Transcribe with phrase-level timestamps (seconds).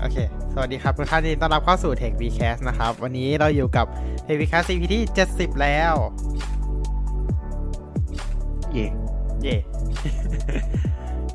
[0.00, 0.16] โอเค
[0.52, 3.86] สวัสดีครับทุกท่านยินดีต้อนรับเข้าสู่ Tech Vcast นะครับ วันนี้เราอยู่กับ
[4.26, 5.02] Tech Vcast CP ที่
[5.32, 5.94] 70 แล้ว
[8.72, 8.86] เย่
[9.42, 9.56] เย่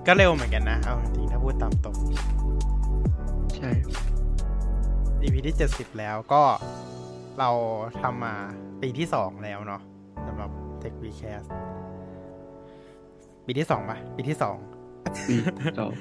[0.06, 1.96] ก็เร็วเหมือนกันนะ เอาจริงๆถ้าพูดตามตรง
[3.56, 3.70] ใช่
[5.22, 6.44] EP ที่ 70 แล้วก็
[7.40, 7.50] เรา
[8.02, 8.36] ทำมา
[8.82, 9.82] ปีที่ 2 แล้วเนาะ
[10.28, 10.50] สำหรับ
[10.82, 11.48] Tech Vcast
[13.46, 15.36] ปีที่2ป่ะ ปีที่2ปี
[15.80, 15.94] สอง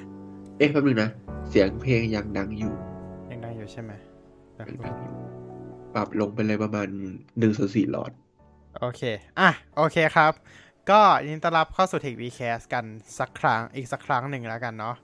[0.57, 1.09] เอ๊ะแป๊บนึงนะ
[1.49, 2.73] เสียงเพลงยังดังอยู่
[3.31, 3.91] ยังได้อยู่ใช่ไหม
[4.59, 5.13] ยังดังอยู่
[5.93, 6.87] ปรับลงไปเลยประมาณ
[7.39, 8.11] หนึ่งส่วนสี่หลอด
[8.79, 9.01] โอเค
[9.39, 10.31] อะ โอเคครับ
[10.89, 12.85] ก็ยินดีต้อนรับเข้าสู่ Tech Vcast กัน
[13.19, 14.95] สักครั้งอีกสักครั้งหนึ่งแล้วกันเนาะ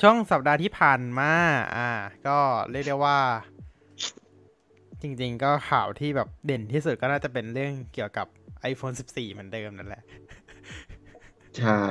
[0.00, 1.32] ช่วงสัปดาห์ที่ผ่านมา
[1.76, 1.90] อ่า
[2.26, 2.38] ก็
[2.70, 3.18] เรียกได้ว่า
[5.02, 8.26] จริง ๆ ก็ข่าวที่แบบเด่นที่สุดก็น่าจะเป็นเรื่องเกี่ยวกับ
[8.72, 10.02] iPhone 14 เหมือนเดิมนั่นแหละ
[11.58, 11.82] ใช่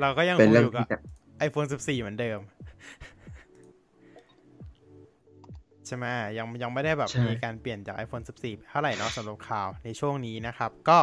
[0.00, 0.98] เราก็ยังคเป็นงเรื่อองยู่กับที่จะ
[1.46, 2.38] iPhone 14 เหมือนเดิม
[5.86, 6.04] ใช่ไหม
[6.38, 10.98] ยังยังไม่ได้แบบมีการเปลี่ยนจาก iPhone 14 เท่าไหร่เนาะสำหรับข่าวในช่วงนี้นะครับ ก็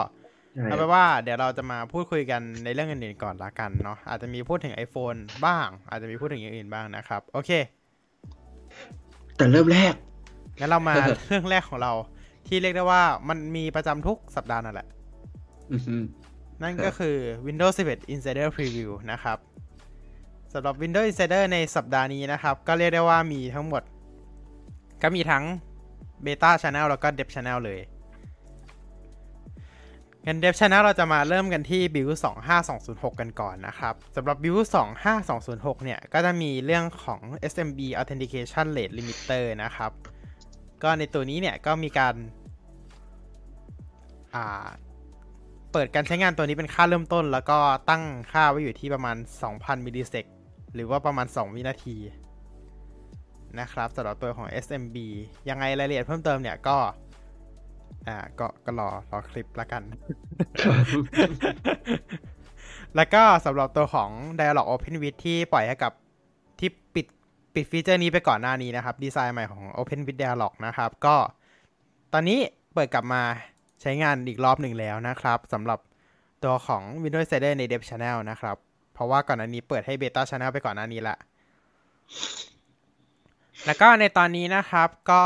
[0.54, 7.52] ใช่เอาไปนว่าเดี๋ยวเราจะมาพูดคุยกันในเรื่องอื่นๆก่อนละกันเนาะอาจจะมีพูดถึง iPhone บ้าง อาจจะมีพูดถึงอย่างอื่นบ้างนะครับ โอเค
[9.38, 9.94] แต่เริ่มแรก
[10.59, 10.96] งั้นเรามา
[11.28, 11.94] เรื่องแรกของเรา
[12.48, 14.88] ที่เรียกได้ว่ามันมีประจำทุกสัปดาห์นั่นแหละ
[15.74, 15.96] อือฮึ
[16.62, 17.16] นั่นครับก็คือ
[17.48, 19.38] Windows 11 Insider Preview นะครับ
[20.53, 23.83] สำหรับ Windows Insider ในสัปดาห์นี้นะครับ ก็เรียกได้ว่ามีทั้งหมด
[25.02, 25.44] ก็มีทั้ง
[26.25, 27.80] Beta Channel แล้วก็ Dev Channel เลย
[30.25, 32.16] งั้น Dev Channel เราจะมาเริ่มกันที่ Build
[32.67, 34.66] 25206 กันก่อนนะครับสำหรับ Build
[35.25, 39.91] 25206 เนี่ย ก็จะมีเรื่องของ SMB Authentication Rate Limiter นะครับ
[40.84, 44.67] ก็ในตัวนี้เนี่ย ก็มีการา
[45.72, 47.58] เปิดการใช้งานตัวนี้เป็นค่าเริ่มต้น แล้วก็
[47.89, 49.16] ตั้งค่าไว้อยู่ที่ประมาณ
[49.47, 50.25] 2,000 มิลลิเซก
[50.73, 51.98] หรือว่าประมาณ 2 วินาที
[53.59, 54.98] นะครับสำหรับตัวของ SMB
[55.50, 56.78] ยังไงรายละเอียดเพิ่มเติมเนี่ยก็
[58.08, 59.84] อ่าก็ก็รอรอคลิปละกัน
[62.96, 64.09] แล้วก็สำหรับตัวของ
[64.40, 65.94] Dialog OpenWidth ที่ปล่อยให้กับ
[66.59, 67.06] ที่ปิด
[67.56, 71.16] ปิดฟีเจอร์นี้ไปก่อนหน้านี้นะครับ ดีไซน์ใหม่ของ OpenWidth Dialog นะครับ ก็
[72.13, 72.40] ตอนนี้
[72.74, 73.22] เปิดกลับมา
[73.81, 75.80] ใช้งานอีกรอบหนึ่งแล้วนะครับสำหรับ
[76.44, 78.57] ตัวของ Windows Insider ใน Dev Channel นะครับ
[79.00, 81.16] เพราะว่าก่อนหน้านี้เปิดให้ Beta Channel ไปก่อนหน้านี้ละ
[83.66, 85.22] แล้วก็ในตอนนี้นะครับ ก็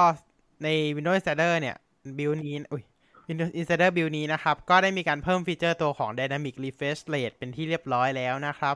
[0.63, 1.75] ใน Windows Insider เนี่ย
[2.17, 2.83] build นี้อุ้ย
[3.27, 8.75] Windows Insider build นี้นะครับ ก็ได้มีการเพิ่มฟีเจอร์ตัวของ Dynamic Refresh Rate เป็นที่เรียบร้อยแล้วนะครับ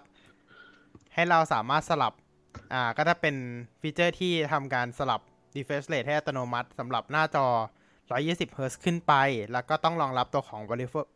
[1.13, 2.13] ให้เราสามารถสลับ
[2.73, 3.35] อ่า ก็จะเป็น
[3.81, 5.21] ฟีเจอร์ที่ทำการสลับ
[5.55, 7.47] refresh rate ให้อัตโนมัติสำหรับหน้าจอ
[7.97, 9.13] 120 Hz ขึ้นไป
[9.51, 11.07] แล้วก็ต้องรองรับตัวของ variable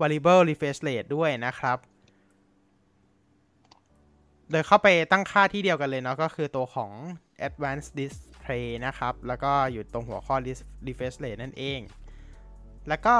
[0.00, 1.78] variable refresh rate ด้วยนะครับ
[4.50, 6.90] โดยเข้าไปตั้งค่าที่เดียวกันเลยเนาะก็คือตัวของ
[7.48, 10.36] advanced display นะครับ แล้วก็อยู่ตรงหัวข้อ
[10.86, 11.80] refresh rate นั่นเอง
[12.88, 13.16] แล้วก็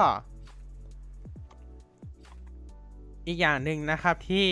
[3.26, 4.46] อีกอย่างหนึ่งนะครับที่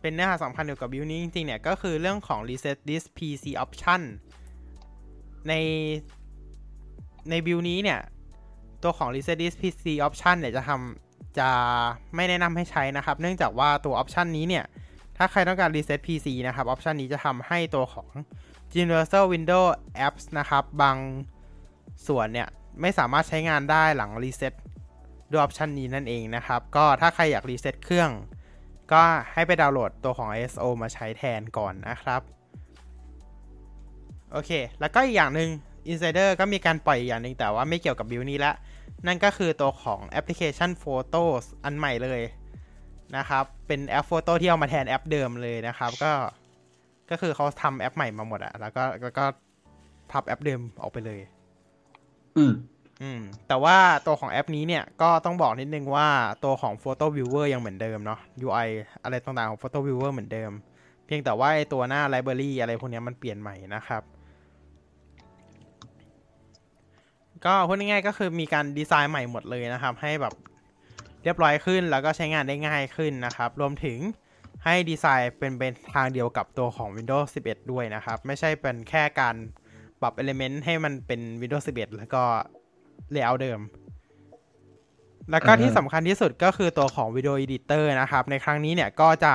[0.00, 4.00] เป็นเนื้อหาสำคัญเกี่ยวกับบิวนี้จริงๆเนี่ย ก็คือเรื่องของ reset this PC option
[5.48, 5.52] ใน
[7.30, 8.00] ในบิวนี้เนี่ย
[8.82, 11.48] ตัวของ reset this PC option เนี่ยจะทำจะ
[12.14, 14.64] ไม่แนะนำให้ใช้นะครับ เนื่องจากว่าตัว option นี้เนี่ย
[15.24, 18.08] ถ้าใครต้องการ reset PC นะครับ option นี้จะทำให้ตัวของ
[18.82, 19.70] Universal Windows
[20.06, 20.96] Apps นะครับ บาง
[22.06, 22.48] ส่วนเนี่ย
[22.80, 24.54] ไม่สามารถใช้งานได้หลัง reset
[25.30, 28.10] ด้วย option นี้นั่นเองนะครับ ก็ถ้าใครอยาก reset เครื่อง
[28.92, 29.02] ก็
[29.32, 32.20] ให้ไปดาวน์โหลดตัวของ ISO มาใช้แทนก่อนนะครับ
[34.32, 34.50] โอเค
[34.80, 35.48] แล้วก็อีกอย่างหนึ่ง
[35.90, 38.52] Insider ก็มีการปล่อยอย่างหนึ่งแต่ว่าไม่เกี่ยวกับบิวนี้ละ
[39.06, 42.22] นั่นก็คือตัวของแอปพลิเคชัน Photos อันใหม่เลย
[43.16, 46.12] นะครับ เป็นแอป Photos ที่เอามาแทนแอปเดิมเลยนะครับ ก็
[47.10, 49.24] ก็คือเขาทำแอปใหม่มาหมดอะแล้วก็แล้วก็
[50.10, 51.20] พับแอปเดิมออกไปเลย
[52.36, 52.52] อืม
[53.02, 56.08] อืม แต่ว่าตัวของแอปนี้เนี่ยก็ต้องบอกนิดนึงว่า
[56.44, 58.68] ตัวของ Photo Viewer ยังเหมือนเดิมเนาะ UI
[59.02, 60.50] อะไรต่างๆของ Photo Viewer เหมือนเดิม
[61.06, 64.02] เพียงแต่ว่าไอ้ตัวหน้า Library อะไรพวกเนี้ยมันเปลี่ยนใหม่นะครับ
[67.44, 70.34] ก็พูดง่ายๆก็คือมีการดีไซน์ใหม่หมดเลยนะครับ ให้แบบ
[71.24, 73.98] เรียบร้อยขึ้น แล้วก็ใช้งานได้ง่ายขึ้นนะครับ รวมถึง
[74.64, 79.34] ให้ดีไซน์เป็นเป็นทางเดียวกับตัวของ Windows 11 ด้วยนะครับ ไม่ใช่เป็นแค่การ
[80.00, 82.22] ปรับ Element ให้มันเป็น Windows 11 แล้วก็
[83.14, 83.60] layout เดิม
[85.30, 89.34] แล้วก็อ่าฮะที่สำคัญที่สุดก็คือตัวของ Video Editor นะครับ ในครั้งนี้เนี่ยก็จะ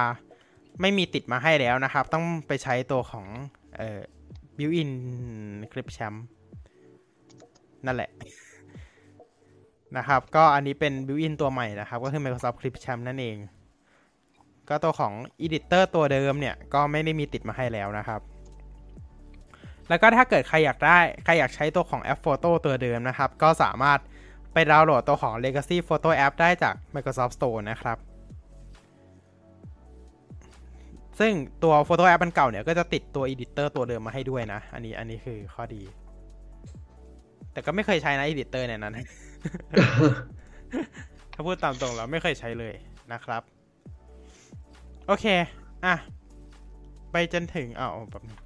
[0.81, 3.25] ไม่มีติดมาให้แล้วนะครับ ต้องไปใช้ตัวของ
[3.77, 3.99] เอ่อ
[4.57, 4.91] built-in
[5.71, 6.17] Clip Champ
[7.85, 8.09] นั่นแหละ
[9.97, 13.37] นะครับ ก็อันนี้เป็น built-in ตัวใหม่นะครับ ก็คือ Microsoft Clip Champ นั่นเอง
[14.69, 15.13] ก็ตัวของ
[15.45, 18.21] Editor ตัวเดิมเนี่ย ก็ไม่ได้มีติดมาให้แล้วนะครับ
[19.89, 23.99] แล้วก็ถ้าเกิดใครอยากได้ ใครอยากใช้ตัวของแอป Photo ตัวเดิมนะครับ ก็สามารถ
[24.53, 27.97] ไปดาวน์โหลดตัวของ Legacy Photo App ได้จาก Microsoft Store นะครับ
[31.19, 31.33] ซึ่ง
[31.63, 35.81] ตัว Photo App มันเก่าเนี่ย ก็จะติดตัว Editor ตัวเดิมมาให้ด้วยนะ อันนี้ อันนี้คือข้อดี
[37.51, 38.97] แต่ก็ไม่เคยใช้นะ Editor เนี่ยนั้น
[41.33, 42.73] ถ้าพูดตามตรงแล้วไม่เคยใช้เลย
[43.13, 43.41] นะครับ
[45.07, 45.25] โอเค
[45.85, 45.95] อะ
[47.11, 48.39] ไปจนถึงอ้าวแบบนึง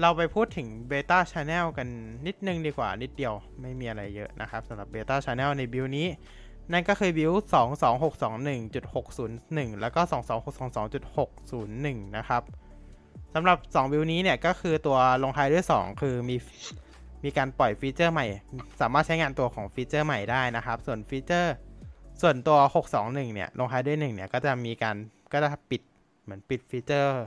[0.00, 1.88] เราไปพูดถึง Beta Channel กัน
[2.26, 6.06] นิดนึงดีกว่านิดเดียวไม่มีอะไรเยอะนะครับสำหรับ Beta Channel ในบิลนี้
[6.72, 7.32] นั่นก็คือบิล
[8.52, 10.00] 22621.601 แล้วก็
[11.22, 12.42] 22622.601 นะครับ
[13.34, 16.36] สำหรับ 2 บิลนี้เนี่ย ก็คือตัวลงท้ายด้วย 2 คือมี
[17.24, 18.26] มีการปล่อยฟีเจอร์ใหม่
[18.80, 21.54] สามารถใช้งานตัวของฟีเจอร์ใหม่ได้นะครับ ส่วนฟีเจอร์
[22.22, 22.58] ส่วนตัว
[22.96, 24.96] 621 เนี่ย ลงท้ายด้วย 1 เนี่ย ก็จะมีการ
[25.32, 25.82] ก็จะปิด
[26.22, 27.18] เหมือนปิดฟีเจอร์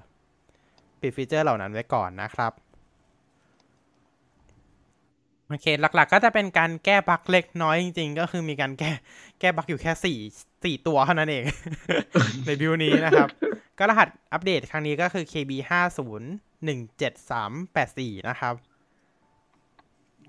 [1.02, 2.52] ปิดฟีเจอร์เหล่านั้นไว้ก่อนนะครับ
[5.48, 8.92] โอเค หลักๆ ก็จะเป็นการแก้บั๊กเล็กน้อยจริงๆ ก็คือมีการแก้
[9.40, 10.18] แก้บั๊กอยู่แค่สี่
[10.64, 11.44] สี่ตัวเท่านั้นเอง
[12.46, 13.30] ในบิวนี้นะครับ
[13.78, 16.22] ก็รหัสอัปเดตครั้งนี้ก็คือ KB 5 0
[16.68, 18.54] 1 7 3 8 4นะครับ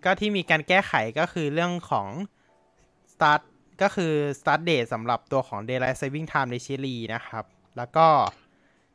[0.06, 2.08] ก็ที่มีการแก้ไขก็คือเรื่องของ
[3.12, 3.40] start
[3.82, 7.44] ก็คือ start date สำหรับตัวของ daylight saving time ในชิลีนะครับ
[7.76, 8.06] แล้วก็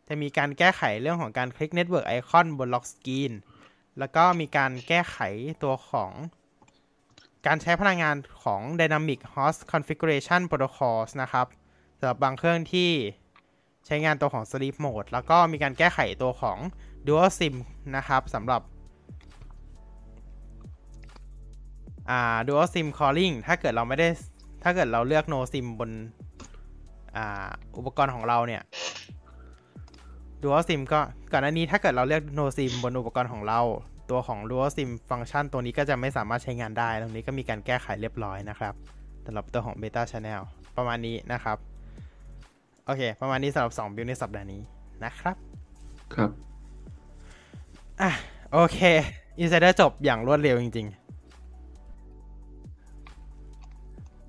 [0.08, 3.34] จะมีการแก้ไขเรื่องของการคลิก network icon บน lock screen
[4.00, 5.18] แล้วก็มีการแก้ไข
[5.64, 6.12] ตัวของ
[7.48, 11.48] การใช้พลังงานของ Dynamic Host Configuration Protocols นะครับ
[12.00, 12.92] สำหรับบางเครื่องที่
[13.86, 16.58] ใช้งานตัวของ Sleep Mode แล้วก็มีการแก้ไขตัวของ
[17.08, 17.56] Dual SIM
[17.96, 18.62] นะครับสำหรับ
[22.10, 24.08] อ่า Dual SIM Calling ถ้าเกิดเราไม่ได้
[24.64, 25.92] ถ้าเกิดเราเลือก No SIM บน
[27.16, 28.62] อ่า อุปกรณ์ของเราเนี่ย
[30.44, 31.00] Dual SIM ก็
[31.32, 33.62] ก่อนหน้านี้ถ้าเกิดเราเลือก No SIM บนอุปกรณ์ของเรา
[34.10, 38.74] ตัวของ Dual SIM ฟังก์ชันตัวนี้ก็จะไม่สามารถใช้งานได้ ตรงนี้ก็มีการแก้ไขเรียบร้อยนะครับ
[39.26, 40.42] สำหรับตัวของ Beta Channel
[40.78, 41.58] ประมาณนี้นะครับ
[42.86, 44.62] โอเค ประมาณนี้สำหรับ2บิลในสัปดาห์นี้
[45.04, 45.36] นะครับ
[46.16, 46.30] ครับ
[48.02, 48.12] อะ
[48.54, 48.80] โอเค
[49.42, 51.01] Insider จบอย่างรวดเร็วจริง ๆ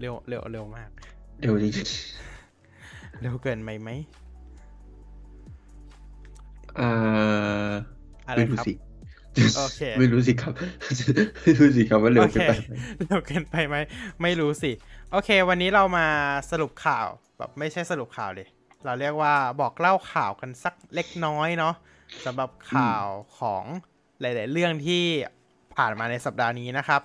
[0.02, 0.90] เร็วเร็วเร็วมาก
[1.38, 1.74] เดี๋ยวจริง
[3.20, 3.90] เร็วเกินไหมไหม
[6.80, 7.72] อ่า
[8.28, 8.74] อะไรไม่รู้ครับสิ
[9.56, 10.52] โอเคไม่รู้สิครับ
[11.42, 12.72] ไม่รู้สิครับว่าเร็วเกินไปไหม
[13.06, 13.76] เร็วเกินไปไหม
[14.22, 14.72] ไม่รู้สิ
[15.12, 16.06] โอเค วันนี้เรามา
[16.50, 17.06] สรุปข่าว
[17.38, 18.48] แบบไม่ใช่สรุปข่าวเลย
[18.84, 21.74] เราเรียกว่าบอกเล่าข่าวกันสักเล็กน้อยเนาะ
[22.24, 23.04] สำหรับข่าว
[23.38, 23.64] ของ
[24.20, 25.04] หลาย ๆ เรื่องที่
[25.76, 27.02] ผ่านมาในสัปดาห์นี้นะครับ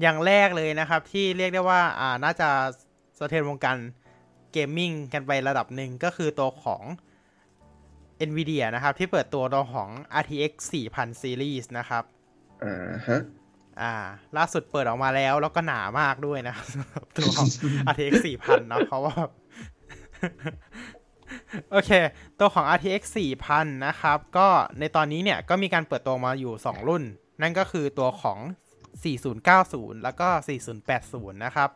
[0.00, 2.48] อย่างแรกเลยนะครับ ที่เรียกได้ว่าอ่าน่าจะ
[3.18, 3.76] สะเทือนวงการ
[4.52, 6.82] เกมมิ่งกันไประดับหนึ่งก็คือตัวของ
[8.28, 9.88] NVIDIA นะครับ ที่เปิดตัวตัวของ
[10.22, 10.52] RTX
[10.88, 12.04] 4000 Series นะครับ
[12.64, 13.20] อ่าฮะ
[13.80, 13.92] อ่า
[14.36, 17.48] ล่าสุดเปิดออกมาแล้วแล้วก็หนามากด้วยนะครับสำหรับตัวของ
[17.92, 18.12] RTX
[18.42, 19.14] 4000 เนอะเพราะว่า
[21.70, 21.90] โอเค
[22.38, 23.02] ตัวของ RTX
[23.44, 24.48] 4000 นะครับ ก็
[24.78, 27.02] ในตอนนี้เนี่ย ก็มีการเปิดตัวมาอยู่ 2 รุ่น
[27.42, 28.38] นั่นก็คือตัวของ
[28.96, 30.28] 4090 แล้วก็
[30.86, 31.70] 4080 นะครับ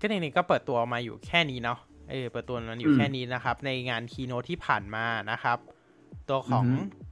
[0.00, 1.78] ก็ในนี้ก็เปิดตัวมาอยู่แค่นี้เนาะ
[2.10, 5.58] เออ เปิดตัวมันอยู่แค่นี้นะครับ ในงาน Keynote ที่ผ่านมานะครับ
[6.28, 6.64] ตัวของ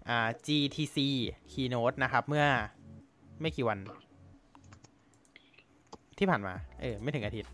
[0.08, 0.98] อ่า GTC
[1.52, 2.46] Keynote นะครับ เมื่อ
[3.40, 3.78] ไม่กี่วัน
[6.18, 7.50] ที่ผ่านมา เออ ไม่ถึงอาทิตย์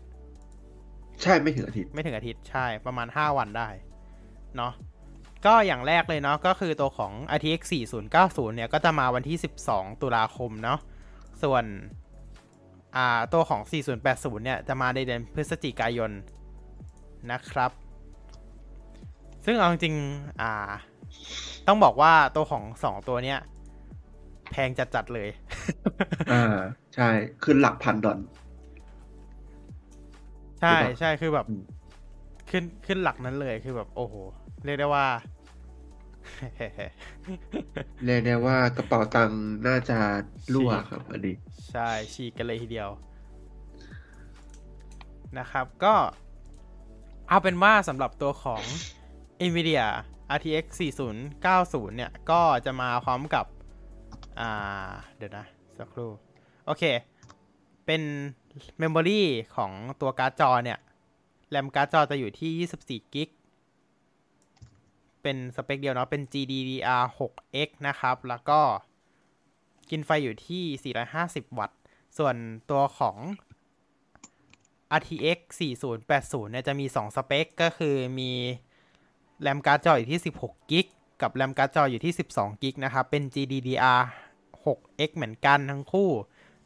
[1.21, 3.69] ใช่ไม่ถึงอาทิตย์ ไม่ถึงอาทิตย์ ใช่ ประมาณ5วันได้
[4.57, 4.73] เนาะ
[5.45, 7.61] ก็อย่างแรกเลยเนาะก็คือตัวของ RTX
[8.09, 10.79] 4090 เนี่ย ก็จะมาวันที่ 12 ตุลาคมเนาะ
[11.43, 11.63] ส่วน
[12.95, 13.61] อ่าตัวของ
[14.03, 16.11] 4080 เนี่ย จะมาในเดือนพฤศจิกายน
[17.31, 17.71] นะครับ
[19.45, 20.53] ซึ่งเอาจริงๆอ่า
[21.67, 23.39] ต้องบอกว่าตัวของ2ตัวเนี้ย
[24.51, 25.29] แพงจัดๆเลย
[26.31, 26.57] อ่า
[26.95, 27.09] ใช่
[27.43, 28.19] ขึ้นหลักพันดอล
[30.61, 31.63] ใช่หรือเปล่าใช่คือแบบอืม
[32.49, 34.13] ขึ้นขึ้นหลักนั้นเลยคือแบบ โอ้โห
[34.65, 35.05] เรียกได้ว่า
[38.03, 39.97] เรียกได้ว่ากระเป๋าตังค์น่าจะ
[40.53, 41.35] รั่วครับอันนี้
[41.71, 42.89] ใช่ฉีกกันเลยทีเดียว
[45.39, 45.95] นะครับ ก็
[47.27, 48.63] เอาเป็นว่าสำหรับตัวของ
[49.49, 49.87] NVIDIA
[50.35, 50.65] RTX
[51.31, 53.45] 4090 เนี่ย ก็จะมาพร้อมกับ
[54.39, 55.45] อ่า เดี๋ยวนะ
[55.77, 56.11] สักครู่
[56.65, 56.83] โอเค
[57.85, 58.01] เป็น
[58.79, 59.23] memory
[59.55, 60.79] ของตัวการ์ดจอเนี่ย
[61.49, 63.29] แรมการ์ดจอจะอยู่ที่ 24 gig
[65.23, 68.59] เป็นสเปคเดียวเนาะเป็น GDDR6X นะครับ แล้วก็
[69.89, 71.77] กินไฟอยู่ที่ 450 วัตต์
[72.17, 72.35] ส่วน
[72.69, 73.17] ตัวของ
[74.99, 75.39] RTX
[75.89, 78.31] 4080 เนี่ยจะมี 2 สเปค ก็คือมี
[79.41, 80.85] แรมการ์ดจออยู่ที่ 16 gig
[81.21, 84.01] กับแรมการ์ดจออยู่ที่ 12 gig นะครับ เป็น GDDR
[84.65, 86.09] 6X เหมือนกันทั้งคู่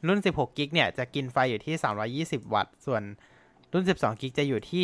[0.07, 1.75] รุ่น 16 gig เนี่ยจะกินไฟอยู่ที่
[2.41, 3.03] 320 วัตต์ ส่วน
[3.73, 4.83] รุ่น 12กิกจะอยู่ที่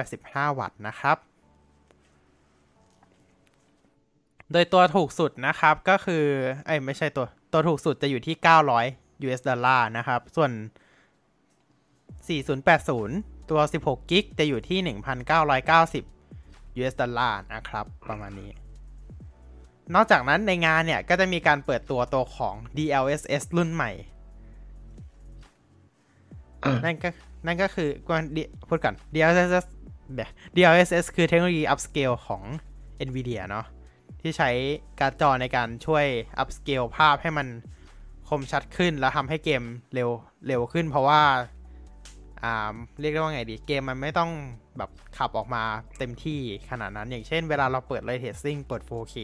[0.00, 1.16] 285 วัตต์นะครับ
[4.52, 6.24] โดยตัวถูกสุดนะครับก็คือ
[6.66, 8.34] เอ้ยไม่ใช่ตัว ตัวถูกสุดจะอยู่ที่
[8.80, 10.50] 900 US ดอลลาร์นะครับ ส่วน
[12.60, 14.78] 4080 ตัว 16กิกจะอยู่ที่
[16.02, 18.50] 1,990 US ดอลลาร์นะครับ ประมาณนี้
[19.94, 23.90] นอกจากนั้นในงานเนี่ย ก็จะมีการเปิดตัวตัวของ DLSS รุ่นใหม่
[26.62, 27.08] อ่านั่นก็
[27.46, 28.22] นั่นก็คือกวน
[28.68, 29.66] พูดก่อน DLSS
[30.16, 32.42] แบบ DLSS คือเทคโนโลยี upscale ของ
[33.08, 33.66] NVIDIA เนาะ
[34.22, 34.50] ที่ใช้
[35.00, 36.06] การ์ดจอในการช่วย
[36.42, 37.46] upscale ภาพให้มัน
[38.28, 39.62] คมชัดขึ้นแล้วทำให้เกม
[39.94, 40.10] เร็ว
[40.46, 41.22] เร็วขึ้น เพราะว่า
[42.42, 44.30] อ่าเรียกได้ว่าไงดีเกมมันไม่ต้อง
[44.78, 45.62] แบบขับออกมา
[45.98, 49.14] เต็มที่ขนาดนั้น อย่างเช่นเวลาเราเปิด Ray Tracing เปิด 4K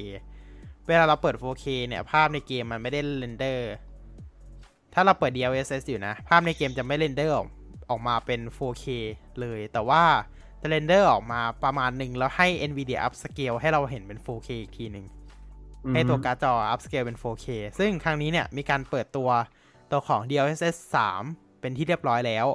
[0.89, 3.71] เวลาเราเปิด 4K เนี่ย ภาพในเกมมันไม่ได้ render
[4.95, 7.49] ถ้าเราเปิด DLSS อยู่นะ ภาพในเกมจะไม่ render ออก
[7.91, 8.85] ออกมาเป็น 4K
[9.41, 10.03] เลย แต่ว่า
[10.61, 15.07] จะ render ออกมาประมาณหนึ่งแล้วให้ NVIDIA upscale ให้เราเห็นเป็น 4K อีกทีหนึ่ง
[15.93, 17.47] ให้ตัวการ์ดจอ upscale เป็น 4K
[17.79, 19.29] ซึ่งครั้งนี้เนี่ยมีการเปิดตัว
[19.91, 20.77] ตัวของ DLSS
[21.21, 22.47] 3 เป็นที่เรียบร้อยแล้ว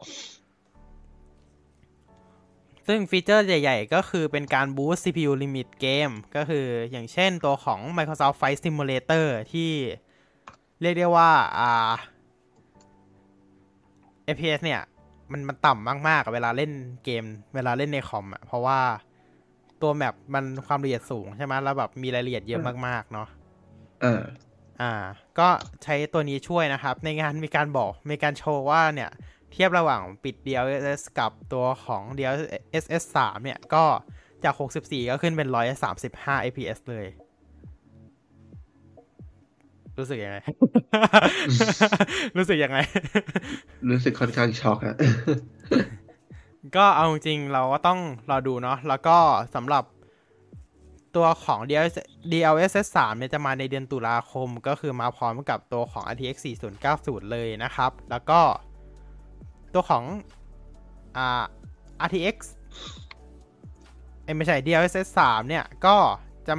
[2.87, 9.71] ซึ่ง feature ใหญ่ ๆ ก็คือเป็นการ boost CPU limit เกม ก็คืออย่างเช่นตัวของ Microsoft Flight Simulator ที่
[10.81, 11.91] เรียกได้ว่าอ่า
[14.35, 14.81] FPS เนี่ย
[15.33, 16.71] มันมันต่ำมากๆอะเวลาเล่น
[17.03, 17.23] เกม
[17.55, 18.79] เวลาเล่นในคอมอะเพราะว่า
[19.81, 23.27] ตัวแมปมันความละเอียดสูงใช่ไหมแล้วแบบมีรายละเอียดเยอะมากๆเนาะ
[24.03, 24.23] อ่า
[24.81, 24.93] อ่า
[25.39, 25.47] ก็
[25.83, 29.09] ใช้ตัวนี้ช่วยนะครับ ในงานมีการบอกมีการโชว์ว่าเนี่ย
[29.51, 33.83] เทียบระหว่างปิด DLSS กับตัวของ DLSS 3 เนี่ย ก็
[34.43, 35.49] จาก 64 ก็ขึ้นเป็น
[35.99, 37.05] 135 fps เลย
[39.97, 40.37] รู้สึกยังไง
[42.37, 42.79] รู้สึกยังไง
[43.89, 44.95] รู้สึกค่อนข้างช็อกอะ
[46.75, 49.17] ก็เอาจริงๆเราก็ต้องรอดูเนาะแล้วก็
[49.55, 49.83] สำหรับ
[51.15, 51.95] ตัวของ DLS
[52.31, 56.35] DLSS 3เนี่ยจะมาในเดือนตุลาคม ก็คือมาพร้อมกับตัวของ RTX
[56.83, 58.39] 4090 เลยนะครับ แล้วก็
[59.73, 60.03] ตัวของ
[61.17, 61.43] อ่า
[62.05, 62.35] RTX
[64.23, 65.95] เอ้ยไม่ใช่ DLSS 3เนี่ย ก็
[66.47, 66.53] จะ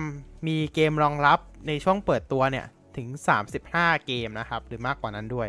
[0.46, 3.08] มีเกมรองรับในช่วงเปิดตัวเนี่ย ถึง
[3.56, 5.48] 35 เกมนะครับ หรือมากกว่านั้นด้วย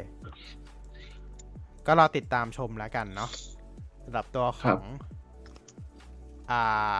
[1.87, 3.29] ก็รอติดตามชมแล้วกันเนาะ
[4.03, 4.83] สำหรับตัวของ
[6.51, 6.99] อ่า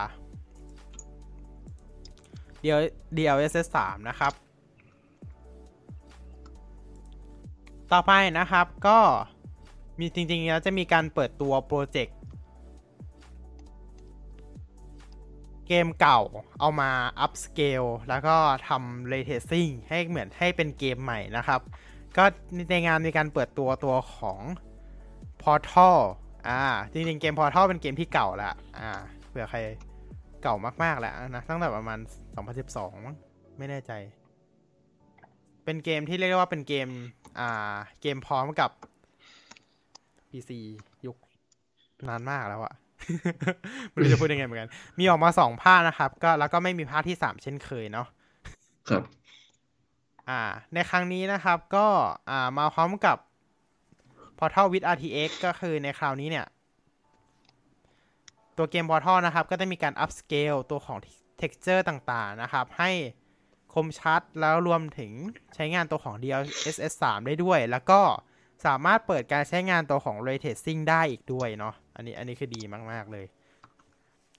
[2.64, 2.84] DL
[3.16, 4.34] DLSS 3นะครับ
[7.94, 9.00] ต่อไปนะครับก็
[10.00, 12.15] มีจริงๆแล้วจะมีการเปิดตัวโปรเจกต์
[15.68, 16.22] เกมเก่า
[16.60, 16.92] เอามา
[17.26, 18.36] upscale แล้วก็
[18.68, 21.62] ทำ ray tracing ให้เหมือนให้เป็นเกมใหม่นะครับ
[22.18, 22.24] ก็
[22.70, 24.40] ในงานมีการเปิดตัวตัวของ
[25.42, 25.98] Portal
[26.48, 28.90] อ่าจริงๆเกม Portal เป็นเกมที่เก่าแล้วอ่า
[29.28, 29.60] เผื่อใคร
[30.44, 32.00] เก่ามากๆแล้วนะ ตั้งแต่ประมาณ
[32.52, 33.16] 2012มั้ง
[33.58, 33.92] ไม่แน่ใจ
[35.66, 36.88] เป็นเกมที่เรียกได้ว่าเป็นเกม
[37.40, 38.72] อ่าเกมพร้อมกับ
[40.30, 40.52] PC
[41.06, 41.18] ยุค
[42.08, 42.74] นานมากแล้วอะ
[43.92, 48.08] ไม่รู้จะพูดยังไงเหมือนกัน มีออกมาสองภาคนะครับ ก็แล้วก็ไม่มีภาคที่สามเช่นเคยเนาะ
[48.90, 49.04] ครับ
[50.30, 50.42] อ่า
[50.74, 51.88] ในครั้งนี้นะครับ ก็
[52.30, 53.18] อ่ามาพร้อมกับ
[54.40, 56.46] Portal with RTX ก็คือในคราวนี้เนี่ย
[58.58, 60.98] ตัวเกม Portal นะครับ ก็จะมีการ upscale ตัวของ
[61.42, 62.92] texture ต่างๆนะครับ ให้
[63.74, 65.12] คมชัดแล้วรวมถึง
[65.56, 68.02] ใช้งานตัวของ DLSS 3 ได้ด้วย แล้วก็
[68.66, 72.62] สามารถเปิดการใช้งานตัวของ Ray Tracing ได้อีกด้วยเนาะ อันนี้อันนี้คือดี
[72.92, 73.26] มาก ๆ เลย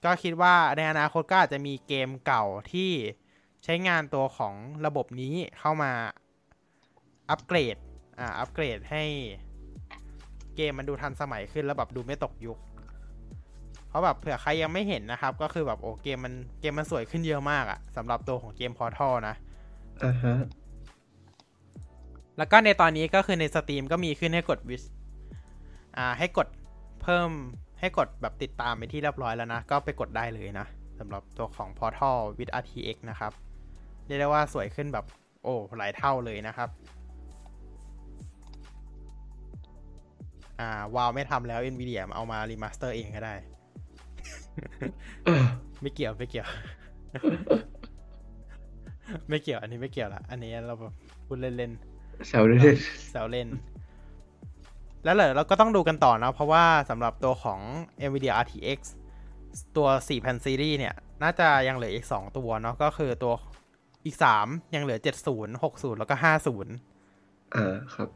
[0.05, 2.91] ก็คิดว่าในอนาคตก็อาจจะมีเกมเก่าที่
[3.65, 4.55] ใช้งานตัวของ
[4.87, 5.93] ระบบนี้เข้ามา
[7.31, 7.77] อัปเกรด
[8.19, 9.05] อ่า อัปเกรดให้
[10.57, 12.59] เกมมันดูทันสมัยขึ้นแล้วแบบดูไม่ตกยุค
[13.89, 19.35] เพราะแบบเผื่อใครยังไม่เห็นนะครับ ก็คือแบบโอ้เกมมันเกมมันสวยขึ้นเยอะมากอะสำหรับตัวของเกม Portal นะ
[20.05, 20.35] อ่าฮะ
[22.39, 24.83] แล้วก็ในตอนนี้ก็คือในสตรีมก็มีขึ้นให้กดวิช
[25.97, 26.49] อ่าให้กด
[27.03, 27.31] เพิ่ม
[27.81, 30.67] ให้กดแบบติดตามไปที่เรียบร้อยแล้วนะ ก็ไปกดได้เลยนะ
[30.99, 33.33] สำหรับตัวของ Portal with RTX นะครับ
[34.07, 35.07] เรียกได้ว่าสวยขึ้นแบบ
[35.43, 36.69] โอ้หลายเท่าเลยนะครับ
[40.61, 43.35] อ่าวาวไม่ทำแล้ว NVIDIA เอามา remaster เองก็ได้
[45.81, 46.49] ไม่เกี่ยวไม่เกี่ยว
[49.29, 50.95] ไม่เกี่ยว อันนี้ไม่เกี่ยวละ อันนี้เราแบบ
[51.27, 52.77] พูดเล่นๆแซวเล่น
[53.11, 53.49] แซวเล่น
[55.07, 57.61] แล้วเหรอเราก็ต้องดูกันต่อนะเพราะว่าสำหรับตัวของ
[58.09, 58.81] NVIDIA RTX
[59.77, 63.35] ตัว 4000ซีรีส์เนี่ย น่าจะยังเหลืออีก 2 ตัวเนาะก็คือตัว
[64.05, 65.09] อีก 3 ยังเหลือ 70
[65.63, 66.25] 60 แล้วก็ 50
[67.55, 68.09] อ่าครับ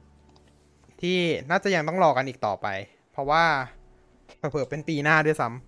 [1.00, 1.18] ที่
[1.50, 2.66] น่าจะยังต้องรอกันอีกต่อไป
[3.12, 3.44] เพราะว่า
[4.36, 5.58] เผื่อๆเป็นปีหน้าด้วยซ้ำ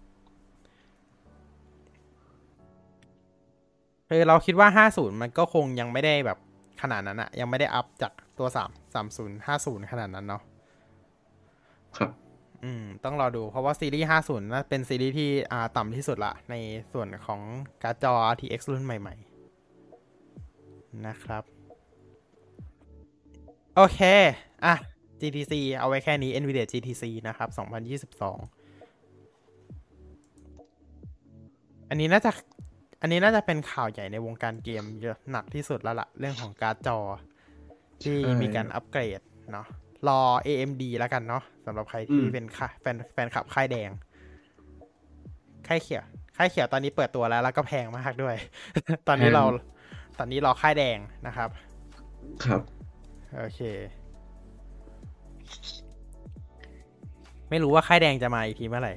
[4.09, 6.39] คือเราคิดว่า 50 มันก็คงยังไม่ได้แบบ
[6.83, 8.59] ขนาดนั้นอะยังไม่ได้อัพจากตัว 3
[8.95, 10.43] 30 50 ขนาดนั้นเนาะ
[11.99, 12.11] ครับ
[12.65, 16.55] อืม ต้องรอดูเพราะว่าซีรีส์ 50น่าเป็นซีรีส์ที่อ่าต่ำที่สุดละ ใน
[16.93, 17.41] ส่วนของ
[17.83, 19.15] การ์ดจอ RTX รุ่นใหม่
[20.11, 21.43] ๆ นะครับ
[23.77, 24.01] โอเค
[24.65, 24.75] อะ
[25.21, 28.63] GTC เอาไว้แค่นี้ NVIDIA GTC นะครับ 2022
[31.89, 32.31] อันนี้น่าจะ
[33.01, 36.99] อันนี้น่าจะเป็นข่าวใหญ่ในวงการเกมเยอะหนักที่สุดแล้วละ่ะเรื่องของการ์ดจอ
[38.03, 39.21] ที่ใช่มีการอัปเกรด
[39.53, 39.67] เนาะ
[40.09, 43.91] รอ AMD แล้วกันเนาะสำหรับใครที่อืมเป็นค่าแฟนแฟนคลับค่ายแดง
[45.67, 46.05] ค่ายเขียว
[46.37, 48.37] ค่ายเขียวตอนนี้เปิดตัวแล้ว แล้วก็แพงมากด้วย
[49.09, 49.45] ตอนนี้เรา
[50.19, 51.49] ตอนนี้รอค่ายแดงนะครับ
[52.45, 52.61] ครับ
[53.37, 53.61] โอเค
[57.51, 58.95] ไม่รู้ว่าค่ายแดงจะมาอีกทีเมื่อไหร่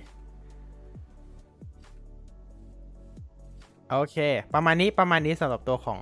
[3.92, 4.18] โอเค
[4.54, 6.00] ประมาณนี้ประมาณนี้สำหรับตัวของ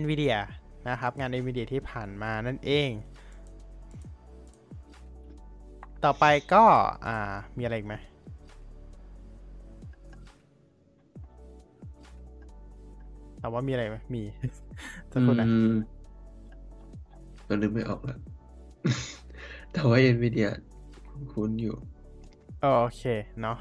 [0.00, 0.36] NVIDIA
[0.88, 2.90] นะครับ งาน NVIDIA ที่ผ่านมานั่นเอง
[6.04, 6.62] ต่อไปก็
[7.06, 7.94] อ่ามีอะไรอีกไหม
[13.40, 14.22] ถามว่ามีอะไรไหมมี
[15.12, 15.74] สักครู่นะอืม
[17.48, 18.18] ก็นึกไม่ออกแล้ว
[19.72, 20.48] แต่ว่า NVIDIA
[21.32, 21.76] คุ้นๆอยู่
[22.60, 23.02] โอเค
[23.42, 23.58] เนาะ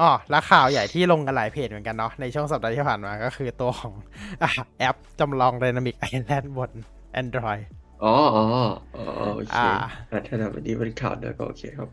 [0.00, 3.94] อ๋อแล้วข่าวใหญ่ที่ลงกันหลายเพจเหมือนกันเนาะในช่วงสัปดาห์ที่ผ่านมาก็คือตัวของ
[4.42, 6.70] อะแอปจำลอง Dynamic Island บน
[7.22, 7.64] Android
[8.02, 8.44] อ๋ออ๋อ
[8.96, 9.04] อ๋อ
[9.34, 9.68] โอเคอ่า
[10.10, 11.88] อะถ้าทำอันนี้เป็นข่าวเนอะก็โอเคครับ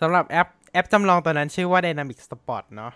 [0.00, 2.92] สำหรับแอป แอปจำลองตัวนั้นชื่อว่า Dynamic Spot เนาะ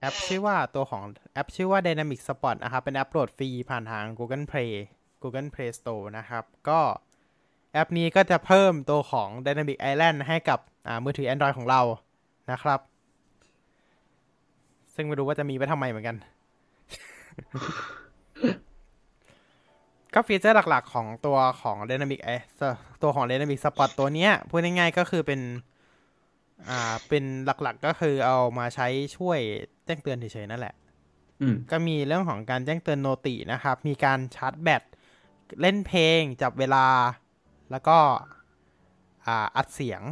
[0.00, 4.72] แอปชื่อว่าตัวของแอปชื่อว่า Dynamic Spot นะครับ เป็นแอปโหลดฟรีผ่านทาง Google Play
[5.22, 6.80] Google Play Store นะครับ ก็
[7.72, 11.80] แอปนี้ก็จะเพิ่มตัวของ Dynamic Island ให้กับอ่ามือถือ Android ของเรา
[12.50, 12.80] นะครับ
[14.94, 16.16] ซึ่งไม่รู้ว่าจะมีไว้ทำไมเหมือนกัน
[20.14, 22.30] ก็ฟีเจอร์หลักๆของตัวของ Dynamic ไอ
[23.02, 25.40] ตัวของ Dynamic Spot ตัวเนี้ย พูดง่ายๆก็คือเป็น
[26.68, 29.38] อ่า เป็นหลักๆก็คือเอามาใช้ช่วย
[29.86, 30.74] แจ้งเตือนเฉยๆนั่นแหละ
[31.40, 34.82] อืมก็มีเรื่องของการแจ้งเตือนโนตินะครับ มีการชาร์จแบต
[35.60, 36.86] เล่นเพลง จับเวลา
[37.70, 37.98] แล้วก็
[39.26, 40.02] อ่า อัดเสียง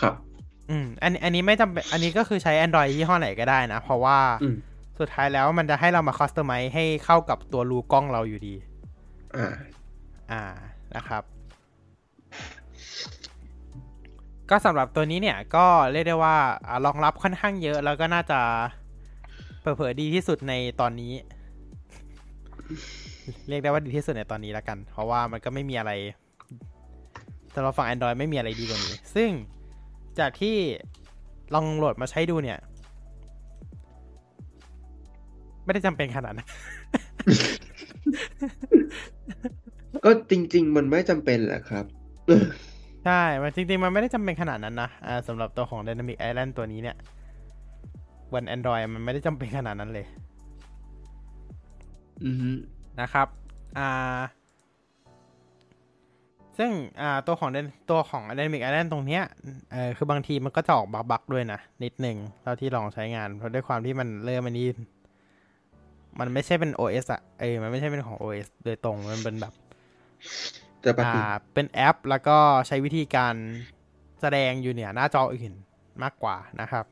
[0.00, 0.14] ครับ
[0.70, 4.56] อืมอันอันนี้ไม่จำเป็นอันนี้ก็คือใช้ Android ยี่ห้อไหนก็ได้นะ เพราะว่าอืม
[5.00, 8.54] สุดท้ายแล้วมันจะให้เรามาคอสตอมไมให้เข้ากับตัวรูกล้องเราอยู่ดี
[9.36, 9.48] อ่า
[10.32, 10.42] อ่า
[10.96, 11.22] นะครับ
[14.50, 16.36] ก็สำหรับตัวนี้เนี่ย ก็เรียกได้ว่า
[16.68, 18.40] อ่ารองรับค่อนข้างเยอะ แล้วก็น่าจะ
[19.60, 21.12] เผลอๆดีที่สุดในตอนนี้
[23.48, 25.92] เรียกได้ว่าดีที่สุดในตอนนี้แล้วกัน เพราะว่ามันก็ไม่มีอะไร
[27.54, 29.30] สำหรับฝั่ง Android ไม่มีอะไรดีกว่านี้ ซึ่ง
[30.20, 30.56] จากที่
[31.54, 32.58] ลองโหลดมาใช้ดูเนี่ย
[35.64, 36.48] ไม่ได้จำเป็นขนาดนั้น
[40.04, 41.84] ก็จริง ๆ มันไม่จำเป็นแหละครับ
[43.04, 46.96] ใช่ มันจริง ๆ มันไม่ได้จำเป็นขนาดนั้นนะอ่าสำหรับตัวของ Dynamic Island ตัวนี้เนี่ย
[48.32, 50.06] บน Android มันไม่ได้จำเป็นขนาดนั้นเลย
[52.24, 52.50] อือฮึ
[53.00, 53.26] นะครับ
[53.78, 54.20] อ่า
[56.60, 59.22] ซึ่งอ่าตัวของ Dyn- ตัวของ Dynamic Island ตรงเนี้ย
[59.72, 64.66] เออคือบางทีมันก็จะออกบักๆด้วยนะ นิดหนึ่งเท่าที่ลองใช้งาน เพราะด้วยความที่มันเริ่มมันนี้
[66.18, 69.54] มันไม่ใช่เป็น OS อะเออมันไม่ใช่เป็นของ OS โดยตรง มันเป็นแบบ
[70.80, 71.20] แต่ปกอ่าติ
[71.54, 73.34] เป็นแอป แล้วก็ใช้วิธีการ
[74.20, 75.54] แสดงอยู่เนี่ยหน้าจออื่น
[76.02, 76.84] มากกว่านะครับ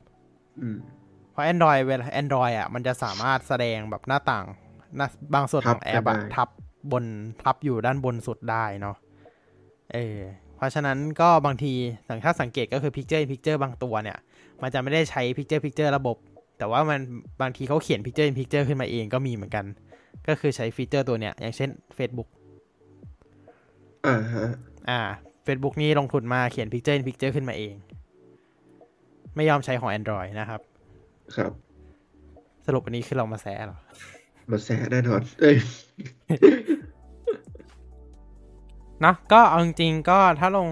[0.60, 0.78] อืม
[1.30, 4.44] เพราะ Android เวลา Android อะ มันจะสามารถแสดงแบบหน้าต่าง
[4.96, 6.48] หน้าบางส่วนของทับแอปอะได้ทับ
[6.92, 7.04] บน
[7.42, 8.96] ทับอยู่ด้านบนสุดได้เนาะ
[9.92, 10.18] เออ
[10.56, 11.72] เพราะฉะนั้นก็บางที
[12.08, 14.18] สังถ้าสังเกตก็คือ Picture in Picture บางตัวเนี่ย
[14.62, 16.16] มันจะไม่ได้ใช้ Picture Picture ระบบ
[16.58, 17.00] แต่ว่ามัน
[17.42, 19.64] บางทีเขาเขียน Picture in Picture ขึ้นมาเองก็มีเหมือนกัน
[20.28, 22.28] ก็คือใช้ฟีเจอร์ตัวเนี้ยอย่างเช่น Facebook
[24.06, 24.46] อ่าฮะ
[24.90, 25.00] อ่า
[25.46, 27.74] Facebook นี่ลงทุนมาเขียน Picture in Picture ขึ้นมาเอง
[29.36, 30.60] ไม่ยอมใช้ของ Android นะครับ
[31.36, 31.52] ครับ
[32.66, 33.78] สรุปอันนี้คือเรามาแซะเหรอ
[34.50, 35.56] มาแซะแน่นอนเอ้ย
[36.28, 40.68] เนอะก็เอาจริงๆก็ถ้าลง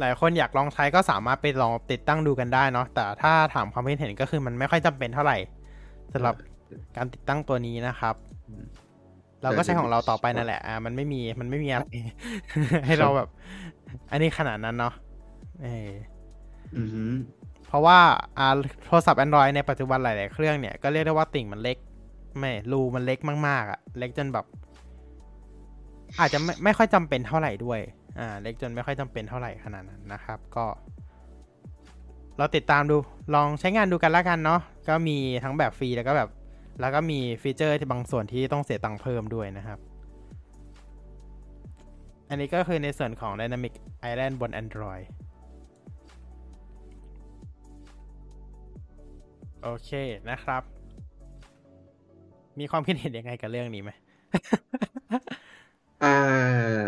[0.00, 5.36] หลายคนอยากลองใช้ก็สามารถไปลองติดตั้งดูกันได้เนาะแต่ถ้าถามความคิดเห็นก็คือมันไม่ค่อยจำเป็นเท่าไหร่
[6.12, 6.34] สำหรับ
[6.96, 8.14] การติดตั้งตัวนี้นะครับ
[8.48, 8.64] อืม
[9.42, 11.86] เราก็ใช้ของเราต่อไป Dynamic นั่นแหละอ่ามันไม่มีมันไม่มีอะไร
[12.86, 13.28] ให้เราแบบ
[14.10, 14.94] อันนี้ขนาดนั้นเนาะ
[15.62, 15.90] เออ
[16.76, 17.12] อือหือ
[17.66, 17.98] เพราะว่า
[18.38, 18.46] อ่า
[18.84, 21.76] โทรศัพท์ Android ในปัจจุบันหลาย ๆ เครื่องเนี่ยก็เรียกได้ว่าติ่งมันเล็ก
[22.38, 23.18] ไม่รูมันเล็ก
[23.48, 24.46] มาก ๆอะ เล็กจนแบบ
[26.18, 27.80] อาจจะไม่ไม่ค่อยจำเป็นเท่าไหร่ด้วย
[28.18, 30.66] อ่า เล็กจนไม่ค่อยจำเป็นเท่าไหร่ขนาดนั้นนะครับ ก็
[32.38, 32.96] เราติดตามดู
[33.34, 36.30] ลองใช้งานดูกันล้วกันเนาะก็มีทั้งแบบฟรีแล้วก็แบบ
[36.80, 39.78] แล้วก็มีฟีเจอร์บางส่วนที่ต้องเสียตังค์เพิ่มด้วยนะครับ
[42.28, 43.74] อันนี้ก็คือในส่วนของ Dynamic
[44.10, 45.04] Island บน Android
[49.62, 49.90] โอเค
[50.30, 50.62] นะครับ
[52.58, 53.90] มีความคิดเห็นยังไงกับเรื่องนี้ไหม
[56.02, 56.80] อ่า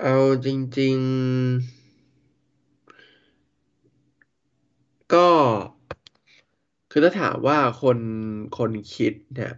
[0.00, 0.98] เอาจริง
[5.04, 5.28] ๆ ก็
[6.90, 7.98] คือถ้าถามว่าคน
[8.58, 9.52] คนคิดเนี่ย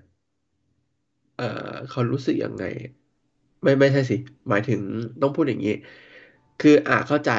[1.37, 1.45] เอ่อ
[1.91, 2.65] เขารู้สึกยังไง
[3.63, 4.17] ไม่ไม่ใช่สิ
[4.49, 4.81] หมายถึง
[5.21, 5.75] ต้องพูดอย่างนี้
[6.61, 7.31] คืออ่าเข้าใจ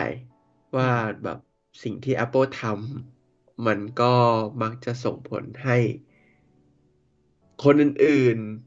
[0.76, 0.90] ว่า
[1.24, 1.38] แบบ
[1.84, 4.14] สิ่งที่ Apple ทำมันก็
[4.62, 5.78] มักจะส่งผลให้
[7.64, 8.65] คนอื่นๆ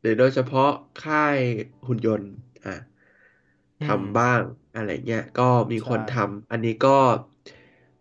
[0.00, 0.70] หรือโดยเฉพาะ
[1.04, 1.38] ค่าย
[1.86, 2.30] หุ่นยนต์
[2.66, 2.76] อะ
[3.80, 4.40] อืมทำบ้าง
[4.76, 6.96] อะไรเงี้ยก็มีคนใช่ทำอันนี้ก็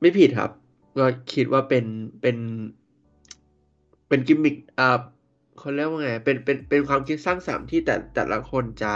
[0.02, 0.52] ไม่ผิดครับ
[1.00, 1.86] ก็คิดว่าเป็น
[2.22, 2.38] เป็น
[4.08, 5.00] เป็นกิมมิคอ่า
[5.58, 8.94] เขาเรียกว่าไงเป็นเป็นเป็นความคิดสร้างสรรค์ที่แต่แต่ละคนจะ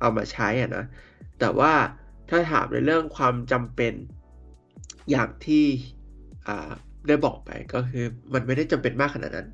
[0.00, 0.84] เอามาใช้อะนะ
[1.40, 1.72] แต่ว่า
[2.30, 3.94] ถ้าถามในเรื่องความจำเป็น
[5.10, 5.64] อย่างที่
[6.48, 6.70] อ่า
[7.08, 9.48] ได้บอกไปก็คือมันไม่ได้จำเป็นมากขนาดนั้น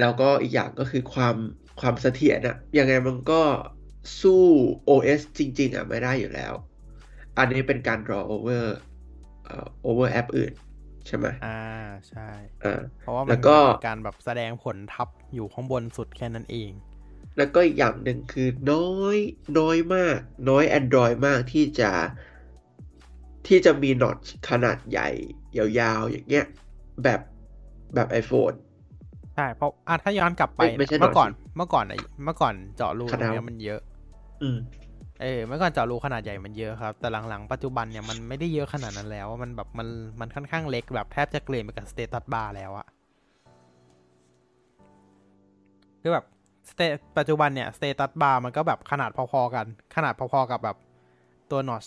[0.00, 1.36] แล้วก็อีกอย่างก็คือความ
[1.80, 3.42] ความเสถียรอะยังไงมันก็
[4.20, 4.42] สู้
[4.88, 6.54] OS จริง ๆอะไม่ได้อยู่แล้ว
[7.38, 8.64] อันนี้เป็นการ draw over
[9.44, 10.52] เอ่อ over แอปอื่น
[11.06, 11.58] ใช่ไหมอ่า
[12.08, 12.28] ใช่
[12.64, 16.70] อ่าเพราะว่าแล้มันวก็เป็นการแบบแสดงผลทับอยู่ข้างบนสุดแค่นั้นเอง
[17.36, 19.16] แล้วก็อีกอย่างหนึ่งคือน้อย
[19.58, 21.90] น้อยมาก น้อย Android มากที่จะ
[23.46, 24.18] ที่จะมีนอต
[24.50, 25.08] ขนาดใหญ่
[25.58, 26.46] ยาวๆ อย่างเงี้ย
[27.02, 27.20] แบบ
[27.94, 28.56] แบบ iPhone
[29.36, 33.80] ใช่เพราะอะถ้าย้อนกลับไปไม่ไม่ใช่นะเมื่อก่อนหน่อยสิเมื่อก่อนอะเมื่อก่อนเจาะรูตขรนาดงเนี้ยมันเยอะ
[34.42, 34.58] อืม
[35.22, 39.88] เออเมื่อก่อนเจาะรูขนาดใหญ่มันเยอะครับ แต่หลังๆปัจจุบันเนี่ยมันไม่ได้เยอะขนาดนั้นแล้วมันแบบมัน
[40.20, 42.86] มันค่อนข้างเล็กแบบแทบจะเกลื่อนไปกับสเตตัสบาร์แล้วอะ
[46.00, 46.24] คือแบบ
[46.70, 46.80] สเต
[47.18, 50.76] ปัจจุบันเนี่ยสเตตัสบาร์มันก็แบบขนาดพอๆกัน ขนาดพอๆกับแบบ
[51.50, 51.84] ตัวนอช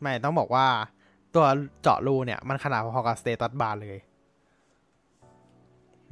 [0.00, 0.66] ไม่ต้องบอกว่า
[1.34, 1.46] ตัว
[1.82, 3.98] เจาะรูเนี่ย มันขนาดพอๆกับสเตตัสบาร์เลย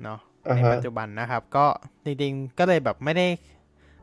[0.03, 1.67] เนาะอ่า ในฮะปัจจุบันนะครับ ก็
[2.05, 3.27] จริงๆก็เลยแบบไม่ได้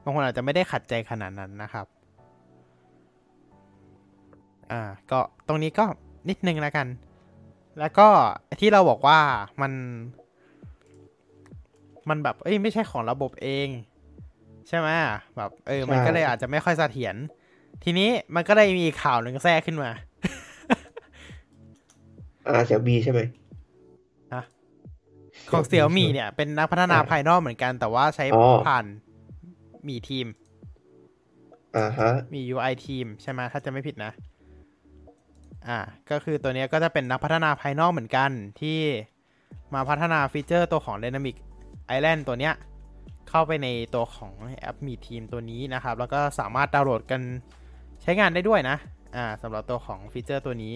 [0.03, 1.85] บางคนอาจจะไม่ได้ขัดใจขนาดนั้นนะครับ
[4.71, 4.81] อ่า
[5.11, 5.85] ก็ตรงนี้ก็
[6.29, 6.87] นิดนึงแล้วกัน
[7.79, 8.07] แล้วก็
[8.59, 9.19] ที่เราบอกว่า
[9.61, 9.71] มัน
[12.09, 13.67] มันแบบเอ้ยไม่ใช่ของระบบเอง
[14.67, 14.87] ใช่ไหม
[15.37, 17.15] แบบเออ มันก็เลยอาจจะไม่ค่อยเสถียร
[17.83, 19.91] ทีนี้มันก็เลยมีข่าวหนึ่งแทรกขึ้นมา
[22.47, 23.44] อ่าเสี่ยมีใช่ไหมฮะ
[25.51, 28.85] ของเสี่ยวมี่เนี่ยเป็นนักพัฒนาภายนอกเหมือนกัน แต่ว่าใช้อ๋อผ่าน
[29.87, 30.27] มีทีม
[31.77, 34.11] อ่าฮะมี UI ทีมใช่ไหมถ้าจะไม่ผิดนะ
[35.67, 35.79] อ่า
[36.11, 38.29] ก็คือตัวเนี้ยก็จะเป็นนักพัฒนาภายนอกเหมือนกัน
[38.61, 38.79] ที่
[39.73, 41.35] มาพัฒนา feature ตัวของ Dynamic
[41.95, 42.53] Island ตัวเนี้ย
[43.29, 47.21] เข้าไปในตัวของแอปมีทีมตัวนี้นะครับ แล้วก็สามารถดาวน์โหลดกัน
[48.01, 48.77] ใช้งานได้ด้วยนะ
[49.15, 50.73] อ่าสำหรับตัวของ feature ตัวนี้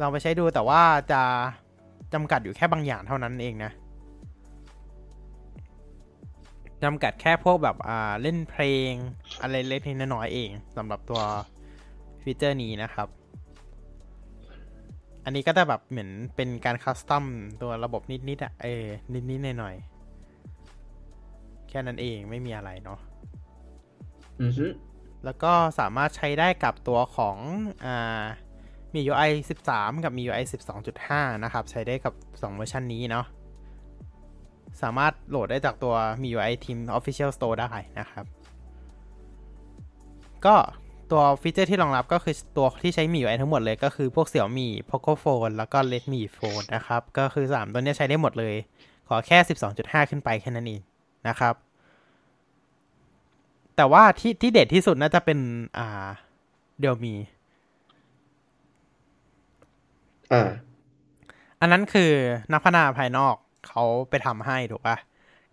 [0.00, 0.82] ลองไปใช้ดูแต่ว่า
[1.12, 1.22] จะ
[2.14, 3.72] จำกัดอยู่แค่บางอย่างเท่านั้นเองนะ
[6.82, 8.92] จำกัดแค่พวกแบบอ่าเล่นเพลง
[9.42, 11.20] อะไรเล็กๆน้อยๆเองสำหรับตัว
[12.22, 13.08] feature นี้นะครับ
[15.24, 17.24] อันนี้ก็จะแบบเหมือนเป็นการคัสตอม
[17.62, 18.84] ตัวระบบนิดๆอะเออ
[19.30, 22.98] นิดๆหน่อยๆแค่นั้นเองไม่มีอะไรเนาะ
[24.42, 24.66] อือฮึ
[25.24, 27.36] แล้วก็สามารถใช้ได้กับตัวของ
[27.84, 28.22] อ่า
[28.94, 29.30] มี UI
[29.68, 30.42] 13 กับ MIUI
[30.92, 33.26] 12.5 นะครับ ใช้ได้กับ 2 เวอร์ชันนี้เนาะ
[34.82, 38.24] สามารถโหลดได้จากตัว MIUI Team Official Store ได้นะครับ
[40.46, 40.56] ก็
[41.10, 48.54] ตัวฟีเจอร์ที่รองรับก็คือตัวที่ใช้ MIUI ทั้งหมดเลยก็คือพวก Xiaomi Poco Phone แล้วก็ Redmi Phone นะครับ ก็คือ 3 ตัวนี้ใช้ได้หมดเลย
[49.08, 49.38] ขอแค่
[49.74, 50.80] 12.5 ขึ้นไปแค่นั้นเอง
[51.28, 51.54] นะครับ
[53.76, 55.38] แต่ว่าที่ที่เด็ดที่สุดน่าจะเป็น
[55.78, 56.08] อ่า
[56.80, 57.14] เดลมี
[60.32, 60.42] อ่า
[61.60, 62.10] อันนั้นคือ
[62.52, 63.34] นักพัฒนาภายนอก
[63.68, 64.96] เขาไปทำให้ถูกปะ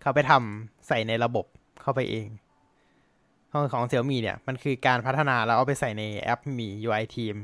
[0.00, 1.46] เขาไปทำใส่ในระบบ
[1.82, 2.28] เข้าไปเอง
[3.52, 7.36] ของของเสี่ยมีเนี่ย มันคือการพัฒนาแล้วเอาไปใส่ในแอปมี UI Team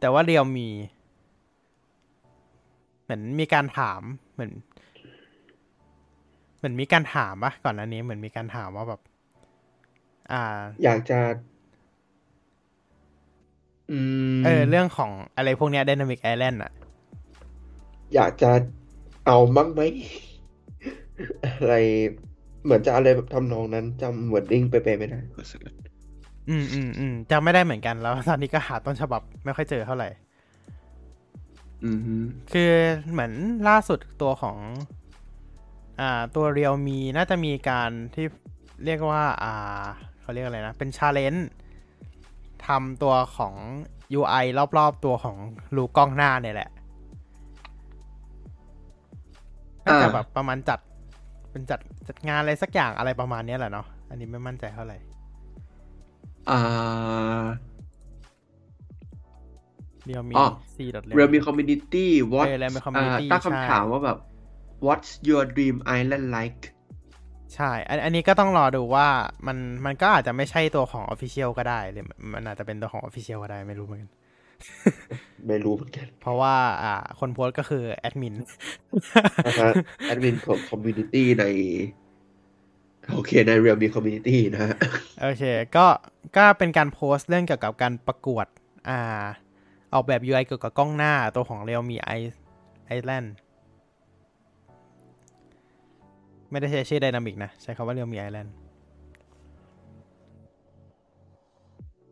[0.00, 0.68] แต่ว่าเรียวมี
[3.02, 4.52] เหมือนมีการถามเหมือน
[6.58, 9.00] เหมือนมีการถามปะก่อนหน้านี้เหมือนมีการถามว่าแบบ
[10.32, 11.57] อ่า อยากจะอืม
[14.44, 16.72] เออ เรื่องของอะไรพวกเนี้ย Dynamic Island อะ
[18.14, 18.50] อยากจะ
[19.26, 19.80] เอาบ้างไหม
[21.44, 21.74] อะไร
[22.64, 25.74] เหมือนจะอะไรแบบทำนองนั้นจำ wording ไปไปไม่ได้ขอสักนิด
[26.48, 30.08] อืมอืมอืมจำไม่ได้เหมือนกันแล้ว ตอนนี้ก็หาต้นฉบับไม่ค่อยเจอเท่าไหร่
[31.84, 32.16] อืมฮึ
[32.52, 32.72] คือ
[33.10, 33.32] เหมือน
[33.68, 34.58] ล่าสุดตัวของ
[36.00, 38.26] อ่า ตัวเรียวมีน่าจะมีการที่
[38.84, 39.84] เรียกว่า อ่า
[40.20, 41.48] เขาเรียกอะไรนะ เป็นชาเลนจ์
[42.66, 43.54] ทำตัวของ
[44.18, 44.44] UI
[44.78, 45.36] รอบๆตัวของ
[45.76, 46.70] รูกล้องหน้าเนี่ยแหละ
[49.84, 50.78] น่าจะแบบประมาณจัด
[51.50, 54.96] เป็นจัดจัดงานอะไรสักอย่างอะไรประมาณเนี้ยแหละเนาะอันนี้ไม่มั่นใจเท่าไหร่
[56.50, 56.60] อ่า
[60.04, 64.18] เรียวมีอ๋อ C dot Realme Community what เออ Realme Community อ่าตั้งใช่คำถามว่าแบบ
[64.86, 66.62] What's your dream island like
[67.54, 69.08] ใช่อันอันนี้ก็ต้องรอดูว่า
[69.46, 74.10] มันมันก็อาจจะไม่ใช่ตัวของ Official ก็ได้หรือมันอาจจะเป็นตัวของ Official ก็ได้ไม่รู้เหมือนกัน
[75.48, 78.34] ไม่รู้เหมือนกัน เพราะว่า อ่า คนโพสต์ก็คือแอดมิน
[79.46, 79.72] นะฮะ
[80.06, 81.44] แอดมินของ Community ใน
[83.12, 84.76] โอเค ใน Realme Community นะฮะ
[85.22, 85.42] โอเค
[85.76, 85.86] ก็
[86.36, 88.46] ก็เป็นการโพสต์เรื่องเกี่ยวกับการประกวด
[88.88, 89.24] อ่า
[89.94, 92.20] ออกแบบ UI เกี่ยวกับกล้องหน้าตัวของ Realme i
[92.96, 98.50] Island ไม่ได้ใช้ชื่อ Dynamic นะ ใช้คำว่า Realme Island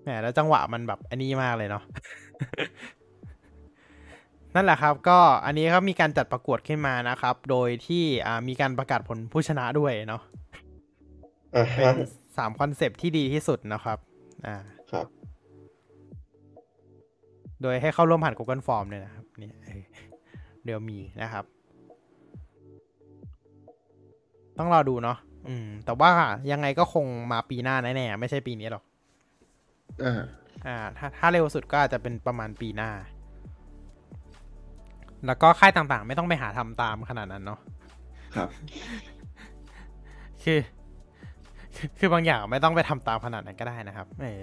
[0.02, 1.82] แหมแล้วจังหวะมันแบบอันนี้มากเลยเนาะ
[4.54, 10.22] นั่นแหละครับก็อันนี้เขามีการจัดประกวดขึ้นมานะครับ โดยที่อ่ามีการประกาศผลผู้ชนะด้วยเนาะ
[11.54, 11.94] อ่าเป็นฮะ
[12.36, 13.98] สามคอนเซปต์ที่ดีที่สุดนะครับ
[14.46, 14.56] อ่า
[14.92, 15.06] ครับ
[17.62, 19.82] โดยให้เข้าร่วมผ่าน Google Form เนี่ยนะครับนี่เออ
[20.64, 21.44] เดี๋ยวมีนะครับ
[24.58, 26.10] ต้องรอดูเนาะอืม แต่ว่า
[26.52, 28.84] ยังไงก็คงมาปีหน้าแน่ๆไม่ใช่ปีนี้หรอก
[30.04, 30.22] อ่า
[30.66, 32.90] อ่า ถ้าถ้าเร็วสุดก็อาจจะเป็นประมาณปีหน้า
[35.26, 37.60] แล้วก็ค่ายต่างๆ ไม่ต้องไปหาทำตามขนาดนั้นเนาะ
[38.36, 38.48] ครับ
[40.42, 40.60] คือ
[41.76, 44.42] คือคือบางอย่างไม่ต้องไปทำตามขนาดนั้นก็ได้นะครับเออ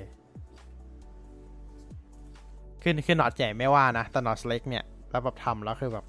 [2.82, 6.06] คือคือหนอตใหญ่ไม่ว่านะแต่หนอตเล็กเนี่ยแล้วแบบทำแล้วคือแบบ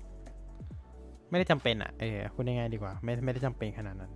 [1.35, 4.13] ไม่ได้จำเป็นอะ่ะเออพูดง่ายๆดีกว่า ไม่ไม่ได้จำเป็นขนาดนั้น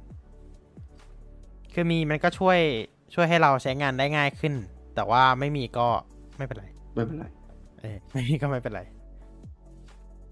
[1.72, 2.58] คือมีมันก็ช่วย
[3.14, 4.54] ช่วยให้เราใช้งานได้ง่ายขึ้น
[4.94, 5.88] แต่ว่าไม่มีก็
[6.36, 7.26] ไม่เป็นไร ไม่เป็นไร
[7.80, 8.82] เออไม่มีก็ไม่เป็นไร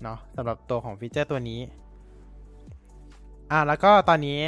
[0.03, 1.61] เนาะสำหรับตัวของฟีเจอร์ตัวนี้
[3.51, 4.39] อ่าแล้วก็ตอนนี้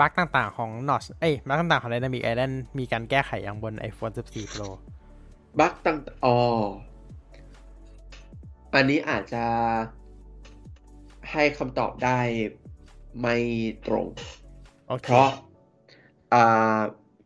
[0.00, 4.68] บั๊กต่างๆของ Notch เอ้ยบั๊กต่างๆของ Dynamic Island มีการแก้ไขอย่างบน iPhone 14 Pro
[5.58, 6.36] บั๊กตั้งอ๋อ
[8.74, 9.44] อันนี้อาจจะ
[11.32, 12.20] ให้คำตอบได้
[13.20, 13.36] ไม่
[13.86, 14.06] ตรง
[14.88, 15.28] โอเคเพราะ
[16.32, 16.80] อ่า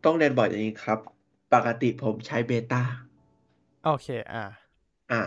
[0.04, 0.98] ต้องเรียนบ่อยอย่างนี้ครับ
[1.54, 2.82] ปกติผมใช้เบต้า
[3.84, 4.44] โอเค อ่า
[5.10, 5.20] อ่า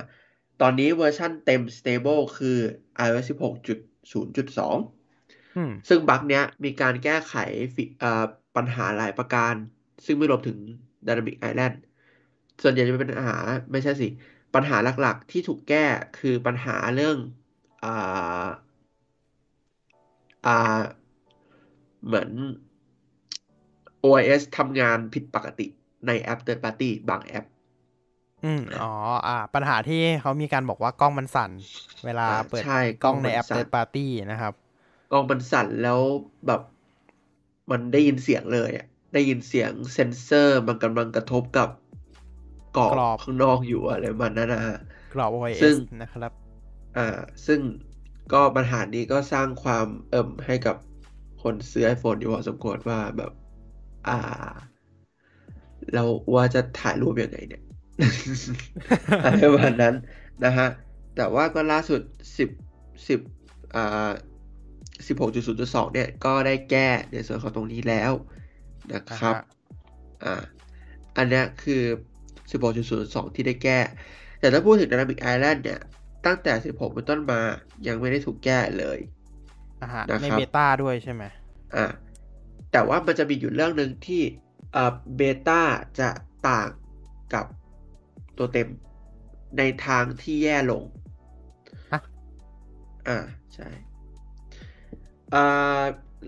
[0.62, 2.58] ตอนนี้เวอร์ชันเต็ม stable คือ
[3.06, 4.60] iOS 16.0.2
[5.58, 7.36] อืมซึ่งบั๊กเนี้ยมีการแก้ไข
[7.76, 8.24] ฟิอ่า
[8.56, 9.54] ปัญหาหลายประการ
[10.06, 10.58] ซึ่งไม่รวมถึง
[11.08, 11.76] Dynamic Island
[12.62, 13.38] ส่วนใหญ่จะเป็นปัญหา
[13.72, 14.08] ไม่ใช่สิ
[14.56, 15.86] ปัญหาหลักๆ ที่ถูกแก้
[16.20, 17.18] คือปัญหาเรื่อง
[20.46, 20.54] อ่าอ่า
[22.06, 22.30] เหมือน
[24.02, 25.68] OIS ทำงานผิดปกติ
[26.08, 27.46] ในแอป Third Party บางแอป
[28.44, 28.92] อืมอ๋อ
[29.28, 31.52] อ่า ปัญหาที่เขามีการบอกว่ากล้องมันสั่น
[32.06, 34.00] เวลาอ่าเปิดใช่กล้องในกล้องมันแอปสั่น Third Party
[34.32, 34.54] นะครับ
[35.12, 36.00] กล้องมันสั่นแล้ว
[36.46, 36.62] แบบ
[37.72, 41.70] มันได้ยินเสียงเลยอะได้ยินเสียงเซนเซอร์มันกำลังกระทบกับ
[42.78, 44.78] กรอบกรอบข้างนอกอยู่อะไรประมันนั่นนะฮะ
[45.14, 46.32] กรอบ OIS ซึ่งนะครับ
[46.98, 47.02] อ่า
[47.46, 47.60] ซึ่ง
[48.34, 50.76] ก็ปัญหานี้ก็สร้างความเอิ่มให้กับ
[51.42, 53.32] คนซื้อ iPhone อยู่พอสมควรว่าแบบ
[54.08, 54.18] อ่า
[55.94, 56.04] เรา
[56.36, 57.64] ว่าจะถ่ายรูปยังไงเนี่ย
[59.24, 59.96] อะไรประมาณนั้น
[60.46, 60.68] นะฮะ
[61.16, 62.02] แต่ว่าก็ล่าสุด
[62.38, 63.20] 10 10
[63.76, 64.12] อ่า
[65.08, 68.12] 16.0.2 เนี่ย ก็ได้แก้ในส่วนของตรงนี้แล้ว
[68.94, 69.42] นะครับ อ่าฮะ
[70.24, 70.44] อ่า
[71.18, 71.82] อันเนี้ยคือ
[72.52, 73.80] 16.0.2 ที่ได้แก้
[74.40, 75.80] แต่ถ้าพูดถึง Dynamic Island เนี่ย
[76.26, 77.42] ตั้งแต่ 16 เป็นต้นมา
[77.88, 79.00] ยังไม่ได้ถูกแก้เลย
[79.82, 81.24] อ่าฮะนะครับในเบต้าด้วยใช่ไหม
[81.76, 81.86] อ่า
[82.72, 84.22] แต่ว่ามันจะมีอยู่เรื่องหนึ่งที่
[84.76, 85.62] อ่าเบต้า
[86.00, 86.10] จะ
[86.48, 86.70] ต่าง
[87.34, 87.46] กับ
[88.38, 88.68] ตัวเต็ม
[89.58, 90.84] ในทางที่แย่ลง
[91.92, 92.02] ฮะ
[93.08, 93.18] อ่า
[93.54, 93.68] ใช่
[95.34, 95.82] อ่า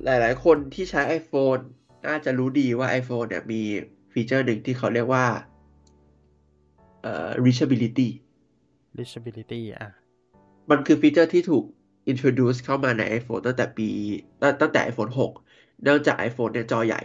[0.06, 1.62] หลาย ๆ คนที่ใช้ iPhone
[2.08, 3.62] น่าจะรู้ดีว่า iPhone เนี่ยมี
[4.12, 5.26] ฟีเจอร์หนึ่งที่เขาเรียกว่า
[7.02, 8.10] เอ่อ reachability
[8.98, 9.92] reachability อะ
[10.70, 11.66] มันคือฟีเจอร์ที่ถูก
[12.12, 13.90] introduce เข้ามาใน iPhone ตั้งแต่ปี
[14.62, 15.12] ตั้งแต่ iPhone
[15.46, 17.02] 6 เนื่องจาก iPhone เนี่ยจอใหญ่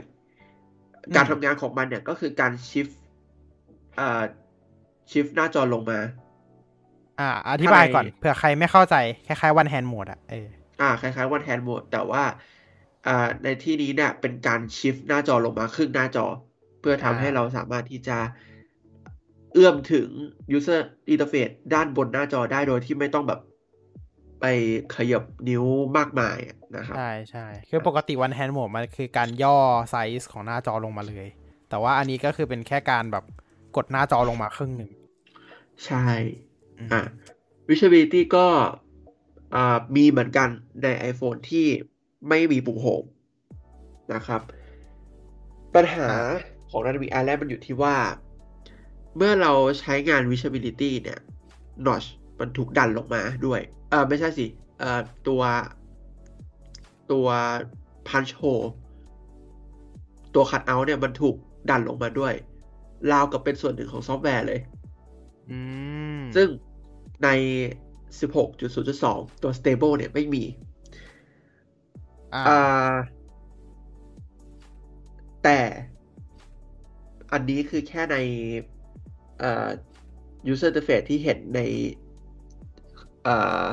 [1.16, 2.92] การทำงานของมันเนี่ยก็คือการ shift
[3.98, 4.22] อ่า
[5.10, 5.98] shift หน้าจอลงมา
[7.20, 8.96] อ่า อธิบายก่อนเผื่อใครไม่เข้าใจ
[9.26, 10.48] คล้ายๆ one hand mode อะเออ
[10.80, 12.22] อ่า คล้ายๆ one hand mode แต่ว่า
[13.06, 16.26] อ่าในที่นี้เนี่ยเป็นการ shift หน้าจอลงมาครึ่งหน้าจอ
[16.80, 18.18] เพื่อทำให้เราสามารถที่จะ
[19.56, 20.08] เอื้อมถึง
[20.56, 20.80] user
[21.12, 23.40] interface ด้านบนหน้าจอได้โดยที่ไม่ต้องแบบ
[24.40, 24.44] ไป
[24.96, 25.64] ขยับนิ้ว
[25.96, 26.38] มากมาย
[26.76, 29.56] นะครับใช่ใช่คือปกติ one hand mode มันคือการย่อ
[29.90, 31.26] ไซส์ของหน้าจอลงมาเลย
[31.68, 33.24] แต่ว่าอันนี้ก็คือเป็นแค่การแบบ
[33.76, 34.90] กดหน้าจอลงมาครึ่งหนึ่ง
[35.86, 36.04] ใช่
[36.92, 37.02] อะ
[37.68, 38.46] visibility ก็
[39.54, 40.48] อ่ามีเหมือนกัน
[40.82, 41.66] ใน iPhone ที่
[42.28, 43.04] ไม่มีปุ่มโฮม
[44.14, 44.40] นะครับ
[45.74, 46.08] ปัญหา
[46.70, 47.94] ของ Dynamic Island มันอยู่ที่ว่า
[49.16, 51.20] เมื่อเราใช้งาน visibility เนี่ย
[51.86, 52.06] notch
[52.38, 54.46] มันถูกดันลงมาด้วย เออไม่ใช่สิ
[54.78, 55.42] เอ่อตัว
[57.12, 57.26] ตัว
[58.08, 58.68] punch hole
[60.34, 61.36] ตัว cut out เนี่ยมันถูก
[61.70, 62.34] ดันลงมาด้วย
[63.12, 64.60] ราวกับเป็นส่วนหนึ่งของซอฟต์แวร์เลย
[65.50, 65.58] อื
[66.18, 66.48] มซึ่ง
[67.24, 67.28] ใน
[68.20, 70.44] 16.0.2 ตัว stable เนี่ยไม่มี
[72.34, 72.94] อ่าอ่า
[75.44, 75.58] แต่
[77.32, 78.75] อันนี้คือแค่ในอ่า
[80.50, 81.60] user interface ที่เห็นใน
[83.26, 83.66] อ่า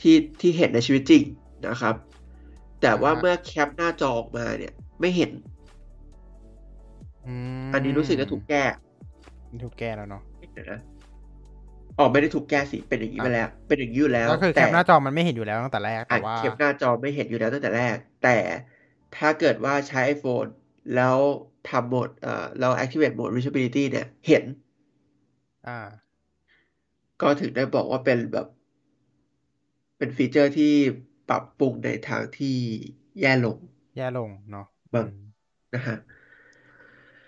[0.00, 1.22] ที่ที่เห็นในชีวิตจริง
[1.68, 1.94] นะครับ
[2.82, 5.30] แต่ว่าอ่าฮะเมื่อแคปหน้าจอออกมาเนี่ย ไม่เห็น
[7.64, 8.64] มอันนี้รู้สึกจะถูกแก้
[9.64, 10.22] ถูกแก้แล้วเนาะ
[10.54, 10.80] เดี๋ยวนะ
[11.98, 18.36] อ๋อไม่ได้ถูกแก้สิ เป็นอย่างนี้อะไปแล้ว เป็นอย่างนี้อยู่แล้วก็คือแคแต่ปหน้าจอมันไม่เห็นอยู่แล้วตั้งแต่แรกอะแต่ว่าเข็มหน้าจอไม่เห็นอยู่แล้วตั้งแต่แรก แต่
[19.16, 20.50] ถ้าเกิดว่าใช้ iPhone
[20.94, 21.16] แล้ว
[21.70, 24.44] ทำโหมดเอ่อเรา activate โหมด reachability เนี่ย เห็น
[25.66, 25.78] อ่า
[27.22, 28.46] ก็ถึงได้บอกว่าเป็นแบบ
[29.98, 30.72] เป็นฟีเจอร์ที่
[31.28, 32.56] ปรับปรุงในทางที่
[33.20, 33.58] แย่ลง
[33.96, 35.18] แย่ลงเนาะบางอืม
[35.74, 35.96] นะฮะ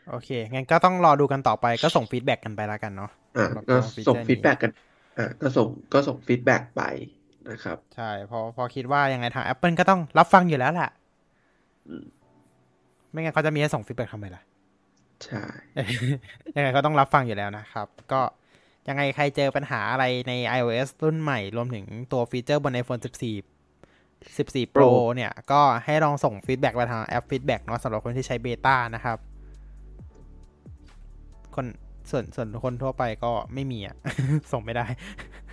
[0.09, 4.71] โอเค งั้นก็ต้องรอดูกันต่อไปก็ส่ง feedback กันไปแล้วกันเนาะอะสำหรับก็ตัวฟีเจอส่งร์ฟีนี้ดแบ็กกัน
[5.17, 6.81] อะก็ส่งก็ส่งฟีดแบ็กไป
[7.49, 10.91] นะครับ ใช่เพอพอคิดว่ายังไงทาง Apple ก็ต้องรับฟังอยู่แล้วแหละ
[11.87, 12.05] อืม
[13.15, 14.43] ไม่งั้นเขาจะมีให้ส่ง feedback ทำไมล่ะ
[15.25, 15.43] ใช่
[16.57, 18.21] ยังไงก็ต้องรับฟังอยู่แล้วนะครับ ก็
[18.89, 28.37] ยังไงใครเจอปัญหาอะไรใน iOS รุ่นใหม่ รวมถึงตัว feature บน iPhone 14 14 Pro เนี่ย ก็ให้ลองส่ง feedback มาทางแอป feedback เนาะสำหรับคนที่ใช้
[28.43, 29.19] beta นะครับ
[31.55, 31.67] คน
[32.11, 33.97] ส่วนส่วนคนทั่วไปก็ไม่มีอะ
[34.53, 34.87] ส่งไม่ได้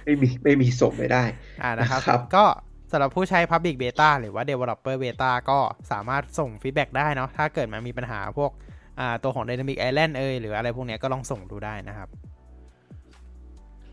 [0.06, 1.24] ไม่มีไม่มีส่งไม่ได้
[1.63, 2.45] อ่านะครับนะครับก็
[2.91, 5.60] สำหรับผู้ใช้ Public Beta หรือว่า Developer Beta ก็
[5.91, 8.51] สามารถส่งฟีดแบ็กได้เนาะถ้าเกิดมันมีปัญหาพวก
[8.99, 12.10] อ่าตัวของ Dynamic Island เอยหรืออะไรพวกเนี้ยก็ลองส่งดูได้นะครับ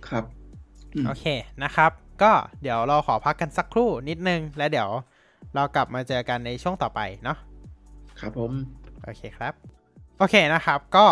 [0.08, 0.24] ครับ
[0.94, 1.24] อืมโอเค
[1.62, 1.90] นะครับ
[2.22, 2.32] ก็
[2.62, 4.88] เดี๋ยวเราขอพักกันสักครู่นิดนึง แล้วเดี๋ยว
[5.54, 7.38] เรากลับมาเจอกันในช่วงต่อไปเนาะ
[8.20, 8.52] ครับผม
[9.04, 9.52] โอเคครับ
[10.18, 11.06] โอเคนะครับ ก็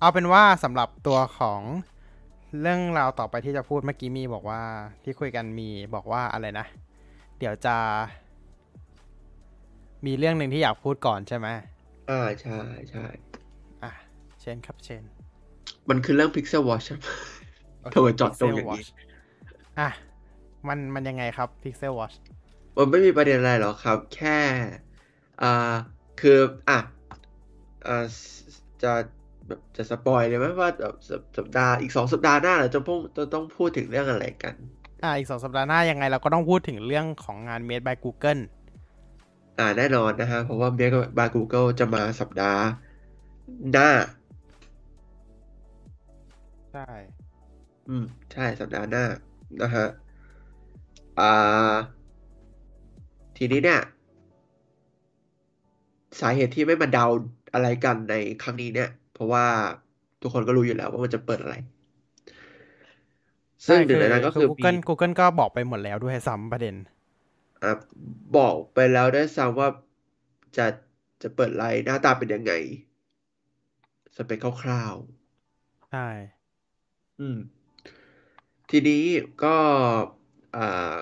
[0.00, 1.60] เอาเป็นว่าสำหรับตัวของ
[2.60, 4.60] เรื่องราวต่อไปที่จะพูดเมื่อกี้มีบอกว่า
[5.04, 6.66] ที่คุยกันมีบอกว่าอะไรนะ
[7.40, 7.76] เดี๋ยวจะ
[10.06, 11.48] มีเรื่องหนึ่งที่อยากพูดก่อนใช่ไหม
[12.10, 12.58] อ่าใช่
[12.90, 13.04] ใช่
[13.82, 13.92] อะ
[14.42, 15.02] เช่นครับเช่น
[15.88, 17.00] มันคือเรื่อง Pixel Watch ครับ
[17.80, 19.88] โอเคทำไมจอดตรงอย่างนี้ Pixel Watch อะ
[20.68, 22.14] มันมันยังไงครับ Pixel Watch
[22.76, 24.38] มันไม่มีประเด็นอะไรหรอกครับ แค่
[25.42, 25.74] อ่า
[26.20, 26.78] คืออะ
[27.86, 28.04] อ่า
[28.82, 28.92] จะ
[29.46, 34.54] แบบจะสปอยเลยไหมว่าแบบสัปสัปดาห์อีกสองสัปดาห์หน้าเราจะพูดจะต้องพูดถึงเรื่องอะไรกัน
[35.02, 38.40] อะอีกสองสัปดาห์หน้ายังไงเราก็ต้องพูดถึงเรื่องของงาน Made by Google
[39.58, 42.62] อ่าแน่นอนนะฮะ เพราะว่า Make by Google จะมาสัปดาห์
[43.72, 43.90] หน้า
[46.72, 46.88] ใช่
[47.88, 49.04] อืม ใช่สัปดาห์หน้า
[49.62, 49.86] นะฮะ
[51.20, 51.74] อ่า
[53.36, 53.80] ทีนี้เนี่ย
[56.20, 57.06] สาเหตุที่ไม่มาเดา
[57.54, 59.44] อะไรกันในครั้งนี้เนี่ย เพราะว่า
[60.20, 61.56] ทุกคนก็รู้อยู่แล้วว่ามันจะเปิดอะไร
[63.66, 66.74] ซึ่งหนึ่งในนั้นก็คือมี Google Google ก็บอกไปหมดแล้วด้วยซ้ำประเด็น
[67.62, 67.72] อะ
[68.36, 69.68] บอกไปแล้วด้วยซ้ำว่า
[70.56, 70.66] จะ
[71.22, 72.52] จะเปิดไลน์หน้าตาเป็นยังไง
[74.16, 76.06] สเปคคร่าวๆใช่
[77.20, 77.38] อืม
[78.70, 79.04] ทีนี้
[79.42, 79.56] ก็
[80.56, 80.96] อ่า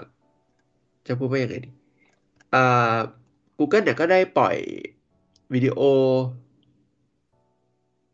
[1.07, 1.71] จะพูดว่ายังไงดี
[2.55, 2.99] อ่า
[3.59, 4.57] Google เนี่ยก็ได้ปล่อย
[5.53, 5.81] วิดีโอ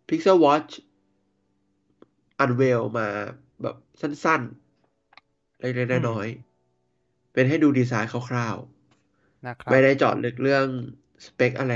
[0.09, 0.73] Pixel Watch
[2.45, 3.44] Unveil มาแบบ
[4.01, 10.67] สั้นๆเล็กๆน้อยๆเป็นให้ดูดีไซน์คร่าวๆนะครับไม่ได้เจาะลึกเรื่อง
[11.25, 11.75] สเปคอะไร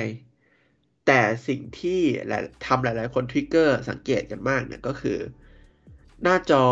[1.07, 5.19] แต่สิ่งที่หลายทำหลายๆ คน trigger สังเกตกันมากเนี่ยก็คือ
[6.23, 6.65] หน้าจอ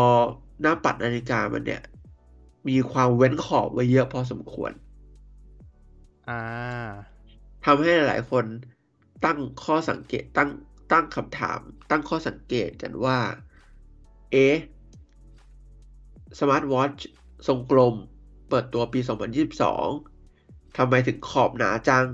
[0.61, 1.81] หน้าปัดนาฬิกามันเนี่ย
[2.69, 4.71] มีความเว้นขอบไว้เยอะพอสมควร
[6.27, 6.37] อ่า
[7.65, 8.45] ทำให้หลายๆ คน
[9.25, 10.49] ตั้งข้อสังเกตตั้ง
[10.91, 13.17] ตั้งคำถาม ตั้งข้อสังเกตกันว่า
[14.31, 14.55] เอ๊ะ
[16.39, 17.07] สมาร์ทวอทช์
[17.47, 17.95] ทรงกลม
[18.49, 18.99] เปิดตัวปี
[19.83, 22.05] 2022 ทำไมถึงขอบหนาจัง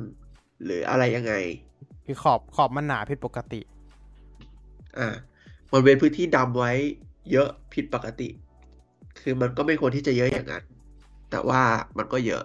[0.64, 1.34] หรืออะไรยังไง
[2.06, 3.62] คือขอบขอบมันหนาผิดปกติ
[4.98, 5.10] อ่า
[5.72, 6.72] มันเว้นพื้นที่ดำไว้
[7.32, 8.30] เยอะผิดปกติ
[9.20, 10.64] คือมันก็ไม่ควรที่จะเยอะอย่างนั้น
[11.32, 11.62] แต่ว่า
[11.98, 12.44] มันก็เยอะ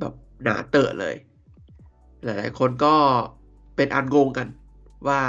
[0.00, 1.14] แบบหนาเตอะเลย
[2.24, 2.94] หลาย ๆ คนก็
[3.76, 4.48] เป็นอันงงกัน
[5.06, 5.20] ว่า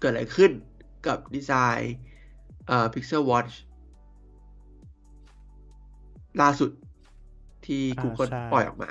[0.00, 0.52] เกิดอะไรขึ้น
[1.06, 1.94] กับดีไซน์
[2.68, 3.52] เอ่อ Pixel Watch
[6.40, 6.70] ล่าสุด
[7.66, 8.90] ที่อ่า Google ใช่ปล่อยออกมา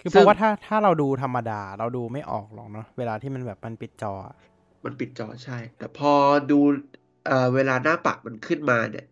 [0.00, 4.36] คือเพซึ่งราะว่าถ้าถ้าเราดูธรรมดาเราดูไม่ออกหรอกเนาะเวลาที่มันแบบมันปิดจออะ
[4.84, 6.12] มันปิดจอใช่ แต่พอ
[6.50, 6.60] ดู
[7.26, 9.06] เอ่อเวลาหน้าปัดมันขึ้นมาเนี่ย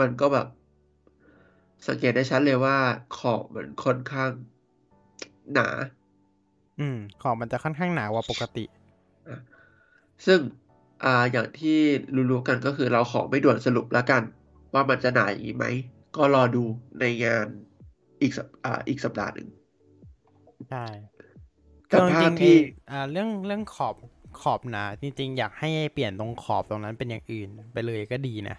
[0.00, 0.46] มันก็แบบ
[1.88, 2.76] สังเกตได้ชัดเลยว่า
[3.16, 4.30] ขอบมันค่อนข้าง
[5.52, 5.68] หนา
[6.80, 8.64] อืม ขอบมันจะค่อนข้างหนากว่าปกติ
[9.26, 9.36] อะ
[10.26, 10.40] ซึ่ง
[11.04, 11.70] อ่าอย่างที่
[12.14, 14.22] รู้ๆกันก็คือเราขอไม่ด่วนสรุปแล้วกัน
[14.74, 15.66] ว่ามันจะหนาอย่างนี้ไหม
[16.16, 16.64] ก็รอดู
[17.00, 17.46] ในงาน
[18.22, 19.48] อีกสัปอ่าอีกสัปดาห์หนึ่ง
[20.68, 20.86] ใช่
[21.88, 22.54] แต่คือภาจพริงๆที่ไอ้
[22.90, 23.94] อ่าเรื่องเรื่องขอบ
[24.40, 28.56] ขอบหนาจริง ๆ อยากให้เปลี่ยนตรงขอบตรงนั้นเป็นอย่างอื่นไปเลยก็ดีนะ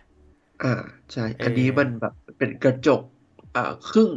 [0.62, 0.68] อ่า
[1.12, 3.02] ใช่เอออัอันนี้มันแบบเป็นกระจก
[3.56, 4.10] อ่าครึ่ง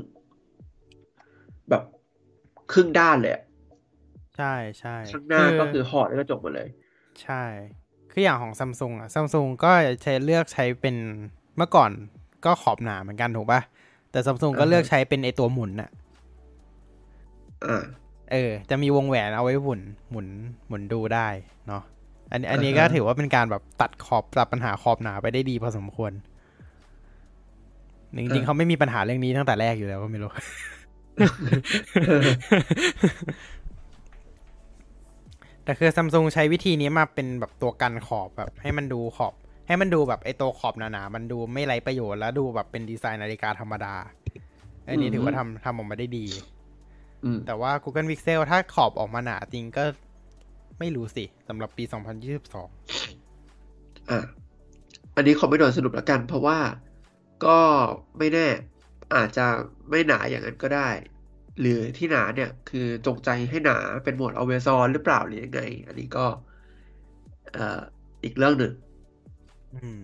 [1.68, 1.82] แบบ
[2.72, 3.42] ครึ่งด้านเลยอะ
[4.36, 6.68] ใช่ใช่ข้างหน้าก็คือห่อด้วยกระจกหมดเลย
[7.22, 7.44] ใช่
[8.10, 9.68] คืออย่างของซัมซุงอะซัมซุงก็
[10.02, 10.96] ใช้เลือกใช้เป็น
[11.56, 11.90] เมื่อก่อน
[12.44, 13.60] ก็ขอบหนาเหมือนกันถูกปะ
[14.10, 15.90] แต่ซัมซุงก็อ่าฮะเลือกใช้เป็นไอตัวหมุนอะ
[17.66, 17.84] อ่า
[18.32, 19.80] เออ จะมีวงแหวนเอาไว้หมุน
[20.10, 20.26] หมุน
[20.68, 21.28] หมุนดูได้
[21.68, 21.82] เนาะ
[22.30, 26.12] อันนี้ อันนี้อ่าฮะก็ถือว่าเป็นการแบบตัดขอบตัดปัญหาขอบหนาไปได้ดีพอสมควร
[28.16, 30.30] จริงๆเขาไม่มีปัญหาเรื่องนี้ตั้งแต่แรกอยู่แล้วก็ไม่รู้
[35.64, 39.34] แต่คือซัมซุงใช้วิธีนี้มาเป็นแบบตัวกันขอบแบบ ให้มันดูขอบ
[39.66, 43.94] ให้มันดูแบบไอตัวขอบหนาๆมันดูไม่ไร้ประโยชน์แล้วดูแบบเป็นดีไซน์นาฬิกาธรรมดา
[44.86, 46.26] อันนี้ถือว่าทำทำออกมาได้ดี
[47.24, 49.84] อืมแต่ว่า Google Pixel ถ้าขอบออกมาหนาจริงก็
[50.78, 51.84] ไม่รู้สิสำหรับปี
[52.92, 54.18] 2022อะ
[55.16, 56.58] อันนี้ขอไม่ด่วนสรุปแล้วกัน เพราะว่า
[57.44, 57.58] ก็
[58.18, 58.48] ไม่แน่
[59.14, 59.46] อาจจะ
[59.90, 60.88] ไม่หนาอย่างนั้นก็ได้
[61.60, 66.26] หรือที่หนาเนี่ย คือจงใจให้หนาเป็นโหมด always on หรือเปล่าหรือยังไง อันนี้ก็
[67.52, 67.80] เอ่อ
[68.24, 68.72] อีกเรื่องหนึ่ง
[69.82, 70.02] อืม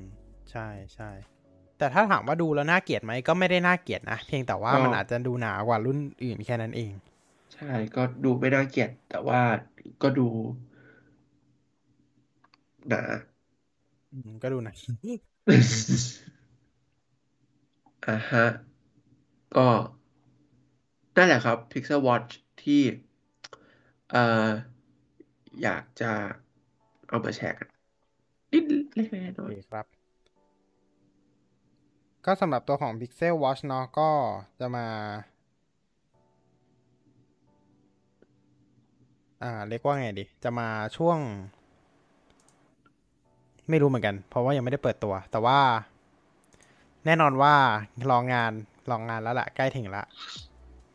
[0.50, 1.10] ใช่ใช่
[1.78, 6.92] แต่ถ้าถามว่าดูแล้วน่าเกลียดไหมก็ไม่ได้น่าเกลียดนะ เพียงแต่ว่าก็มันอาจจะดูหนากว่ารุ่นอื่นแค่นั้นเอง
[7.52, 7.64] ใช่
[7.94, 9.40] ก็ดูไม่น่าเกลียด แต่ว่า
[10.02, 10.22] ก็ดู
[12.88, 13.00] หนา
[14.10, 14.72] อืมก็ดูหนะ
[18.06, 18.44] อ่าฮะ
[19.54, 19.68] ก็
[21.16, 22.30] นั่นแหละครับ Pixel Watch
[22.62, 22.82] ที่
[24.10, 24.18] เอ่อ
[25.62, 26.12] อยากจะ
[27.08, 27.69] เอามาแชร์กัน
[28.52, 29.86] นิดเล็กๆน้โออยเคครับ
[32.24, 34.10] ก็สำหรับตัวของ Pixel Watch เนาะก็
[34.60, 34.86] จะมา
[39.42, 41.18] อ่า เรียกว่าไงดี จะมาช่วง
[43.70, 45.58] ไม่รู้เหมือนกัน เพราะว่ายังไม่ได้เปิดตัว แต่ว่า
[47.06, 47.54] แน่นอนว่า
[48.10, 48.52] ลองงาน
[48.90, 50.02] ลองงานแล้วละใกล้ถึงละ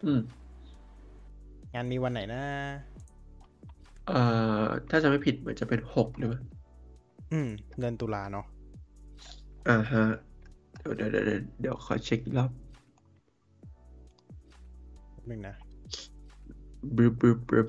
[0.04, 0.22] อืม
[1.74, 2.44] งานมีวันไหนนะ
[4.08, 6.42] เอ่อ ถ้าจะไม่ผิดเหมือนจะเป็นหกหรือเปล่า
[7.32, 7.50] อืม
[7.80, 8.46] เดือนตุลาเนาะ
[9.70, 10.04] อ่าฮะ
[10.96, 12.52] เดี๋ยวเดี๋ยวเดี๋ยวเดี๋ยวขอเช็คอีกรอบ
[15.12, 15.56] แป๊บนึงนะ
[16.96, 17.68] บรึบรึบรึบ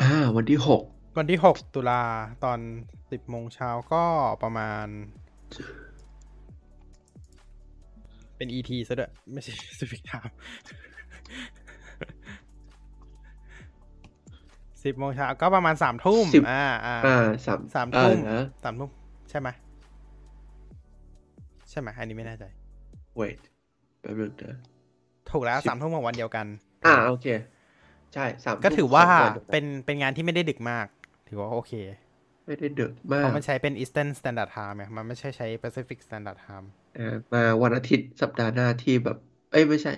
[0.00, 0.82] อ่า วันที่หก
[1.18, 2.02] วันที่ 6 ตุลา
[2.44, 2.58] ตอน
[2.98, 4.04] 10โมงเช้าก็
[4.42, 4.86] ประมาณ
[8.36, 10.34] เป็น ET ซะด้วย ไม่ใช่ Pacific Time
[14.84, 18.90] สิบโมงเช้าก็ประมาณสามทุ่มสิบอ่าอ่าอ่าสามสามอ่ทุ่มนะ สามทุ่ม
[19.30, 19.48] ใช่ไหม
[21.70, 22.44] ใช่ไหมอันนี้ไม่แน่ใจ
[23.20, 23.40] wait
[24.00, 24.58] แป๊บนึงนะ
[25.30, 26.46] ถูกแล้วสิบสามทุ่มของวันเดียวกัน
[26.86, 27.26] อ่าโอเค
[28.14, 30.86] ใช่สามก็ทุ่มถือว่าของวันดียวกัเป็นเป็นงานที่ไม่ได้ดึกมาก
[31.32, 31.72] ถือว่าโอเค
[32.46, 36.66] ไม่ได้ดึกมาเพกราะมันใช้เป็น Eastern Standard Time ไงมันไม่ใช่ใช้ Pacific Standard Time
[36.96, 39.16] เอ่อมาวันอาทิตย์สัปดาห์หน้าที่แบบ
[39.52, 39.92] เอ้ยไม่ใช่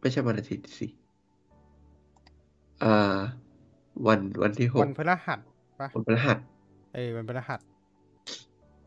[0.00, 0.86] ไม่ใช่วันอาทิตย์สิ
[2.84, 3.16] อ่า
[4.06, 5.40] วันวันที่หวักนพฤหัส
[5.80, 6.38] ปะวันพฤหัส
[6.94, 7.60] เออวันพฤหัส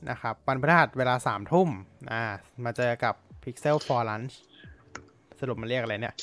[0.10, 1.70] นะครับ วันพฤหัสเวลาสามทุ่ม
[2.12, 2.24] อ่า
[2.66, 4.34] มาเจอกับ Pixel for Lunch
[5.40, 6.16] สรุปมันเรียกอะไรเนี่ย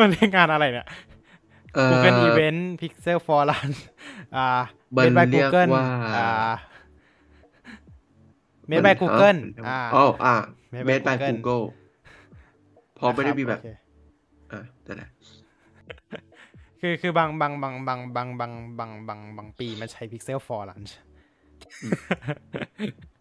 [0.00, 1.17] มันเรียกงานอะไรเนี่ยเอ่อ
[1.76, 3.80] Google Event Pixel for Launch
[4.36, 4.46] อ่า
[4.96, 5.84] มัน Made by เรียก Google ว่า
[6.16, 6.28] อ่า
[8.70, 9.38] Made by Google
[9.68, 10.34] อ่าอ๋ออ่า
[10.72, 11.64] Made by made by Google Google
[12.98, 13.68] พอไม่ได้มีแบบโอเค
[14.52, 15.10] อะนั่นแหละ
[16.80, 20.92] คือคือบางบางบางบางบางบางบางบางบางปีมันใช้ Pixel for Launch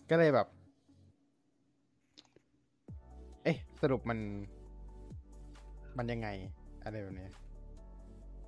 [0.09, 0.47] ก็เลยแบบ
[3.43, 4.19] เอ๊ะ สรุปมัน
[5.97, 6.27] มันยังไง
[6.83, 7.27] อะไรแบบนี้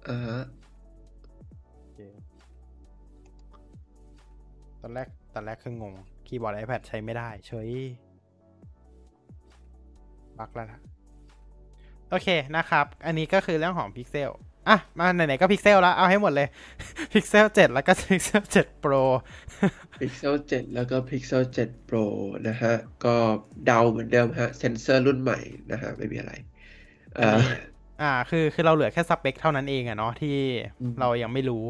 [0.07, 0.39] อ่าฮะ
[1.77, 1.99] โอเค
[4.81, 5.93] ตอนแรกตอนแรกคืองง
[6.27, 7.69] คีย์บอร์ด iPad ใช้ไม่ได้ เฉย
[10.39, 10.79] บักแล้วนะ
[12.09, 14.31] โอเคนะครับ อันนี้ก็คือเรื่องของ Pixel
[14.67, 16.47] อะ มาไหนๆก็ Pixel แล้ว เอาให้หมดเลย
[17.13, 19.03] Pixel 7แล้วก็ Pixel 7 Pro
[19.99, 22.05] Pixel 7แล้วก็ Pixel 7 Pro
[22.47, 22.73] นะฮะ
[23.05, 23.15] ก็
[23.65, 25.39] เดาเหมือนเดิมฮะ เซนเซอร์รุ่นใหม่
[25.71, 26.33] นะฮะ ไม่มีอะไร
[27.15, 27.39] เอ่อ
[28.01, 30.37] อ่า คือคือเราเหลือแค่สเปคเท่านั้นเองอะเนาะที่
[30.81, 31.63] อืมเรายังไม่รู้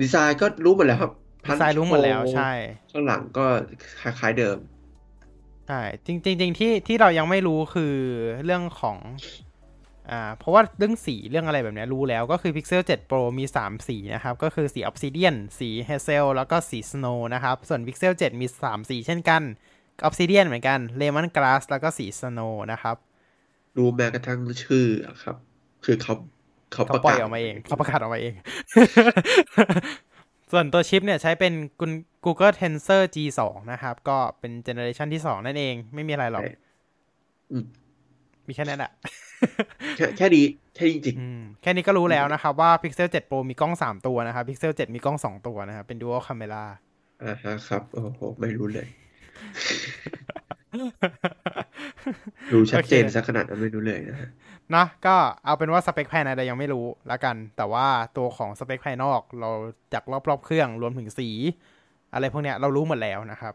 [0.00, 1.12] ดีไซน์ก็รู้หมดแล้วครับ
[1.46, 2.52] ดีไซน์รู้หมดแล้วใช่
[2.90, 3.46] ข้างหลังก็
[4.00, 4.56] คล้ายๆเดิม
[5.68, 7.94] ใช่จริงจริงๆที่ที่เรายังไม่รู้คือ
[8.44, 8.98] เรื่องของ
[10.10, 18.12] อ่าเพราะว่าเรื่องสีเรื่องอะไรแบบเนี้ยรู้แล้วก็คือ Pixel 7 Pro มี 3 สีนะครับ ก็คือสี Obsidian สี Hazel แล้วก็สี Snow นะครับ ส่วน Pixel
[18.26, 19.42] 7 มี 3 สีเช่นกัน
[20.06, 22.96] Obsidian เหมือนกัน Lemon Grass แล้วก็สี Snow นะครับ
[23.76, 25.36] รู้แม้กระทั่งชื่ออะครับ
[25.84, 26.14] คือเขา
[26.72, 28.34] เขาเขาประปล่อยกาศออกมาเองเขาประกาศออกมาเอง
[30.52, 31.52] ส่วนตัวชิปเนี่ยใช้เป็น
[32.24, 33.40] Google Tensor G2
[33.72, 36.52] นะครับ ก็เป็น generation ที่2นั่นเอง ไม่มีอะไรหรอกใช่
[37.52, 37.64] อืม
[38.46, 38.90] มีแค่นั้นแหละ
[39.96, 40.44] แค่แค่นี้
[40.74, 46.64] แค่จริงอืมแค่นี้ก็รู้แล้วนะครับ ว่า Pixel 7 Pro มีกล้อง 3 ตัวนะครับ Pixel 7 มีกล้อง 2 ตัวนะครับ เป็น Dual Camera
[46.94, 48.88] ๆอ่าฮะครับ โอ้โห ไม่รู้เลย
[52.52, 54.30] ดูชัดเจนโอเคซะขนาดนั้นไม่รู้เลยนะฮะ
[54.74, 57.86] นะก็เอาเป็นว่าสเปคภายในเรายังไม่รู้แล้วกัน แต่ว่า
[58.16, 59.50] ตัวของสเปคภายนอกเรา
[59.92, 61.28] จากรอบๆเครื่องรวมถึงสี
[62.12, 63.54] อะไรพวกเนี้ยเรารู้หมดแล้วนะครับ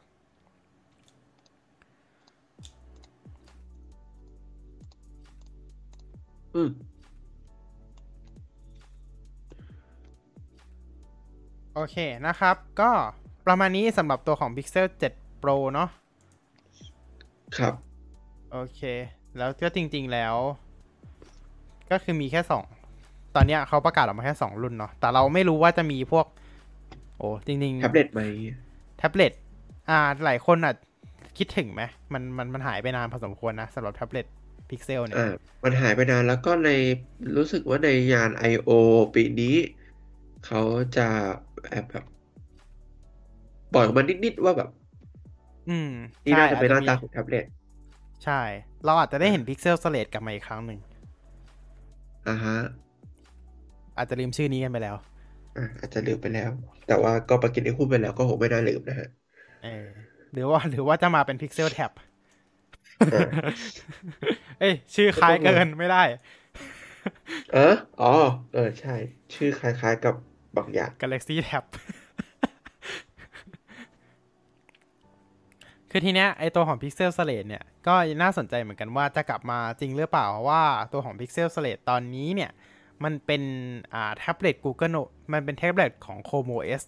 [6.55, 6.69] อืม
[11.73, 11.97] โอเค
[12.27, 12.91] นะครับ ก็
[13.47, 15.89] ประมาณนี้สำหรับตัวของ Pixel 7 Pro เนาะ
[17.57, 17.73] ครับ
[18.51, 18.81] โอเค
[19.37, 20.35] แล้วก็จริง ๆแล้ว
[21.91, 22.63] ก็คือมีแค่สอง
[23.35, 26.25] ตอนเนี้ยเขาประกาศออกมาแค่สองรุ่นเนาะแต่เราไม่รู้ว่าจะมีพวก
[27.17, 28.21] โอ้จริงๆแท็บเล็ตไหม
[28.97, 29.31] แท็บเล็ต
[29.89, 30.73] อ่าหลายคนอะ
[31.37, 31.81] คิดถึงไหม
[32.13, 34.25] มันมันมันหายไปนานพอสมควรนะสำหรับ tablet
[34.69, 35.33] Pixel เนี่ยอ่า
[35.63, 36.69] มันหายไปนานแล้วก็ใน
[37.37, 38.69] รู้สึกว่าในงาน I/O
[39.15, 39.55] ปีนี้
[40.45, 40.61] เขา
[40.97, 41.07] จะ
[41.69, 42.05] แอบแบบ
[43.73, 44.69] ปล่อยออกมานิด ๆ ว่าแบบ
[45.69, 45.91] อืม
[46.25, 47.45] นี่น่าจะเป็นหน้าอจตามีของแท็บเล็ต
[48.23, 48.41] ใช่
[48.85, 50.79] เราอาจจะได้เห็นพิกเซลสเลดกลับมาอีกครั้งหนึ่ง
[52.25, 52.53] อ่าฮะ
[53.97, 54.95] อาจจะลืมชื่อนี้กันไปแล้ว
[55.55, 56.51] อะอาจจะลืมไปแล้ว
[56.85, 59.05] แต่ว่าก็ประกินไอ้หุ้นไปแล้วก็คงไม่น่าลืมนะฮะ
[59.63, 59.87] เออ
[60.31, 61.91] หรือว่าหรือว่าจะมาเป็นพิกเซลแท็บ
[63.09, 63.29] เออ
[64.59, 66.03] เอ้ยชื่อคล้ายเกินไม่ได้
[67.51, 67.59] เออ
[67.99, 68.05] อ๋อ
[68.51, 68.91] เออใช่
[69.33, 70.13] ชื่อคล้ายๆกับ
[70.55, 71.63] บางอย่าง Galaxy Tab
[75.91, 80.63] คือทีเนี้ยไอตัวของ Pixel Slate เนี่ยก็น่าสนใจเหมือนกันว่าจะกลับมาจริงหรือเปล่าเพราะว่า
[80.93, 82.51] ตัวของ Pixel Slate ตอนนี้เนี่ย
[83.03, 83.41] มันเป็น
[83.93, 85.01] อ่าแท็บเล็ต Google No
[85.33, 86.83] มันเป็นแท็บเล็ตของ Chrome OS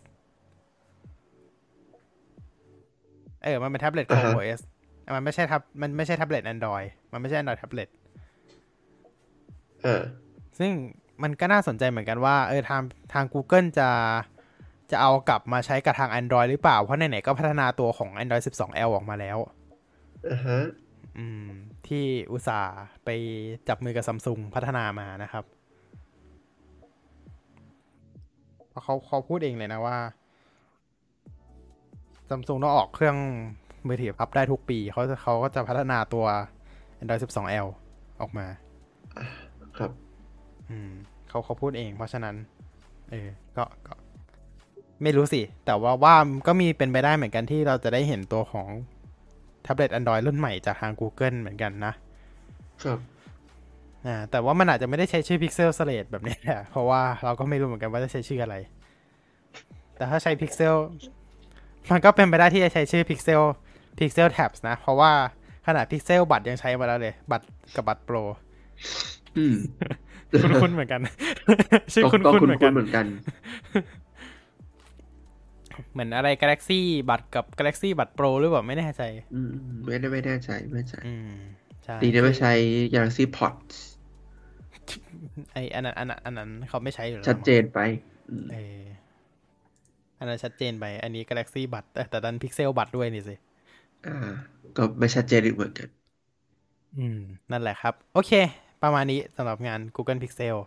[3.44, 4.62] เออ มันเป็นแท็บเล็ต Chrome อ่าฮะ OS
[5.16, 7.90] มันไม่ใช่ทับมันไม่ใช่แท็บเล็ต Android มันไม่ใช่ Android แท็บเล็ต
[9.84, 10.02] เออ
[10.60, 10.72] ซึ่ง
[11.24, 12.82] มันก็น่าสนใจเหมือนกันว่าเออทาง
[13.14, 13.90] ทาง Google จะ
[14.92, 19.38] จะเอากลับมาใช้กับทาง Android หรือเปล่า เพราะไหนๆก็พัฒนาตัวของ Android 12L ออกมาแล้ว
[20.30, 20.60] อ่าฮะ
[21.18, 21.46] อืม
[21.88, 22.76] ที่อุตส่าห์
[23.06, 23.10] ไป
[23.68, 25.44] จับมือกับซัมซุงพัฒนามานะครับ
[28.70, 29.98] เพราะเขาเขาพูดเองเลยนะว่า
[32.30, 33.18] ซัมซุงต้องออกเครื่อง
[33.88, 36.26] มือถือพับได้ทุกปี เขาจะเขาก็จะพัฒนาตัว
[37.02, 37.68] Android 12L
[38.22, 38.46] ออกมา
[39.78, 39.92] ครับ
[40.70, 40.92] อืม
[41.30, 42.36] เขาเขาพูดเองเพราะฉะนั้น
[43.12, 43.28] เออ
[43.58, 43.94] ก็ก็
[45.04, 46.16] ไม่รู้สิ แต่ว่าว่า
[46.48, 48.68] ก็มีเป็นไปได้เหมือนกันที่เราจะได้เห็นตัวของ
[49.64, 51.94] แท็บเล็ต Android รุ่นใหม่จากทาง Google เหมือนกันนะ
[52.84, 53.00] ครับ
[54.06, 58.56] อ่าแต่ว่ามันอาจจะไม่ได้ใช้ชื่อ Pixel Slate แบบนี้แหละเพราะว่าเราก็ไม่รู้เหมือนกันว่าจะใช้ชื่ออะไร
[59.96, 60.76] แต่ถ้าใช้ Pixel
[61.92, 63.44] มันก็เป็นไปได้ที่จะใช้ชื่อ Pixel
[63.98, 65.12] Pixel Tabs นะ เพราะว่า
[65.68, 67.46] ขนาด Pixel บัตรยังใช้มาแล้วเลย บัตร
[67.76, 68.24] กับบัตร Pro
[69.38, 69.56] อืม
[70.62, 71.02] คุ้นๆเหมือนกัน
[71.94, 73.06] ชื่อก็คุ้นก็ๆคุ้เหมือนกันนๆเหมือนกัน
[75.92, 76.80] เหมือนอะไร Galaxy
[77.10, 79.52] บัตรกับ Galaxy บัตร Pro หรือเปล่าไม่แน่ใจ อืม
[79.86, 81.32] ไม่ได้ไม่แน่ใจไม่แน่ใจอืม
[81.84, 82.52] ใช่ดีนะไม่ใช้
[82.94, 83.58] Galaxy Pod
[85.54, 87.80] ไออันนั้นอันนั้นอันนั้นเขาไม่ใช้อยู่แล้วชัดเจนไป
[88.30, 88.84] อืมเออ
[90.20, 93.36] อันนั้นชัดเจนไป อันนี้ Galaxy บัตแต่แต่ดันพิกเซลบัตด้วยนี่สิ
[94.08, 94.18] อ่า
[94.78, 95.90] ก็ไม่ชัดเจนอีกเหมือนกัน
[97.00, 97.20] อืม
[97.52, 98.32] นั่นแหละครับ โอเค
[98.84, 100.58] ประมาณนี้สำหรับงาน Google Pixel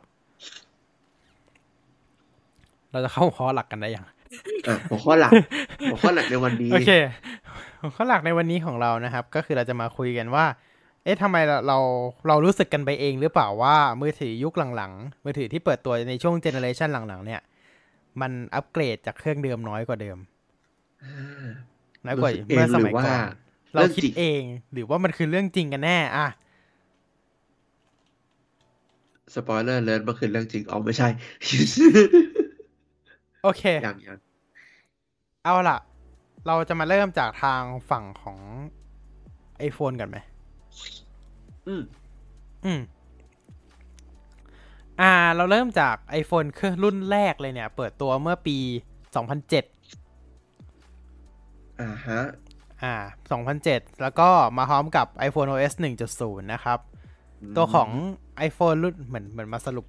[2.90, 4.13] เราจะเข้าหัวข้อหลักกันได้ยังอะ
[4.88, 5.36] หัวข้อหลัก
[5.88, 6.88] หัวข้อหลักในวันนี้โอเค
[7.80, 10.46] หัวข้อหลักในวันนี้ของเรานะครับ ก็คือเราจะมาคุยกันว่า
[11.04, 11.78] เอ๊ะทำไมเราเรา
[12.28, 17.40] เรารู้สึกกันไปเองหรือเปล่าว่ามือถือยุคหลังๆมือถือที่เปิดตัวในช่วงเจเนอเรชันหลังๆ เนี่ย
[18.20, 20.18] มันอัปเกรดจากเครื่องเดิมน้อยกว่าเดิม
[21.00, 21.08] อ่า
[22.04, 23.22] น้อยกว่ารู้สึกเองเมื่อสมัยหรือว่าก่อน
[23.74, 26.26] เรื่เราองคิดจริงเราคิดเองหรือว่ามันคือเรื่องจริงกันแน่อะ
[29.34, 31.08] spoiler alert มันคือเรื่องจริงอ๋อไม่ใช่
[33.42, 34.18] โอเค อย่างอย่าง
[35.44, 35.78] เอาล่ะ
[36.46, 38.38] เราจะมาเริ่มจากทางฝั่งของ
[39.68, 40.16] iPhone กันไหม
[41.68, 41.82] อืม
[42.64, 42.80] อืม
[45.00, 48.56] อ่า เราเริ่มจาก iPhone เครื่องรุ่นแรกเลยเนี่ย เปิดตัวเมื่อปี
[49.44, 52.20] 2007 อ่าฮะ
[52.82, 52.94] อ่า
[53.50, 55.74] 2007 แล้วก็มาพร้อมกับ iPhone OS
[56.12, 56.78] 1.0 นะครับ
[57.56, 57.90] ตัวของ
[58.48, 59.86] iPhone รุ่นเหมือนเหมือนมาสรุป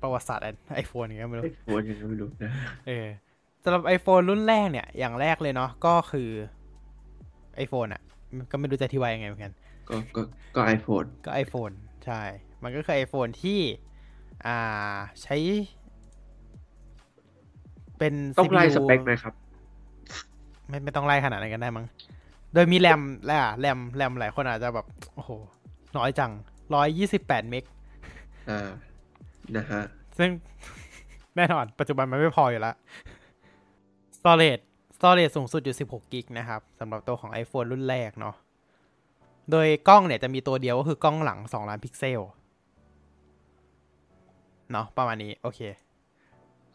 [0.00, 2.50] ประวัติศาสตร์ไอโฟนอย่างเงี้ยไม่รู้ไอโฟนยังไงไม่รู้นะ
[2.86, 3.06] เออ
[3.64, 6.30] สำหรับ iPhone รุ่นแรกเนี่ย อย่างแรกเลยเนาะก็คือ
[7.64, 8.02] iPhone อะ
[8.50, 9.52] ก็ไม่รู้จะอธิบายยังไงเหมือนกัน
[9.88, 10.22] ก็ก็
[10.54, 12.22] ก็ไอโฟนก็ iPhone ใช่
[12.62, 13.60] มันก็คือ iPhone ที่
[14.46, 15.36] อ่าใช้
[17.98, 19.34] เป็นต้องไล่ CPU สเปคไหมครับ
[20.68, 21.86] ไม่ไม่ต้องไล่ขนาดนั้นก็ได้มั้ง
[22.54, 25.30] โดยมีแรมแหละแรมแรมหลายคนอาจจะแบบ โอ้โห
[25.96, 26.32] น้อยจัง
[26.74, 27.64] ร้อยยี่สิบแปดเมก
[28.50, 28.68] อ่า
[29.56, 29.82] นะฮะ
[30.18, 30.30] ซึ่ง
[31.36, 32.74] แน่นอน ปัจจุบันมันไม่พออยู่แล้ว
[34.24, 34.62] storage
[34.96, 38.34] storage สูงสุดอยู่ 16กิกนะครับสำหรับตัวของ iPhone รุ่นแรกเนาะ
[39.50, 42.20] โดยกล้องเนี่ยจะมีตัวเดียวก็คือกล้องหลัง 2 ล้านพิกเซล
[44.72, 45.60] เนาะประมาณนี้ โอเค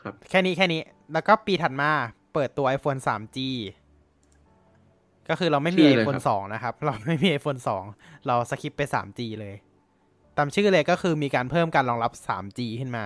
[0.02, 0.82] ครับ แค่นี้แค่นี้
[1.14, 1.92] แล้วก็ปีถัดมา
[2.34, 3.38] เปิดตัว iPhone 3G
[5.30, 9.56] ก็คือเราไม่มีชื่ออะไร iPhone ครับ2นะครับ เราไม่มี iPhone 2 เราสคิปไป 3G เลย
[10.38, 13.06] ตามชื่อเลยก็คือมีการเพิ่มการรองรับ 3G ขึ้นมา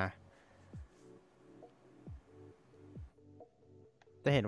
[4.26, 4.44] จะเห็น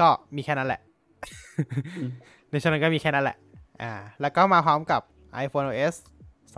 [0.00, 0.80] ก็มีแค่นั้นแหละ
[1.98, 2.10] อืม
[2.50, 3.36] ในช่วงนั้นก็มีแค่นั้นแหละ
[3.82, 5.02] อ่า แล้วก็มาพร้อมกับ
[5.44, 5.94] iPhone OS
[6.54, 6.56] 2.0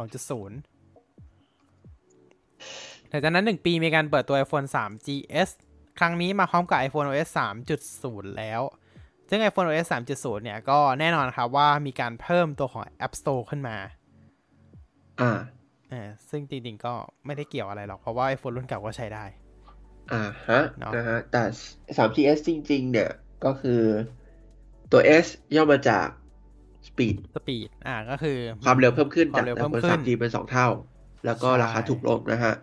[3.08, 5.48] แต่จากนั้นหนึ่งปีมีการเปิดตัว iPhone 3 GS
[5.98, 7.28] ครั้งนี้มาพร้อมกับ iPhone OS
[7.82, 8.62] 3.0 แล้ว
[9.28, 13.76] ซึ่ง iPhone OS 3.0 เนี่ย ก็แน่นอนครับว่ามีการเพิ่มตัวของ App Store ขึ้นมา
[15.20, 15.30] อ่า
[15.90, 16.94] เออซึ่งจริงๆ ก็
[17.26, 19.24] ไม่ได้เกี่ยวอะไรหรอก เพราะว่า iPhone รุ่นเก่าก็ใช้ได้
[20.12, 21.42] อ่าฮะเนอะนะฮะแต่
[21.96, 23.10] 3GS จริง ๆ เนี่ย
[23.44, 23.82] ก็คือ
[24.92, 25.26] ตัว S
[25.56, 26.06] ย่อมาจาก
[26.88, 30.68] Speed สปีดอ่าก็คือ ความเร็วเพิ่มขึ้นควาจากมเร็วเพิ่ม iPhone ขึ้น 3G เป็นสองเท่า
[31.26, 32.54] แล้วก็ใช่ราคาถูกลงนะฮะ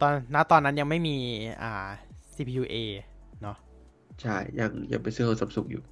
[0.00, 1.16] ตอนณตอนนั้นยังไม่มี
[1.62, 1.88] อ่า
[2.34, 2.74] CPU A
[3.42, 3.56] เนาะ
[4.22, 5.82] ใช่ ยังยังไปซื้อของซัมซุงอยู่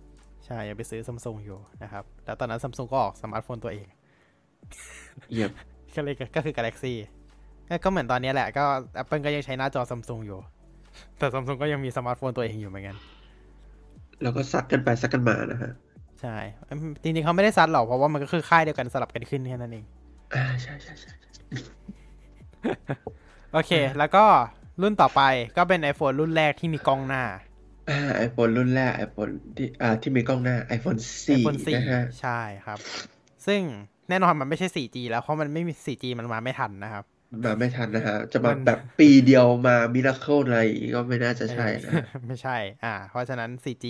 [0.46, 3.86] ใช่ ยังไปซื้อซัมซุงอยู่นะครับ แล้วตอนนั้นซัมซุงก็ออกสมาร์ทโฟนตัวเอง
[5.32, 5.50] เยี่ยม
[5.94, 6.92] ก็เลยก็คือ Galaxy
[7.68, 8.64] ก็ก็เหมือนตอนนี้แหละก็
[9.00, 10.38] Apple ก็ยังใช้หน้าจอซัมซุงอยู่
[11.18, 12.96] แต่ซัมซุงก็ยังมีสมาร์ทโฟนตัวเองอยู่เหมือนกัน
[14.22, 15.72] แล้วก็ซัดกันไปซัดกันมานะฮะ
[16.20, 16.36] ใช่
[16.68, 19.84] อืมจริงๆเขาไม่ได้ซัดหรอกเพราะว่ามันก็คือค่ายเดียวกันสลับกันขึ้นแค่นั้นเอง
[20.34, 21.12] อ่าใช่ใช่ใช่
[23.52, 24.24] โอเค แล้วก็
[24.82, 25.22] รุ่นต่อไป
[25.56, 27.22] ก็เป็น iPhone รุ่นแรกที่มีกล้องหน้า
[27.90, 30.98] อ่า iPhone รุ่นแรก iPhone ที่อ่าที่มีกล้องหน้า iPhone
[31.36, 32.78] iPhone 4นะฮะ4ใช่ครับ
[33.46, 33.60] ซึ่ง
[34.08, 37.04] แน่นอนมันไม่ใช่ 4G แล้วเพราะมันไม่มี 4G มันมาไม่ทันนะครับ
[37.44, 43.86] มาไม่ทันนะฮะ จะมามันแบบปีเดียวมามิราเคิลอะไรอย่างงี้ก็ไม่น่าจะใช่นะเออไม่ใช่ อ่า เพราะฉะนั้น 4G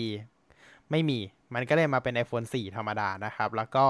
[0.90, 1.18] ไม่มี
[1.54, 3.86] มันก็เลยมาเป็น iPhone 4 ธรรมดานะครับ แล้วก็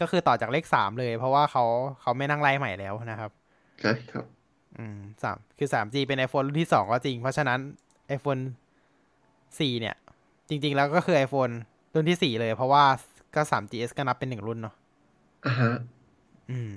[0.00, 1.64] ก็คือต่อจากเลข 3 เลย เพราะว่าเขา
[2.00, 3.30] เขาไม่นั่งไล่ใหม่แล้วนะครับ
[3.80, 4.24] ใช่ครับ
[4.78, 7.58] อืมสามคือ 3G เป็น iPhone รุ่นที่ 2 ก็จริง เพราะฉะนั้น
[8.16, 8.42] iPhone
[9.58, 9.96] 4 เนี่ย
[10.48, 11.52] จริง ๆ แล้วก็คือ iPhone
[11.94, 12.84] รุ่นที่ 4 เลย เพราะว่า
[13.34, 14.74] ก็ 3GS ก็นับเป็นหนึ่งรุ่นเนาะ
[15.46, 15.74] อ่าฮะ
[16.50, 16.72] อืม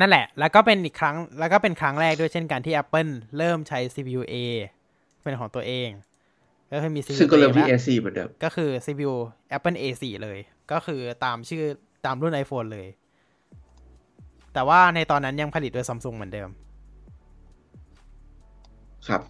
[0.00, 4.34] นั่นแหละ แล้วก็เป็นอีกครั้ง แล้วก็เป็นครั้งแรกด้วยเช่นกันที่ Apple เริ่มใช้ CPU A
[5.22, 5.90] เป็นของตัวเอง
[6.72, 9.12] ก็คือมี CPU ซึ่งก็เริ่มที่ A แล้ว A4 เหมือนเดิม ก็คือ CPU
[9.56, 10.38] Apple A4 เลย
[10.72, 11.64] ก็คือตามชื่อ
[12.06, 12.88] ตามรุ่น iPhone เลย
[14.54, 16.48] แต่ว่าในตอนนั้นยังผลิตโดยซัมซุงเหมือนเดิม
[19.08, 19.22] ครับ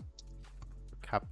[1.09, 1.23] ครับ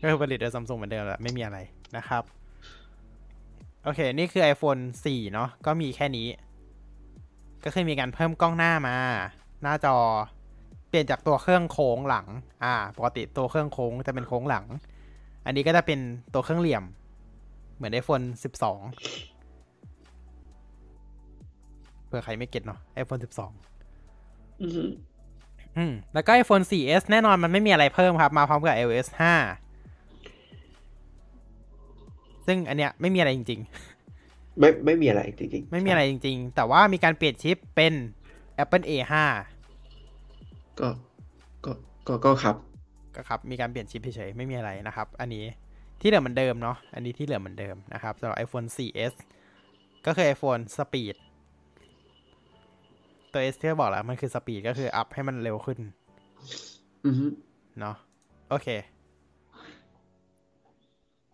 [0.00, 1.58] ก็คือผลิตโดยซัมซุงเหมือนเดิมแหละไม่มีอะไร
[1.96, 2.22] นะครับ
[3.84, 6.26] โอเค นี่คือ iPhone 4 เนาะ ก็มีแค่นี้
[7.66, 8.96] ก็คือมีการเพิ่มกล้องหน้ามา
[9.62, 9.96] หน้าจอ
[10.88, 12.26] เปลี่ยนจากตัวเครื่องโค้งหลัง
[12.64, 14.64] อ่า ปกติตัวเครื่องโค้งจะเป็นโค้งหลัง
[15.46, 15.98] อันนี้ก็จะเป็น
[16.34, 16.84] ตัวเครื่องเหลี่ยม
[17.76, 18.44] เหมือน iPhone 12
[22.06, 23.38] เผื่อใครไม่เก็ตเนาะ iPhone 12
[24.62, 24.84] อือฮึ
[25.76, 29.16] อืมแล้วก็ iPhone 4S แน่นอนมันไม่มีอะไรเพิ่มครับ มาพร้อมกับ iOS 5
[32.46, 33.70] ซึ่งอันเนี้ยไม่มีอะไรจริง ๆ
[34.58, 37.92] ไม่ไม่มีอะไรจริงๆ ไม่มีอะไรจริง ๆ แต่ว่ามีการเปลี่ยนชิปเป็น
[38.62, 39.14] Apple A5
[40.80, 40.88] ก็
[41.64, 41.72] ก็
[42.08, 42.56] ก็ก็ครับ
[43.14, 45.44] ก็ครับ มีการเปลี่ยนชิปเฉยๆไม่มีอะไรนะครับ อันนี้
[46.00, 49.14] ที่เหลือเหมือนเดิมเนาะอันนี้ที่เหลือเหมือนเดิมนะครับสำหรับ iPhone 4S
[50.06, 51.16] ก็คือ iPhone Speed
[53.32, 55.78] ตัว S ที่บอกแล้วมันคือ Speed ก็คืออัพให้มันเร็วขึ้น
[57.06, 57.26] อือฮึ
[57.80, 57.96] เนาะ
[58.50, 58.68] โอเค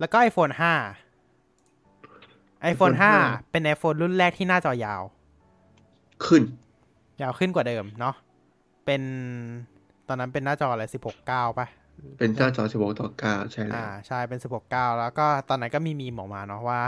[0.00, 1.11] แล้วก็ iPhone 5
[2.70, 5.02] iPhone 5 เป็น iPhone รุ่นแรกที่หน้าจอยาว
[6.26, 6.42] ขึ้น
[7.22, 8.14] ยาวขึ้นกว่าเดิมเนาะ
[8.86, 9.02] เป็น
[10.08, 11.66] ตอนนั้นเป็นหน้าจออะไรสิบหกเก้าป่ะ
[12.18, 16.80] เป็นหน้าจอ16ต่อ9ใช่แล้วอ่าใช่เป็นสิบหกเก้าแล้วก็ตอนนั้นก็มีมีมออกมาเนาะว่า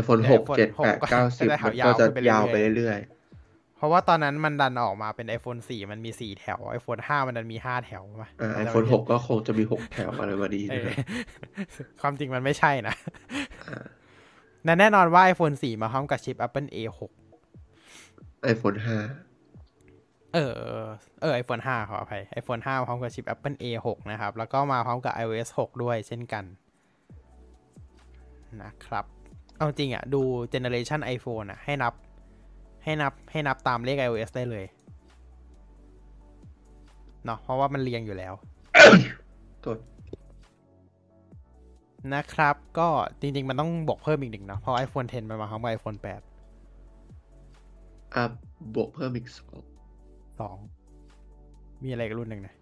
[0.00, 2.98] iPhone เดี๋ยว6 7 iPhone 8 9 10ก็จะมันยาก็วจะขึ้นไปเรื่อยๆยาวไปเรื่อย
[3.76, 10.94] เพราะว่าตอนนั้นมันดันออกมาเป็น iPhone 4 มันมีสี่แถว iPhone 5 มันดันมีห้าแถวป่ะๆอ่าจำไม่ iPhone ผิด6ก็คงจะมี 6 แถวอะไรมาดีเอนะอครับ
[12.00, 12.94] ความจริงมันไม่ใช่นะ
[14.66, 17.00] อ่าและแน่นอนว่า iPhone 4 มาพร้อมกับชิป Apple A6
[18.52, 20.52] iPhone 5 เออ
[21.20, 26.44] เออ iPhone 5 ขออภัย iPhone 5มาพร้อมกับชิป Apple A6 นะครับ แล้วก็มาพร้อมกับ iOS 6 ด้วยเช่นกัน
[28.62, 29.04] นะครับ
[29.56, 31.94] เอาจริงอะ ดู generation iPhone อะ ให้นับ
[32.84, 34.64] ให้นับ ให้นับตามเลข iOS ได้เลย
[37.24, 38.34] เนาะเพราะว่ามันเรียงอยู่แล้ว
[39.64, 39.74] ตัว
[42.14, 42.88] นะครับ ก็
[43.20, 46.06] จริง ๆ มันต้องบวกเพิ่มอีกหนึ่งเนาะเพราะ iPhone 10 มันมาพร้อมกับ iPhone 8
[48.14, 48.24] อะ
[48.74, 49.38] บวกเพิ่มอีก2
[50.40, 52.54] 2มีอะไรอีกรุ่นหนึ่งนะ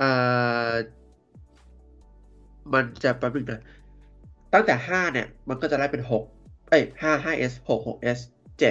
[0.00, 0.72] อ่า
[2.72, 3.62] มันจะแป๊บนึงนะ
[4.52, 6.02] ตั้งแต่5เนี่ย มันก็จะไล่เป็น
[6.34, 8.18] 6เอ้ย5 5s 6 6s
[8.60, 8.64] 7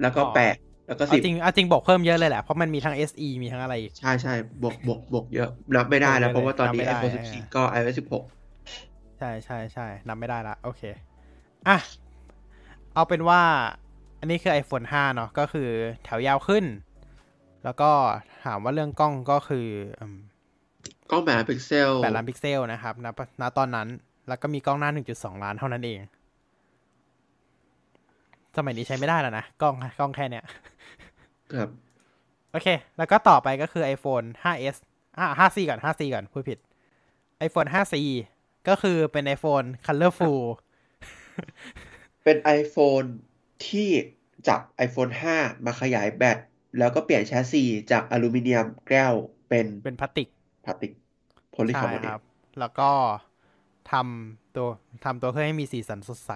[0.00, 7.98] แล้วก็อ๋อ8 แล้วก็เอาจริง10เอาจริงบวกเพิ่มเยอะเลยแหละ เพราะมันมีทั้ง SE มีทั้งอะไรอีกใช่ใช่บวกบวกบวกเยอะนับไม่ได้แล้วบวกเยอะเพราะว่าตอนนี้นับไม่ได้ iPhone อ่า14 ก็ iOS
[9.18, 10.82] ใช่ใช่ใช่นับไม่ได้ละ โอเค
[11.68, 11.76] อะ
[12.94, 13.40] เอาเป็นว่า
[14.20, 15.68] อันนี้คือ iPhone 5 เนาะก็คือ
[16.04, 16.64] แถวยาวขึ้น
[17.64, 17.90] แล้วก็
[18.44, 19.66] ถามว่าเรื่องกล้องก็คือ
[20.00, 20.16] อืม
[20.64, 23.06] 16กล้องแบบพิกเซลแปดล้านพิกเซลนะครับณ
[23.40, 23.88] ณตอนนั้น
[24.28, 26.00] แล้วก็มีกล้องหน้า 1.2 ล้านเท่านั้นเอง
[28.56, 30.44] สมัยนี้ใช้ไม่ได้แล้วนะ กล้องกล้องแค่เนี้ย
[31.52, 31.68] ครับ
[32.52, 34.76] โอเค แล้วก็ต่อไปก็คือ iPhone 5s
[35.18, 36.58] อ่า 5c ก่อน 5c ก่อนพูดผิด
[37.46, 37.94] iPhone 5c
[38.68, 40.40] ก็คือเป็น iPhone colorful
[42.24, 43.08] เป็น iPhone
[43.66, 43.88] ที่
[44.48, 46.38] จับ iPhone 5 มาขยายแบต
[46.78, 49.14] แล้วก็เปลี่ยนแชสซีจากอลูมิเนียมแก้ว
[49.48, 50.28] เป็นเป็นพลาสติก
[50.64, 50.92] พลาสติก
[51.50, 52.20] โพลีใช่คาร์บอเนคตรับ
[52.60, 52.90] แล้วก็
[53.92, 54.68] ทำตัว
[55.04, 56.32] ทำตัวเครื่องให้มีสีสันสดใส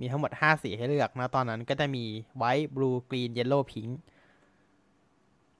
[0.00, 2.04] มีทั้งหมด 5 สีให้เลือกนะตอนนั้นก็จะมี
[2.40, 3.90] white blue green yellow pink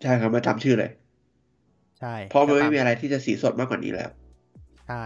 [0.02, 0.90] ใช่ครับมาจำชื่อเลย
[1.98, 4.10] ใช่เพราะมันก็ตไม่มีอะไรที่จะสีสดมากกว่านี้แล้ว
[4.86, 5.04] ใช่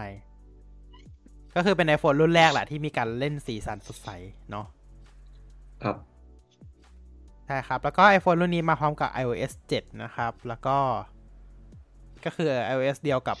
[1.55, 4.09] ก็คือเป็น iPhone รุ่นแรกแหละที่มีการเล่นสีสันสดใส
[4.51, 4.65] เนาะ
[5.83, 5.97] ครับ
[7.45, 10.77] ใช่ครับ แล้วก็ iPhone รุ่นนี้มาพร้อมกับ iOS 7 นะครับ แล้วก็
[12.25, 13.37] ก็คือ iOS เดียวกับ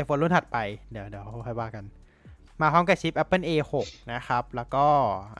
[0.00, 0.58] iPhone รุ่นถัดไป
[0.90, 1.84] เดี๋ยวเดี๋ยวค่อยว่ากัน
[2.60, 3.72] มาพร้อมกับชิป Apple A6
[4.12, 4.86] นะครับ แล้วก็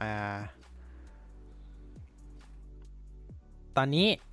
[0.00, 0.36] อ่า
[3.76, 4.31] ตอนนี้อ่า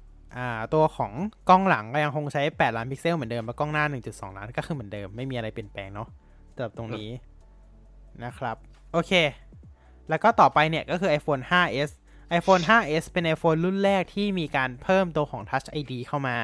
[0.73, 1.11] ตัวของ
[1.49, 6.07] กล้องหลังก็ยังคงใช้ 8 ล้านพิกเซลเหมือนเดิมแล้วกล้องหน้า 1.2 ล้านก็คือเหมือนเดิม ไม่มีอะไรเปลี่ยนแปลงเนาะ
[6.55, 7.09] สำหรับตรงนี้
[8.23, 8.55] นะครับ
[8.93, 9.11] โอเค
[10.09, 11.89] แล้วก็ต่อไปเนี่ยก็คือ iPhone 5s
[12.39, 16.37] iPhone 5s เป็น iPhone รุ่นแรกที่มีการเพิ่มตัวของ Touch ID เข้ามา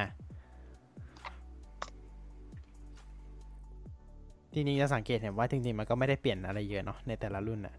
[4.53, 7.75] ทีนี้จะสังเกตเห็นว่าจริงๆ มันก็ไม่ได้เปลี่ยนอะไรเยอะเนาะในแต่ละรุ่นอะ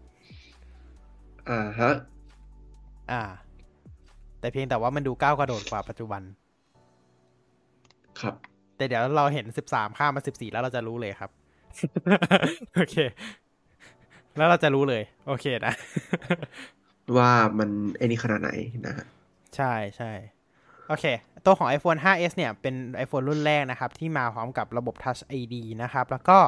[1.49, 1.93] อ่าฮะ
[3.11, 3.21] อ่า
[4.47, 6.21] แต่เพียงแต่ว่ามันดูก้าวกระโดดกว่าปัจจุบัน
[8.19, 8.35] ครับ
[8.77, 11.31] แต่เดี๋ยวเราเห็น13ข้ามมา14แล้วเราจะรู้เลยครับ
[12.75, 12.95] โอเค
[14.37, 15.73] แล้วเราจะรู้เลย โอเคนะ
[17.17, 18.51] ว่ามันไอ้นี่ขนาดไหน
[18.85, 19.05] นะฮะ
[19.55, 20.11] ใช่ใช่
[20.87, 21.05] โอเค
[21.45, 26.39] ตัวของ iPhone 5s เนี่ย เป็น iPhone รุ่นแรกนะครับ ที่มาพร้อมกับระบบ Touch ID นะครับ แล้วก็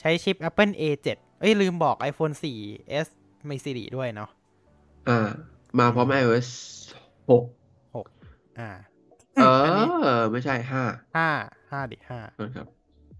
[0.00, 1.08] ใช้ชิป Apple A7
[1.40, 3.06] เอ้ย ลืมบอก iPhone 4s
[3.46, 4.30] ไม่ Siri ด้วยเนาะ
[5.08, 5.28] อ่า
[5.78, 6.48] มาพร้อม iOS
[7.28, 8.70] 6อ่า
[9.36, 10.84] เออันนี้อไม่ใช่ห้า
[11.16, 11.28] ห้า
[11.70, 12.20] ห้าดิห้า
[12.56, 12.66] ครับ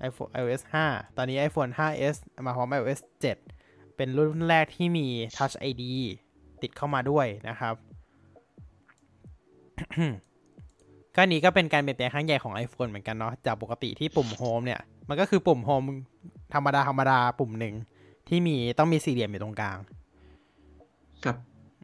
[0.09, 3.01] iPhone iOS 5 ตอนนี้ iPhone 5s มาพร้อม iOS
[3.49, 5.85] 7 เป็นรุ่นแรกที่มี Touch ID
[6.63, 7.75] ติดเข้ามาด้วยนะครับ
[11.15, 15.83] ก็นี้ก็เป็นการเปลี่ยนแปลงครั้งใหญ่ของ iPhone เหมือนกันเนาะ จากปกติที่ปุ่มโฮมเนี่ย มันก็คือปุ่ม home
[16.55, 17.75] ธรรมดาธรรมดาปุ่มหนึ่ง
[18.29, 19.79] ที่มีต้องมีสี่เหลี่ยมอยู่ตรงกลาง
[21.25, 21.37] ครับ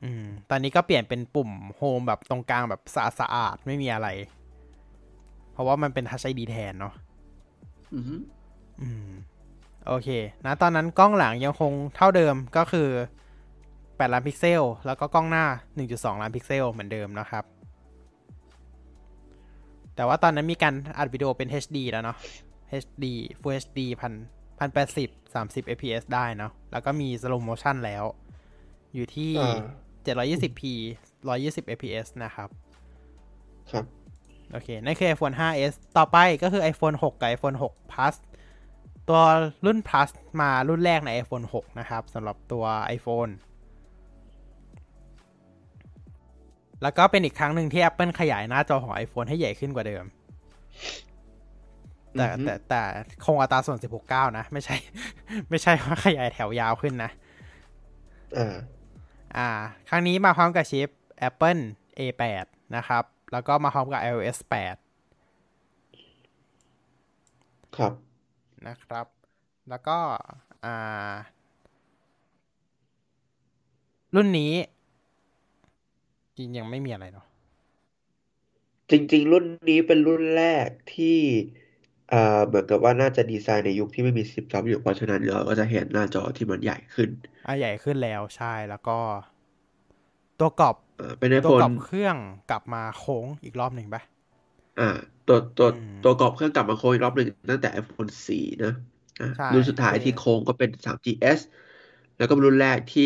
[0.06, 4.08] อืม ตอนนี้ก็เปลี่ยนเป็นปุ่ม home แบบตรงกลางแบบสะอาดสะอาดไม่มีอะไร
[5.52, 6.94] เพราะว่ามันเป็น Touch ID แทนเนาะ
[7.94, 8.16] อือฮึ
[8.82, 9.10] อืม
[9.86, 10.08] โอเค
[10.44, 12.88] นะ ตอนนั้นกล้องหลังยังคงเท่าเดิมก็คือ
[13.50, 15.44] 8 ล้านพิกเซล แล้วก็กล้องหน้า
[15.82, 17.44] 1.2 ล้านพิกเซลเหมือนเดิมนะครับ
[19.94, 22.16] แต่ว่าตอนนั้นมีการอัดวิดีโอเป็น HD แล้วเนาะ
[22.82, 23.04] HD
[23.40, 24.12] Full HD พัน
[24.58, 28.04] พันแปดสิบสามสิบ fps ได้เนาะ แล้วก็มี slow motion แล้ว
[28.94, 29.62] อยู่ที่อ่า
[30.06, 30.62] 720p
[31.26, 32.48] 120 fps นะครับ
[33.72, 33.84] ครับ
[34.52, 38.14] โอเค นั่นคือ iPhone 5s ต่อไปก็คือ iPhone 6 กับ iPhone 6 plus
[39.08, 39.22] ตัว
[39.66, 42.64] รุ่น plus มารุ่นแรกใน iPhone 6 นะครับสำหรับตัว
[42.96, 43.32] iPhone
[46.82, 50.04] แล้วก็เป็นอีกครั้งหนึ่งที่ Apple ขยายหน้าจอของ iPhone ให้ใหญ่ขึ้นกว่าเดิม
[52.16, 52.82] แต่อือฮึแต่แต่
[53.24, 53.78] คงอัตราส่วน
[54.08, 54.76] 16:9 นะ ไม่ใช่
[55.50, 57.10] ไม่ใช่ว่าขยายแถวยาวขึ้นนะ
[58.36, 58.54] อ่า
[59.36, 59.48] อ่า
[59.88, 60.88] ครั้งนี้มาพร้อมกับชิป
[61.28, 61.62] Apple
[61.98, 62.46] A8
[62.76, 64.50] นะครับ แล้วก็มาพร้อมกับ iOS 8
[67.76, 67.92] ครับ
[68.66, 69.06] นะครับ
[69.68, 69.98] แล้วก็
[70.64, 71.12] อ่า
[74.14, 74.52] รุ่นนี้
[76.36, 77.26] จริงยังไม่มีอะไรเนาะ
[78.90, 81.18] จริง ๆ รุ่นนี้เป็นรุ่นแรกที่
[82.12, 87.10] อ่าเหมือนกับว่าน่าจะดีไซน์ในยุคที่ไม่มีซิปซับอยู่เพราะฉะนั้นเราก็จะเห็นหน้าจอที่มันใหญ่ขึ้น
[87.46, 88.98] อะใหญ่ขึ้นแล้วใช่แล้วก็
[90.38, 92.16] ตัวกรอบอ่าเป็นตัวกรอบ iPhone เครื่อง
[92.50, 94.02] กลับมาโค้งอีกรอบหนึ่งปะ
[94.76, 94.84] อ่า
[95.26, 98.68] ตัวตัวอืมตัวกรอบเครื่องกลับมาโค้งอีกรอบหนึ่งตั้งแต่ iPhone 4 นะ
[99.18, 101.40] อะใช่รุ่นสุดท้ายคือที่โค้งก็เป็น 3GS
[102.16, 103.02] แล้วก็เป็นรุ่นแรกที่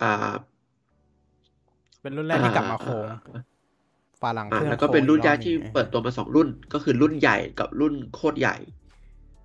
[0.00, 0.06] อ่า
[2.00, 3.08] เป็นรุ่นแรกที่กลับมาโค้ง
[4.20, 8.56] ฝาหลังอ่าเครื่องแล้วก็เป็นรุ่นโค้งแรอีกรอบหที่นึ่งเปิดตัวมาสองรุ่น ก็คือรุ่นใหญ่กับรุ่นโคตรใหญ่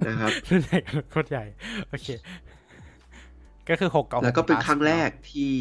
[0.07, 1.45] นะครับรุ่นใหญ่กับรุ่นโคตรใหญ่
[1.89, 2.07] โอเค
[3.69, 5.53] ก็คือหกกับแล้วก็เป็น6 plus ครั้งแรกเนาะที่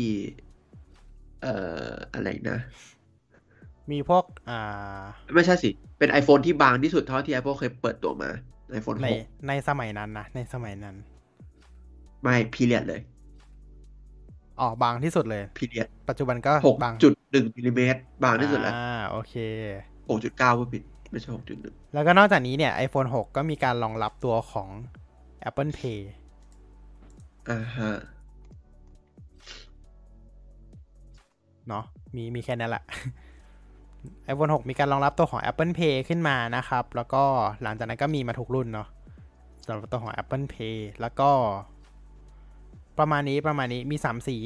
[1.42, 1.54] เอ่
[1.86, 2.58] ออะไรนะ
[3.90, 5.02] มีพวกอ่า
[5.34, 8.30] ไม่ใช่สิ เป็น iPhone ที่บางที่สุดเท่าที่ Apple เคยเปิดตัวมา
[8.78, 10.96] iPhone ใน6ในสมัยนั้นนะในสมัยนั้น
[12.22, 13.00] ไม่พีเรียดเลย
[14.62, 19.34] อ๋อบางที่สุดเลยพีเรียดปัจจุบันก็หกบางจุดหนึ่งมิลลิเมตรบางที่สุดแล้วอ่าโอเค
[20.08, 24.68] หกจุดเก้าผู้ผิดไม่ใช่หกจุดหนึ่งแล้วก็นอกจากนี้เนี่ย iPhone 6 ก็มีการรองรับตัวของ
[25.48, 26.00] Apple Pay
[27.50, 27.92] อ่าฮะ
[31.68, 31.84] เนาะ
[32.16, 32.84] มีมีแค่นั้นแหละ
[34.30, 37.22] iPhone 6 มีการรองรับตัวของ Apple Pay ขึ้นมานะครับ แล้วก็
[37.62, 38.88] หลังจากนั้นก็มีมาทุกรุ่นเนาะ
[39.66, 41.30] สำหรับตัวของ Apple Pay แล้วก็
[42.98, 44.36] ประมาณนี้ประมาณนี้มีสามสี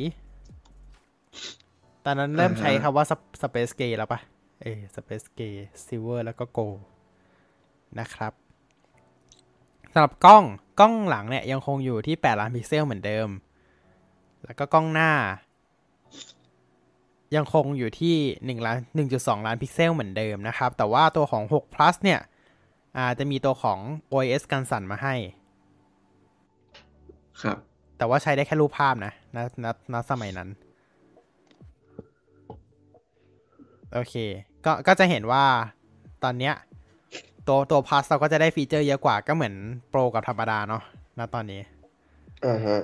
[2.05, 4.21] ตอนนั้นเริ่มใช้คำว่า Sp- Space Gray แล้วปะ
[4.63, 6.79] เออ Space Gray Silver แล้วก็ Gold
[8.01, 8.33] นะครับ
[9.93, 10.45] สำหรับกล้อง
[10.81, 13.29] กล้องหลังเนี่ยยังคงอยู่ที่ 8 ล้านพิกเซลเหมือนเดิม
[14.45, 15.13] แล้วก็กล้องหน้า
[17.37, 18.17] ยังคงอยู่ที่
[18.59, 18.79] 1ล้าน
[19.13, 22.21] 1.2 ล้านพิกเซลเหมือนเดิมนะครับ แต่ว่าตัวของ 6 plus เนี่ย
[22.97, 23.79] อาจะมีตัวของ
[24.13, 25.15] OIS กันสั่นมาให้
[27.43, 27.59] ครับ
[27.99, 30.49] แต่ว่าใช้ได้แค่รูปภาพนะณณณสมัยนั้น
[33.93, 34.15] โอเค
[34.65, 35.45] ก็ก็จะเห็นว่า
[36.25, 36.55] ตอนเนี้ย
[37.47, 39.55] ตัวตัวพ u s เราก็จะได้ฟีเจอร์เยอะกว่าก็เหมือน
[39.91, 40.83] โปรกับธรรมดาเนาะ
[41.19, 41.61] ณตอนนี้
[42.47, 42.83] อ่าฮะ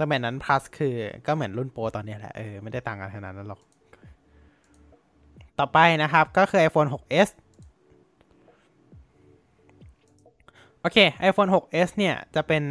[0.00, 0.94] สมัยนั้น plus คือ
[1.26, 3.60] ก็เหมือนรุ่นโปรตอนเนี้ยแหละ เออ ไม่ได้ต่างกันขนาดนั้นหรอก
[5.58, 7.28] ต่อไปนะครับ ก็คือ iPhone 6s
[10.80, 12.64] โอเค iPhone 6s เนี่ย จะเป็น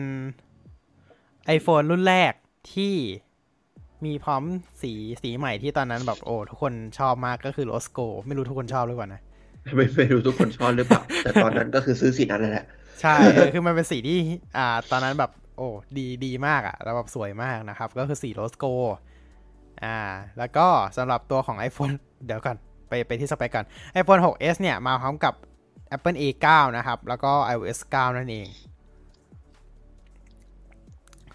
[1.57, 2.33] iPhone รุ่นแรก
[2.73, 2.93] ที่
[4.05, 4.43] มีพร้อม
[4.81, 4.91] สี
[5.21, 9.21] สีใหม่ที่ตอนนั้นแบบโอ้ทุกคนชอบมากก็คือ Rose Gold ไม่รู้ทุกคนชอบหรือเปล่านะ
[9.75, 12.65] ไม่ไม่รู้ทุกคนชอบหรือเปล่า แต่ตอนนั้นก็คือซื้อสีนั้นแหละ
[13.01, 14.19] ใช่เออคือมันเป็นสีที่
[14.57, 18.65] อ่าตอนนั้นแบบโอ้ดีดีมากอะ่ะแล้วแบบสวยมากนะครับ ก็คือสีโรสโก
[19.83, 19.97] อ่า
[20.37, 20.67] แล้วก็
[20.97, 21.93] สำหรับตัวของ iPhone
[22.25, 22.57] เดี๋ยวก่อน
[22.89, 23.65] ไปไปที่สเปคก่อน
[24.01, 25.33] iPhone 6s เนี่ยมาพร้อมกับ
[25.95, 28.47] Apple A9 นะครับ แล้วก็ iOS 9 นั่นเอง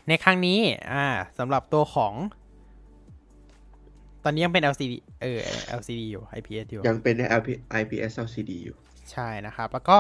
[0.09, 0.59] ในครั้งนี้
[0.93, 1.07] อ่า
[1.39, 2.15] สำหรับตัวของ
[4.25, 4.93] ตอนนี้ยังเป็น LCD
[5.23, 5.39] เออ
[5.79, 7.49] LCD อยู่ IPS อยู่ ยังเป็นใน LP
[7.81, 8.77] IPS LCD อยู่
[9.13, 9.99] ใช่นะครับ แล้วก็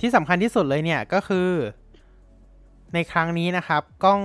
[0.00, 1.48] ที่สำคัญที่สุดเลยเนี่ยก็คือ
[2.94, 4.22] ในครั้งนี้นะครับ กล้อง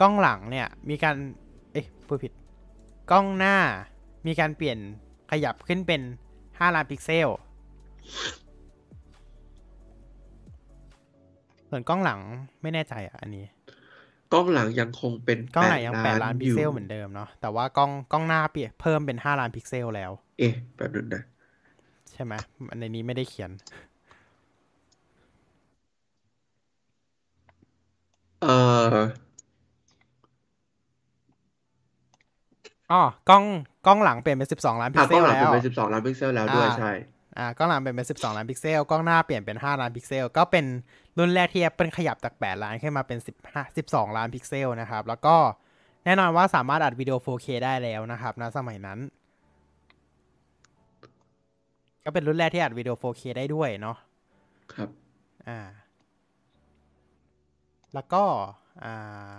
[0.00, 1.16] กล้องหลังเนี่ย มีการ
[1.72, 2.32] เอ๊ะพูดผิด
[3.10, 3.56] กล้องหน้า
[4.26, 4.78] มีการเปลี่ยน
[5.30, 6.00] ขยับขึ้นเป็น
[6.38, 7.28] 5 ล้านพิกเซล
[11.70, 12.20] ส่วนกล้องหลัง
[12.62, 13.44] ไม่แน่ใจอะอันนี้
[14.32, 21.22] กล้องหลังยังคงเป็นกล้องหลังยัง8 8ล้านพิกเซลอยู่เหมือนเดิมเนาะแต่ว่ากล้องกล้องหน้าเปลี่ยนเพิ่มเป็น5ล้านพิกเซลแล้ว เอ๊ะแบบนึงนะ
[22.12, 22.32] ใช่ไหม
[22.78, 23.50] ในนี้ไม่ได้เขียน
[28.42, 28.56] เอ่
[28.94, 28.96] อ
[32.92, 33.44] อ๋อกล้อง
[33.86, 36.92] กล้องหลังเปลี่ยนเป็น12ล้านพิกเซลแล้วอะกล้องหลังเป็นเป็นสิบสองล้านพิกเซลแล้วด้วยอ่าใช่
[37.38, 40.64] อ่ากล้องหลังเปลี่ยนเป็น 12 ล้านพิกเซล กล้องหน้าเปลี่ยนเป็น 5 ล้านพิกเซล ก็เป็น
[41.18, 43.18] รุ่นแรกที่ Apple ขยับจาก 8 ล้านขึ้นมาเป็น
[43.48, 45.36] 15 12 ล้านพิกเซลนะครับ แล้วก็
[46.04, 48.98] แน่นอนว่าสามารถอัดวิดีโอ 4K ได้แล้วนะครับณสมัยนั้น
[52.04, 53.96] ก็เป็นรุ่นแรกที่อัดวิดีโอ 4K ได้ด้วยเนาะ
[54.74, 54.88] ครับ
[55.48, 55.60] อ่า
[57.94, 58.24] แล้วก็
[58.84, 59.32] อ่า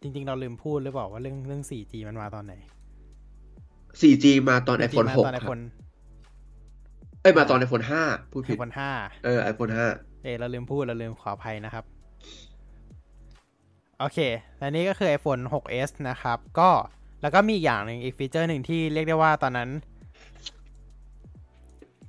[0.00, 2.54] จริง ๆ เราลืมพูดหรือเปล่าว่าเรื่องเรื่อง 4G มันมาตอนไหน
[4.00, 5.62] 4G มาตอน 4G iPhone มา6ตอนครับ iPhone
[7.22, 9.72] เอ้ยมาตอน iPhone 5พูดผิด iPhone 5เออ iPhone
[10.22, 11.84] เอยเราลืมพูดเราลืมขออภัยนะครับ
[13.98, 14.18] โอเค
[14.58, 16.70] และนี่ก็คือ iPhone 6s นะครับ ก็
[17.22, 19.70] แล้วก็มีอีกอย่างหนึ่งอีกฟีเจอร์หนึ่งที่เรียกได้ว่าตอนนั้น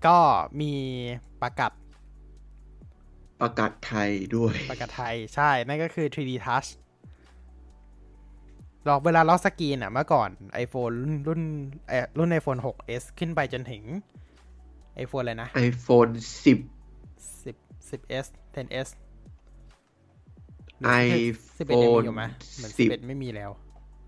[0.07, 0.17] ก็
[0.61, 0.73] มี
[1.41, 1.71] ประกาศ
[2.61, 6.69] 5ประกาศไทยด้วยประกาศไทยใช่ นั่นก็คือ 3D Touch
[8.87, 10.29] ลอกเวลาล็อกสกรีนอะเมื่อก่อน
[10.63, 11.41] iPhone รุ่นรุ่น
[11.89, 13.83] เอ่อรุ่น iPhone 6s ขึ้นไปจนถึง
[15.03, 16.11] iPhone อะไรนะ iPhone
[16.45, 16.47] 10
[17.43, 18.89] 10 10s 10s
[20.81, 22.23] 11 iPhone ยังมีอยู่ไหม
[22.57, 23.51] เหมือน10 11ไม่มีแล้ว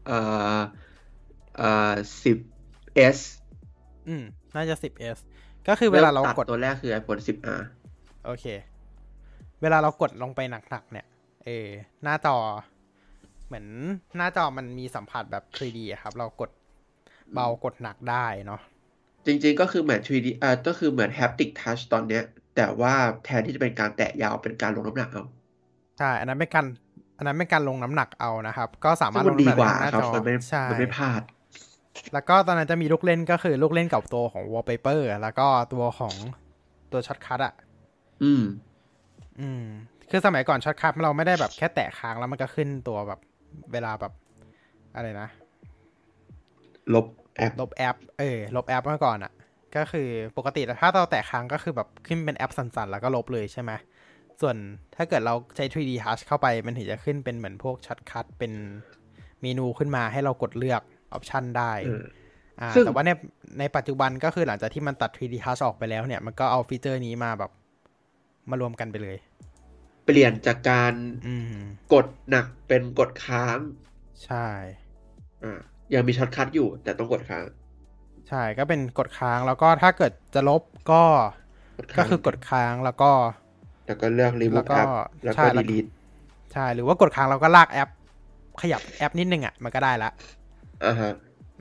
[0.07, 0.19] เอ่
[0.57, 0.59] อ
[1.57, 3.19] เอ่อ 10s
[4.07, 4.23] อืม
[4.55, 5.17] น่าจะ 10s
[5.67, 7.61] ก็คือเวลาเราตัดกดตัวแรกคือ iPhone 10r
[8.25, 8.45] โอเค
[9.61, 11.05] เวลาเรากดลงไปหนักๆ เนี่ย
[11.45, 11.67] เออ
[12.03, 12.36] หน้าจอ
[13.47, 13.65] เหมือน
[14.17, 16.49] หน้าจอมันมีสัมผัสแบบ 3D อะครับ เรากด
[17.34, 18.61] เบากดหนักได้เนาะ
[19.26, 22.24] จริงๆก็คือเหมือน 3D อ่าก็คือเหมือน haptic touch ตอนเนี้ย
[22.55, 22.93] แต่ว่า
[23.26, 25.26] แทนที่จะเป็นการแตะยาวเป็นการลงน้ำหนักเอา
[25.99, 26.65] ใช่ อันนั้นเป็นการ
[27.17, 31.21] อันนั้นเป็นการลงน้ำหนักเอานะครับ ก็สามารถซึ่งลมันดีกว่า ลงน้ำหนักกว่าได้หน้าจอมันไม่ใช่มันไม่พลาด
[32.13, 36.15] แล้วก็ตอนนั้นจะมีลูกเล่นก็คือลูกเล่นกับตัวของ wallpaper แล้วก็ตัวของ
[36.91, 37.53] ตัว shortcut อะ
[38.24, 38.43] อืม
[39.39, 39.63] อืม
[40.09, 43.19] คือสมัยก่อน shortcut เราไม่ได้แบบแค่แตะค้างแล้วมันก็ขึ้นตัวแบบ
[43.74, 44.13] เวลาแบบ
[44.95, 45.28] อะไรนะ
[46.93, 47.05] ลบ
[47.36, 49.34] แอปลบแอปเออลบแอปเมื่อก่อนอะ
[49.75, 53.71] ก็คือปกติถ้าเราแตะค้างก็คือแบบขึ้นเป็นแอปสั่นๆ แล้วก็ลบเลยใช่ไหม
[54.41, 54.55] ส่วน
[54.95, 58.53] ถ้าเกิดเราใช้ 3D Touch เข้าไปมันถึงจะขึ้นเป็นเหมือนพวก shortcut เป็น
[59.41, 60.81] เมนูขึ้นมาให้เรากดเลือก
[61.13, 62.05] ออปชันได้เออ
[62.61, 63.11] อ่าซึ่งแต่ว่าใน
[63.59, 67.51] ในปัจจุบันก็คือหลังจากที่มันตัด 3D Touch ออกไปแล้วเนี่ย มันก็เอาฟีเจอร์นี้มาแบบ
[68.49, 69.17] มารวมกันไปเลย
[70.05, 70.93] เปลี่ยนจากการ
[71.27, 71.55] อืม
[71.93, 73.57] กดหนักเป็นกดค้าง
[74.25, 74.47] ใช่
[75.43, 75.61] อ่า
[75.93, 77.43] ยังมี shortcut อยู่ แต่ต้องกดค้าง
[78.29, 80.61] ใช่ก็เป็นกดค้างแล้วก็ถ้าเกิดจะลบ
[80.91, 81.03] ก็
[81.77, 83.11] กดก็ค้างคือกดค้างแล้วก็
[83.88, 84.88] แล้วก็เลือกแล้ว remove ก็ app
[85.23, 85.89] แล้วใช่ก็แล้ว delete
[86.53, 87.89] ใช่หรือว่ากดค้างเราก็ลากแอป
[88.61, 90.09] ขยับแอปนิดนึงอะมันก็ได้ละ
[90.86, 91.13] อ่าฮะ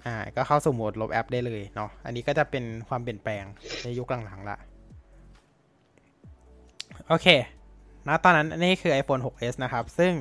[0.06, 3.44] อ่า ก็เข้าสู่โหมดลบแอปได้เลยเนาะอันนี้ก็จะเป็นความเปลี่ยนแปลง
[3.82, 4.56] ในยุคหลังๆละ
[7.08, 7.26] โอเค
[8.06, 10.12] ณตอนนั้นอันนี่คือ iPhone 6s นะครับ ซึ่ง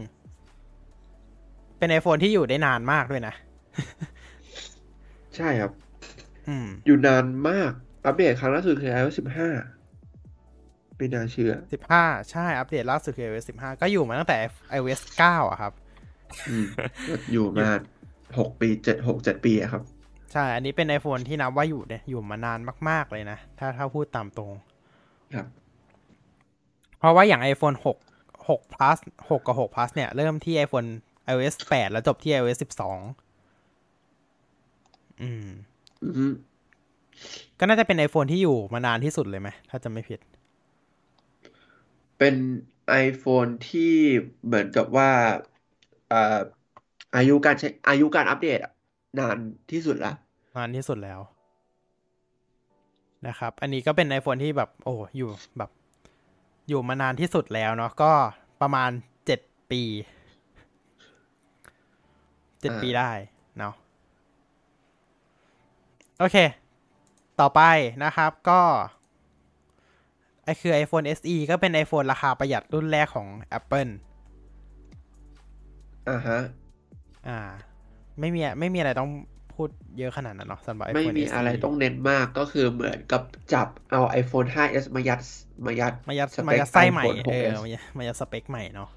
[1.77, 3.33] เป็น iPhone ที่อยู่ได้นานมากด้วยนะ
[5.35, 5.71] ใช่ครับ
[6.47, 7.71] อืม อยู่นานมาก
[8.05, 9.15] อัปเดตครั้งล่าสุดคือ iOS
[9.87, 11.53] 15ไม่น่าเชื่อ
[11.91, 14.37] 15 ใช่ อัปเดตล่าสุดคือ iOS 15 ก็อยู่มาตั้งแต่
[14.77, 15.73] iOS 9อะครับ
[16.49, 16.65] อืม
[17.07, 17.69] ก็อยู่มา
[18.39, 19.83] หกปีเจ็ดหกเจ็ดปีอะครับ
[20.31, 22.59] ใช่ อันนี้เป็น iPhone ที่นับว่าอยู่เนี่ยอยู่มานาน
[22.89, 24.51] มาก ๆ เลยนะ ถ้าถ้าพูดตามตรง
[25.35, 25.47] ครับ
[26.99, 28.97] เพราะว่าอย่าง iPhone 6 6 plus
[29.29, 30.89] 6 กับ 6 plus เนี่ย เริ่มที่ iPhone
[31.31, 33.30] iOS 8 แล้วจบที่ iOS 12
[35.21, 35.47] อืม
[36.03, 36.25] อือฮึ
[37.59, 40.19] ก็น่าจะเป็น iPhone ที่อยู่มานานที่สุดเลยไหม ถ้าจะไม่ผิด
[42.17, 42.35] เป็น
[43.07, 43.81] iPhone ที่
[44.45, 45.09] เหมือนกับว่า
[46.11, 46.17] อ่า
[47.15, 48.71] อายุการใช้อายุการอัปเดตอะ
[49.19, 49.37] นาน
[49.71, 50.09] ที่สุดละ
[50.55, 51.19] นานที่สุดแล้ว
[53.27, 55.69] นะครับ อันนี้ก็เป็น iPhone ที่แบบ โอ้อยู่แบบ
[56.69, 58.11] อยู่มานานที่สุดแล้วเนาะก็
[58.61, 58.91] ประมาณ
[59.25, 59.39] เจ็ด
[59.71, 59.81] ปี
[62.61, 63.40] เจ็ดปีได้เนาะ
[66.21, 66.37] โอเค
[67.39, 67.61] ต่อไป
[68.03, 68.61] นะครับก็
[70.43, 73.91] ไอคือ iPhone SE ก็เป็น iPhone ราคาประหยัดรุ่นแรกของ Apple
[76.09, 76.39] อ่าฮะ
[77.27, 77.39] อ่า
[78.19, 79.09] ไม่มีไม่มีอะไรต้อง
[79.53, 83.21] พูดเยอะขนาดนั้นเนาะสำหรับไม่ iPhone มี SE อะไรต้องเน้นมากก็คือเหมือนกับ
[83.53, 85.21] จับเอา iPhone 5s มายัด
[85.65, 88.89] มายัดมายัดสเปคมายัดไส้ใหม่ iPhone เออ 6s มายัดมายัดสเปคใหม่เนาะ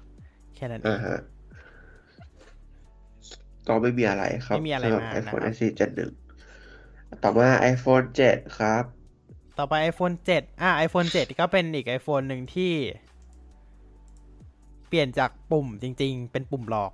[0.55, 1.19] แค่นั้นเออ่างฮะ
[3.67, 6.24] ก็ไม่มีอะไรครับไม่มีอะไรสำหรับมาก iPhone นะครับ SE Gen 1
[7.23, 8.83] ต่อมา iPhone 7 ครับ
[9.57, 12.73] ต่อไป iPhone 7 อะ iPhone 7 ก็เป็นอีก iPhone หนึ่งที่
[14.87, 16.91] เปลี่ยนจากปุ่มจริง ๆ เป็นปุ่มหลอก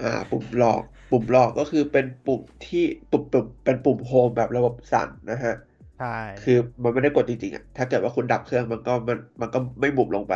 [0.00, 5.54] อ่า ปุ่มหลอก ปุ่มหลอกก็คือเป็นปุ่มที่ปุ่มปุ่มเป็นปุ่มโฮมแบบระบบสั่นนะฮะ
[5.98, 10.34] ใช่ คือมันไม่ได้กดจริงๆอะ ถ้าเกิดว่าคุณดับเครื่องมันก็มันมันก็ไม่บุบลงไป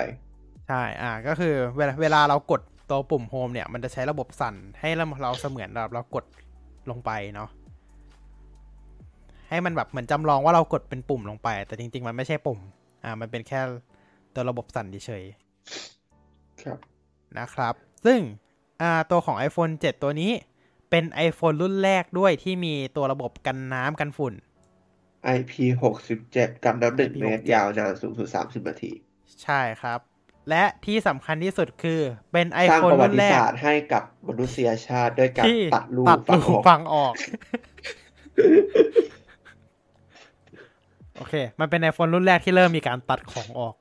[0.69, 6.25] ใช่ อ่า ก็คือเวลาเวลาเรากดตัวปุ่มโฮมเนี่ย มันจะใช้ระบบสั่นให้เราเราเสมือนเราเรากด
[6.91, 7.49] ลงไปเนาะ
[9.49, 12.59] ให้มันแบบเหมือนจำลองว่าเรากดเป็นปุ่มลงไป แต่จริง ๆ มันไม่ใช่ปุ่ม
[13.05, 13.61] อ่า มันเป็นแค่
[14.35, 15.25] ตัวระบบสั่นเฉย
[16.63, 17.75] ครับๆนะครับ
[18.05, 18.21] ซึ่ง
[18.83, 20.33] อ่าตัวของ iPhone 7 ตัวนี้
[20.91, 24.35] เป็น iPhone รุ่นแรกด้วยที่มีตัวระบบกันน้ำกันฝุ่น
[25.37, 28.93] IP67 กับน้ำหนึ่ง IP67 เมตรยาวนานสูงสุด 30 นาที
[29.43, 30.01] ใช่ครับ
[30.49, 32.01] และที่สำคัญที่สุดคือ
[32.33, 37.15] เป็นสร้าง iPhone ประวัรุ่นติแรกศาสตร์ให้กับมนุษยชาติด้วยการที่ตัดรูตัดฟังรูออกฟังออก
[41.19, 43.75] โอเค มันเป็น iPhone รุ่นแรกที่เริ่มมีการตัดของออก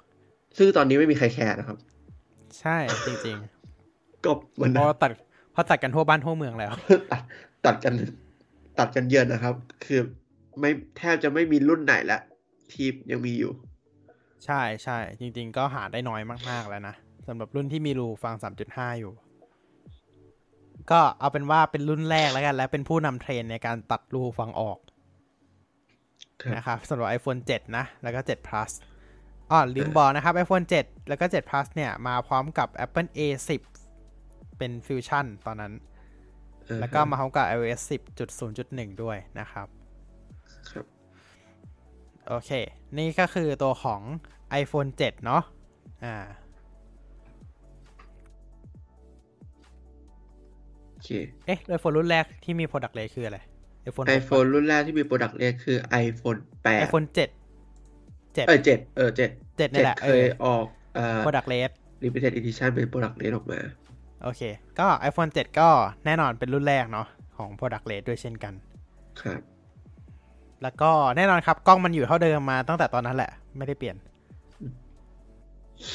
[0.58, 1.78] ซึ่งตอนนี้ไม่มีใครแคร์นะครับ
[2.60, 2.78] ใช่
[3.08, 3.38] จริง
[4.26, 4.32] ก็
[4.62, 5.12] มันๆเพราะว่าตัด
[5.52, 6.72] เพราะตัดกันทั่วบ้านทั่วเมืองแล้ว
[7.12, 7.22] ตัด
[7.66, 7.94] ตัดกัน
[8.80, 10.00] ตัดกันเยอะนะครับ คือ
[10.60, 12.20] ไม่แทบจะไม่มีรุ่นไหนละ
[12.72, 13.52] ที่ยังมีอยู่
[14.46, 16.96] ใช่ใช่จริง ๆ ก็หาได้น้อยมากๆแล้วนะ
[17.28, 18.36] สำหรับรุ่นที่มีรูฟัง
[18.68, 19.12] 3.5 อยู่
[20.92, 24.87] ก็เอาเป็นว่าเป็นรุ่นแรกแล้วกัน และเป็นผู้นำเทรนด์ในการตัดรูฟังออกครับ
[26.56, 28.72] นะครับสำหรับ iPhone 7 นะ แล้วก็ 7 plus
[29.52, 33.62] อ๋อลืมบอกนะครับ iPhone 7 แล้วก็ 7 plus เนี่ย มาพร้อมกับ Apple A10
[34.58, 35.74] เป็นฟิวชั่นตอนนั้น
[36.80, 39.68] แล้วก็มาพร้อมกับ iOS 10.0.1 ด้วยนะครับ
[40.72, 40.86] ครับ
[42.28, 42.52] โอเค
[42.98, 44.02] นี่ก็คือตัวของ
[44.62, 45.44] iPhone 7 เนาะ
[46.06, 46.16] อ่า
[50.92, 51.10] โอเค
[51.46, 53.40] เอ๊ะ iPhone รุ่นแรกที่มี Product Red คืออะไร
[53.88, 60.66] iPhone 6 iPhone รุ่นแรกที่มี Product Red คือ iPhone 8 iPhone 7 7เออเจ็ดเออเจ็ด7นี่แหละเคยออก
[60.96, 61.72] เอ่อ Product Red
[62.04, 63.60] limited edition เป็น Product Red ออกมา
[64.24, 64.42] โอเค
[64.80, 65.70] ก็ iPhone 7 ก็
[66.06, 67.08] แน่นอนเป็นรุ่นแรกเนาะ
[67.38, 68.54] ของ Product Red ด้วยเช่นกัน
[69.22, 69.42] ครับ
[70.64, 73.96] แล้วก็แน่นอนครับ กล้องมันอยู่เท่าเดิมมาตั้งแต่ตอนนั้นแหละ ไม่ได้เปลี่ยน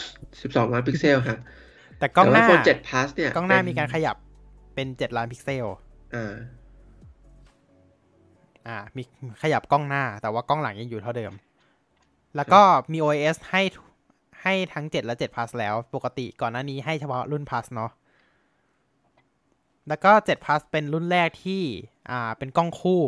[0.03, 1.39] 12 ล้านพิกเซลฮะ
[1.99, 4.17] แต่กล้องหน้าแต่ว่า iPhone 7 Plus เนี่ย กล้องหน้าเป็มีการขยับ
[4.75, 5.67] เป็น 7 ล้านพิกเซล
[6.15, 6.33] อ่า
[8.69, 9.03] อ่ามี
[9.43, 11.33] ขยับกล้องหน้า แต่ว่ากล้องหลังยังอยู่เท่าเดิม
[12.37, 13.63] แล้วก็มี OS ให้
[14.43, 17.91] ให้ทั้ง 7 และ7 plus แล้ว ปกติก่อนหน้านี้ให้เฉพาะรุ่น plus เนาะ
[19.89, 21.63] แล้วก็7 plus เป็นรุ่นแรกที่
[22.11, 23.03] อ่าเป็นกล้องคู่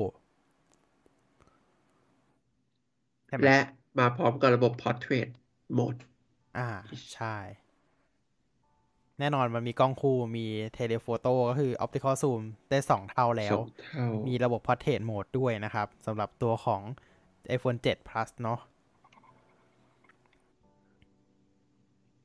[3.28, 3.58] ใช่ไหมและ
[3.98, 5.28] มาพร้อมกับระบบ portrait
[5.78, 6.00] mode
[6.58, 6.68] อ่า
[7.14, 7.36] ใช่
[9.20, 12.40] แน่นอนมันมีกล้องคู่มีเทเลโฟโต้ก็คือ optical zoom
[12.70, 16.82] ได้ 2 เท่าแล้วสองเท่ามีระบบ portrait mode ด้วยนะครับสำหรับตัวของ
[17.56, 18.60] iPhone 7 plus เนาะ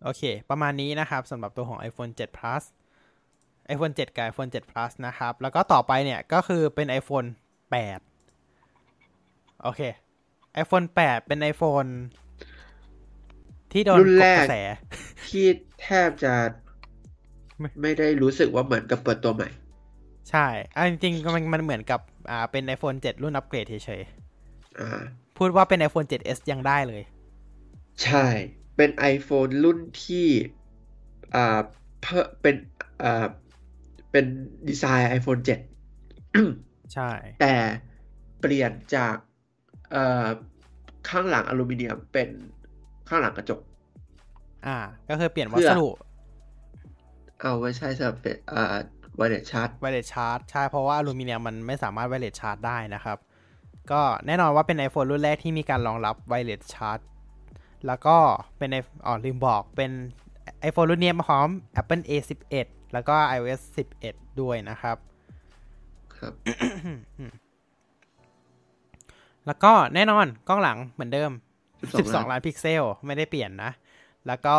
[0.04, 2.64] โอเค ประมาณนี้นะครับสำหรับตัวของ iPhone 7 plus
[3.74, 7.28] iPhone 7 กับ iPhone 7 plus นะครับ แล้วก็ต่อไปเนี่ยก็คือเป็น iPhone
[8.46, 9.82] 8 โอเค
[10.62, 11.90] iPhone 8 เป็น iPhone
[13.72, 14.56] ที่โดนรุ่นกแรดกกระแส
[15.30, 15.46] ที่
[15.82, 16.34] แทบจะ
[17.60, 19.50] ไม่ไม่ได้รู้สึกว่าเหมือนกับเปิดตัวใหม่
[20.30, 22.00] ใช่อะจริงๆมันมันเหมือนกับ
[22.30, 24.02] อ่าเป็น iPhone 7 รุ่นอัปเกรดเฉย
[24.80, 27.04] อ่าๆพูดว่าเป็น iPhone 7s ยังได้เลย
[28.04, 28.26] ใช่
[28.76, 30.28] เป็น iPhone รุ่นที่
[31.36, 31.60] อ่า
[32.02, 32.56] เพิ่มเป็น
[33.04, 33.26] อ่า
[34.12, 34.26] เป็น
[34.68, 35.42] ดีไซน์ iPhone
[36.06, 37.12] 7 ใช่
[37.42, 37.54] แต่
[38.40, 39.16] เปลี่ยนจาก
[39.92, 40.28] เอ่อ
[41.10, 42.30] ข้างหลังอลูมิเนียมเป็น
[43.08, 43.60] ข้างหลังกระจก
[44.68, 44.78] อ่า
[45.10, 45.88] ก็คือเปลี่ยนเพื่วัอสดุ
[47.42, 48.78] เอาไว้ใช้สำหรับเป็นอ่า
[49.18, 53.18] ไวเลสชาร์จไวเลสชาร์จใช่เพราะว่าอลูมิเนียมมันไม่สามารถไวเลสชาร์จได้นะครับ
[53.92, 57.00] ก็แน่นอนว่าเป็น iPhone รุ่นแรกที่มีการรองรับไวเลสชาร์จ
[57.88, 58.18] แล้วก็
[58.58, 59.92] เป็นไออ๋อลืมบอกเป็น
[60.68, 61.48] iPhone รุ่นนี้มาพร้อม
[61.82, 63.62] Apple A11 แล้วก็ iOS
[64.02, 64.98] 11 ด้วยนะครับ
[66.18, 66.34] ครับ
[69.46, 71.32] แล้วก็แน่นอนกล้องหลังเหมือนเดิม
[71.70, 73.72] 12 12ล้านพิกเซล ไม่ได้เปลี่ยนนะ
[74.28, 74.58] แล้วก็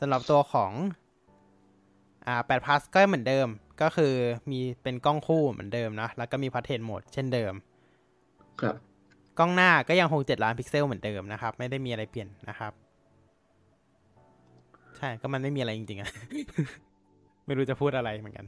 [0.00, 0.72] สำหรับตัวของ
[2.26, 3.46] อ่า8 plus ก็เหมือนเดิม
[3.82, 4.14] ก็คือ
[4.50, 7.52] มีเป็นกล้องคู่เหมือนเดิมนะแล้วก็มีพัฒเทนโหมดเช่นเดิม
[8.60, 8.76] ครับ
[9.38, 12.72] กล้องหน้าก็ยังคง7ล้านพิกเซลเหมือนเดิมนะครับ ไม่ได้มีอะไรเปลี่ยนนะครับ
[14.96, 16.10] ใช่ก็มันไม่มีอะไรจริงๆอะ
[17.46, 18.46] ไม่รู้จะพูดอะไรเหมือนกัน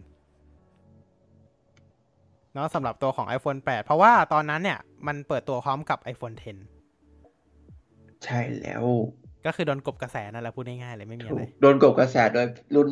[2.54, 6.36] เนาะสำหรับตัวของ iPhone 8 เพราะว่าตอนนั้นเนี่ย มันเปิดตัวพร้อมกับ iPhone
[7.14, 8.84] 10 ใช่แล้ว
[9.46, 12.88] ก็คือโดนกบกระแสนั่นแหละพูดง่ายๆเลยไม่มีอะไร โดนกบกระแสโดยรุ่น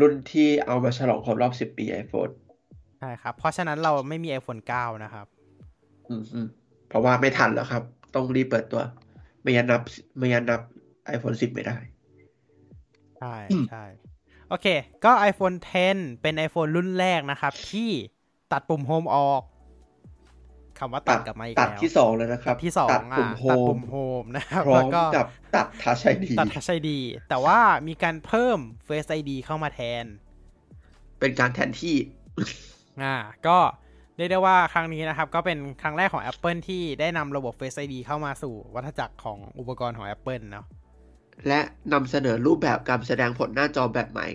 [0.00, 2.32] รุ่นที่เอามาฉลองครบรอบ 10 ปี iPhone
[2.98, 5.26] ใช่ครับ เพราะฉะนั้นเราไม่มี iPhone 9 นะครับ
[6.08, 6.46] อืมอืม
[6.88, 7.82] เพราะว่าไม่ทันแล้วครับ
[8.14, 8.82] ต้องรีบเปิดตัว
[9.42, 9.80] ไม่ยันนับ
[10.18, 10.60] ไม่ยันนับ
[11.14, 11.76] iPhone 10 ไม่ได้
[13.18, 13.84] ใช่อืมใช่
[14.48, 14.66] โอเค
[15.04, 15.56] ก็ iPhone
[15.88, 17.90] 10 เป็น iPhone รุ่นแรกนะครับ ที่
[18.52, 19.42] ตัดปุ่มโฮมออก
[20.82, 25.26] คำว่าตัดกลับมาอีกตัดแล้วที่สองแล้วนะครับ ที่สองตัดอะปุ่มโฮตัดมปุ่มโฮมนะครับพร้อแล้วมก็กับ
[25.56, 26.88] ตัดทัชไอดีตัด Touch ID
[27.28, 30.04] แต่ว่ามีการเพิ่ม Face ID เข้ามาแทน
[31.20, 31.96] เป็นการแทนที่
[33.02, 33.58] อ่า ก็
[34.16, 40.66] เรียกได้ว่าครั้งนี้นะครับ ก็เป็นครั้งแรกของ Apple ที่ได้นำระบบ Face ID เข้ามาสู่วัฏจักรของอุปกรณ์ของ Apple เนาะ
[41.48, 41.60] และ
[41.92, 44.28] นำเสนอรูปแบบการแสดงผลหน้าจอแบบใหม่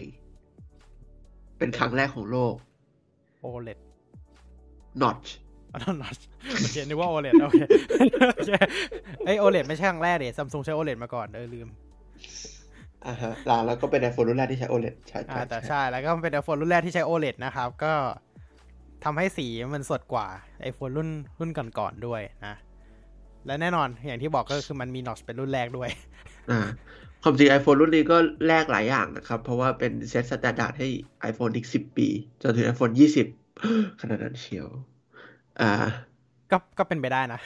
[1.57, 2.55] เป็นครั้งแรกของโลก
[3.43, 3.79] OLED
[5.01, 5.27] Notch
[5.85, 6.17] อ๋อ not
[6.61, 7.61] โอเคนึกว่า OLED โอเค
[8.37, 8.51] โอเค
[9.25, 11.67] ไอย OLED ไม่ใช่ครั้งแรกเดี๋ยวซัมซุงใช้ OLED มาก่อนเออลืม
[13.05, 17.93] อ่าฮะแล้วแล้วก็เป็น iPhone รุ่นแรกที่ใช้ OLED ใช่อ่าใช่แต่ใช่ใช่แล้วก็เป็น iPhone รุ่นแรกที่ใช้ OLED นะครับ ก็
[19.03, 20.27] ทำให้สีมันสดกว่า
[20.69, 21.09] iPhone รุ่น
[21.39, 22.55] รุ่นก่อนๆด้วยนะ
[23.45, 25.89] และแน่นอนอย่างที่บอกก็คือมันมี notch เป็นรุ่นแรกด้วย
[26.51, 26.59] อ่า
[27.23, 28.17] ความจริง iPhone รุ่นนี้ก็
[28.47, 30.87] แรกหลายอย่างนะครับ เพราะว่าเป็น set standard ให้
[31.29, 32.07] iPhone อีก10 ปี
[32.41, 32.93] จนถึง iPhone
[33.43, 34.67] 20 ขนาดนั้นเชียว
[35.61, 35.71] อ่า
[36.51, 37.39] ก็ก็เป็นไปได้นะ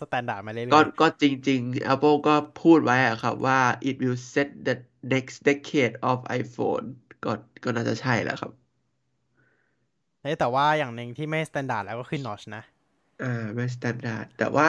[0.00, 4.76] standard มาเรื่อยๆก็ก็จริง ๆ Apple ก็พูดไว้อะครับว่า it will set the
[5.12, 6.86] next decade of iPhone
[7.24, 7.32] ก็
[7.64, 8.52] ก็น่าจะใช่แหละครับ
[10.22, 12.62] เฮ้ยแต่ว่าอย่างหนึ่งที่ไม่ standard แล้วก็คือ notch นะ
[13.22, 14.68] อ่าไม่ standard แต่ว่า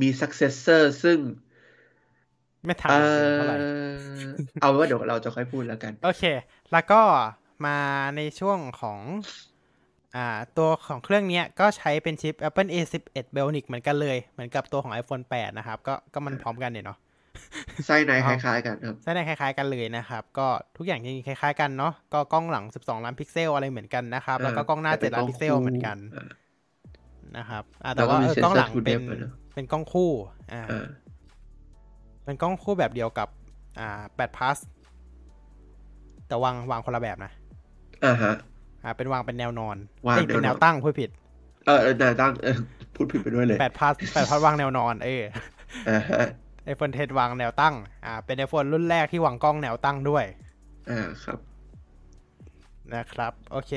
[0.00, 1.18] มี successor ซึ่ง
[2.64, 2.96] ไม่ทันเอ
[3.34, 3.60] เท่าไหร่อ
[4.60, 6.22] เอาว่าเดี๋ยวเราจะค่อยพูดแล้วกัน โอเค
[6.72, 7.00] แล้วก็
[7.66, 7.78] มา
[8.16, 8.98] ในช่วงของ
[10.16, 10.26] อ่า
[10.58, 16.98] ตัวของเครื่องเนี้ยก็ใช้เป็นชิป Apple A11 Bionic เหมือนกันเลย เหมือนกับตัวของ iPhone 8 นะครับ ก็ก็มันพร้อมกันเนี่ยเนาะ
[17.86, 20.46] ไส้ในเอาคล้ายๆกันครับไส้ในคล้ายๆกันเลยนะครับ ก็
[20.76, 26.26] ทุกอย่างจริงๆคล้ายๆกันเนาะก็กล้องหลัง 12 ล้านพิกเซลอะไรเหมือนกันนะครับ แล้วก็กล้องหน้า 7 ล้านพิกเซลเหมือนกันอ่า
[27.36, 30.10] นะครับอ่าแล้แต่วก็ว่ามีเออ sensor กล้องหลัง true เป็น depth ด้วยเนอะเป็นกล้องคู่
[30.52, 30.86] อ่าอ่า
[32.24, 33.28] เป็นกล้องคู่แบบเดียวกับ
[33.80, 34.58] อ่า8 plus
[36.26, 37.32] แต่วางวางคนละแบบนะ
[38.04, 38.34] อ่าฮะ
[38.84, 41.10] อ่าเป็นวางเป็นแนวนอนวางเอ้ยเป็นแนแนวนวอนตั้งพูดผิด
[41.66, 42.56] เออเออนาตั้งเออ
[42.94, 45.22] พูดผิดไปด้วยเลย8 plus 8 plus วางแนวนอน เออ
[45.88, 46.26] อ่าฮะ
[46.72, 47.74] iPhone 10วางแนวตั้ง
[48.04, 50.24] อ่า เป็น iPhone รุ่นแรกที่วางกล้องแนวตั้งด้วย
[50.90, 51.38] อ่าครับ
[52.94, 53.72] นะครับ โอเค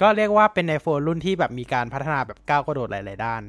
[0.00, 3.42] ก็เรียกว่าเป็น iPhone รุ่นที่แบบมีการพัฒนาแบบก้าวกระโดดหลาย ๆ ด้าน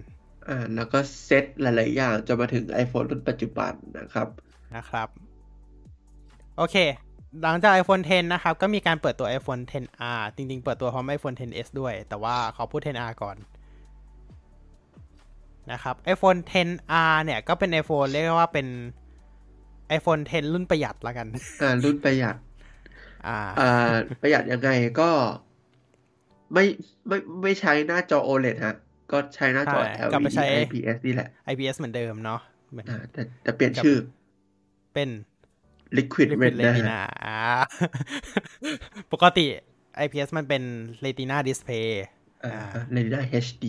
[0.47, 4.27] อ่า แล้วก็เซตหลาย ๆ อย่างจนมาถึง iPhone รุ่นปัจจุบันนะครับ
[4.75, 5.07] นะครับ
[6.57, 6.75] โอเค
[7.43, 13.13] หลังจาก iPhone 10 นะครับ ก็มีการเปิดตัว iPhone 10R จริง ๆ เปิดตัวพร้อม iPhone 10s ด้วย แต่ว่าขอพูด 10R
[13.23, 13.37] ก่อน
[15.71, 18.67] นะครับ iPhone 10R เนี่ยก็เป็น iPhone เรียกว่าเป็น
[19.97, 21.27] iPhone 10 รุ่นประหยัดละกัน
[21.61, 22.35] อ่า รุ่นประหยัด
[23.27, 25.09] อ่า อ่า ประหยัดยังไงก็
[26.53, 26.65] ไม่
[27.07, 28.75] ไม่ไม่ใช้หน้าจอ OLED ฮะ
[29.11, 32.39] ก็ใช้หน้าจอใช่กลับไป LED ใช้ IPS นี่แหละ IPS เหมือนเดิมเนาะ
[32.71, 33.97] เหมือนอ่าแต่แต่เปลี่ยนชื่อ
[34.93, 35.09] เป็น
[35.97, 37.39] Liquid Liquid Retina Retina อ่า
[39.13, 39.45] ปกติ
[40.05, 40.63] IPS มันเป็น
[41.05, 41.87] Retina Display
[42.45, 43.65] อ่าอ่า Retina HD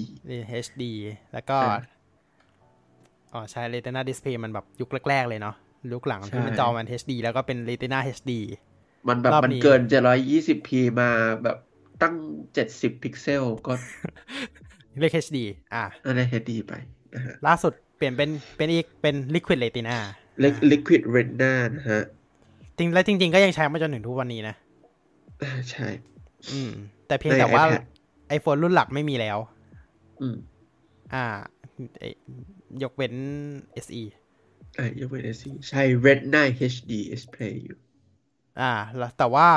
[0.65, 0.83] HD
[1.33, 1.79] แล้วก็อ่า
[3.33, 5.55] อ๋อใช่ Retina Display มันแบบยุคแรก ๆ เลยเนาะ
[5.93, 8.33] ยุคหลังใช่ที่มันจอมัน HD แล้วก็เป็น Retina HD
[9.09, 10.69] มันแบบรอบมันนี้เกิน 720p
[11.01, 11.11] มา
[11.43, 11.59] แบบ
[12.03, 12.15] ตั้ง
[12.59, 13.73] 70 พิกเซลก็
[14.99, 15.39] เรียก HD
[15.75, 16.73] อะอันนี้ HD ไป
[17.15, 20.18] นะฮะล่าสุดเปลี่ยนเป็นเป็นอีกเป็น Liquid Retina Li-
[20.73, 22.03] Liquid Retina นะฮะ
[22.79, 24.55] จริงแล้วจริง ๆ ก็ยังใช้มาจนถึงทุกวันนี้นะ
[25.43, 25.89] อ่าใช่
[26.53, 26.71] อืม
[27.07, 27.83] แต่เพียงในแต่ว่า iPad
[28.37, 29.39] iPhone รุ่นหลักไม่มีแล้ว
[30.21, 30.37] อืม
[31.15, 31.25] อ่า
[31.99, 32.15] เอ้ย
[32.83, 33.15] ยกเว้น
[33.85, 34.03] SE
[34.79, 37.79] อ่ายกเว้น SC ใช้ Retina HD display อยู่
[38.61, 39.49] อ่า แล้วแต่ว่า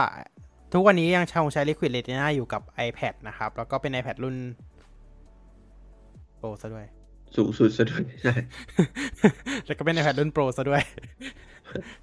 [0.74, 4.36] ทุกวันนี้ยังคงใช้ Liquid Retina อยู่กับ iPad นะครับ แล้วก็เป็น iPad รุ่น
[6.38, 6.88] โปรซะด้วย
[7.36, 8.34] สูงสุดซะด้วยใช่
[9.66, 10.84] แล้วก็เป็น iPad รุ่นโปรซะด้วย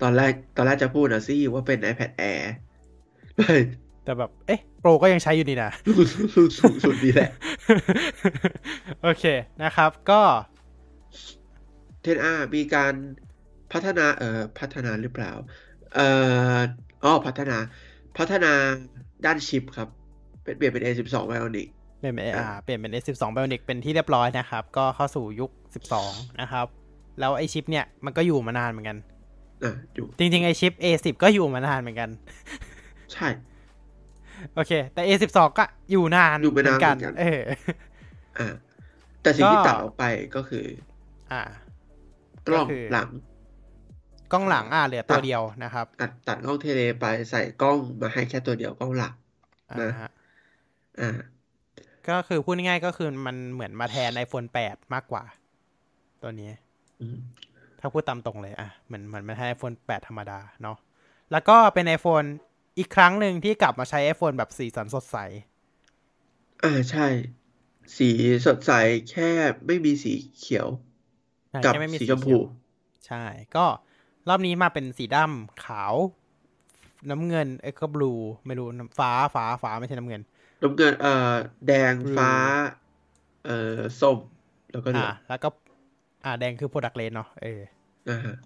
[0.02, 2.42] ตอนแรกตอนแรกจะพูดนะสิว่าเป็น iPad Air
[3.36, 3.54] ไม่
[4.04, 5.70] แต่แบบ เอ๊ะ โปรก็ยังใช้อยู่นี่นะ
[6.34, 7.30] สูงสูงสุดดีแหละ
[9.02, 9.24] โอเค
[9.62, 10.20] นะครับก็
[12.04, 12.94] 10R มีการ
[13.72, 15.32] พัฒนา เอ่อ พัฒนาหรือเปล่า
[15.94, 16.08] เอ่
[16.56, 16.58] อ
[17.04, 17.58] อ๋อพัฒนา
[18.18, 18.52] พัฒนา
[19.26, 19.88] ด้านชิปครับ
[20.42, 21.68] เป็นเปลี่ยนเป็น A12 Bionic
[21.98, 25.50] เปลี่ยนเป็นอ่าเปลี่ยนเป็น S12 Bionic เป็นที่เรียบร้อยนะครับ ก็เข้าสู่ยุค
[25.94, 26.66] 12 นะครับ
[27.20, 28.96] แล้วไอชิปเนี่ยมันก็อยู่มานานเหมือนกัน
[29.64, 32.10] อะอยู่จริงๆ ไอชิป A10 ก็อยู่มานานเหมือนกัน
[33.12, 33.28] ใช่
[34.54, 37.40] โอเค แต่ A12 ก็อยู่นานอยู่ไปนานเหมือนกันเหมือนกันเออ
[38.38, 38.54] อ่า
[39.22, 40.04] แต่สิ่งที่ก็ตัดออกไป
[40.36, 40.66] ก็คือ
[41.32, 41.42] อ่า
[42.46, 43.08] กล้องก็คือหลัง
[44.32, 49.12] กล้องหลังอ่าเหลือตัวเดียวนะครับตัดตัดกล้องเทเลไปใส่กล้องมาให้แค่ตัวเดียวกล้องหลัก
[49.70, 50.10] อ่านะฮะ
[51.00, 51.18] อ่า
[52.10, 55.24] ก็คือพูดง่ายๆก็คือมันเหมือนมาแทน iPhone 8 มากกว่า
[56.22, 56.50] ตัวนี้
[57.00, 57.18] อืม
[57.80, 60.76] ถ้าพูดตามตรงเลย อะ เหมือนเหมือนมาแทน iPhone 8 ธรรมดาเนาะ
[61.32, 62.28] แล้วก็เป็น iPhone
[62.78, 65.16] อีกครั้งหนึ่งที่กลับมาใช้ iPhone แบบสีสันสดใส
[66.64, 67.06] อ่าใช่
[67.96, 68.10] สี
[68.46, 68.72] สดใส
[69.10, 69.30] แค่
[69.66, 70.68] ไม่มีสีเขียว
[71.50, 72.40] ใช่กับแค่ไม่มีสีสีชมเขีพูยว
[73.06, 73.24] ใช่
[73.56, 73.66] ก็
[74.28, 75.94] รอบนี้มาเป็นสีดำขาว
[77.10, 78.12] น้ำเงินเอ้ยก็บลู
[78.46, 80.22] ไม่รู้น้ำฟ้าฟ้าฟ้าไม่ใช่น้ำเงิน
[80.62, 81.34] น้ำเงินเอ่อ
[81.66, 82.32] แดง Blue ฟ้า
[83.44, 84.18] เอ่อส้ม
[84.72, 85.48] แล้วก็เหลือ่าองแล้วก็
[86.24, 87.60] อ่า แดงคือ product range เนาะเออ
[88.08, 88.36] นะฮะ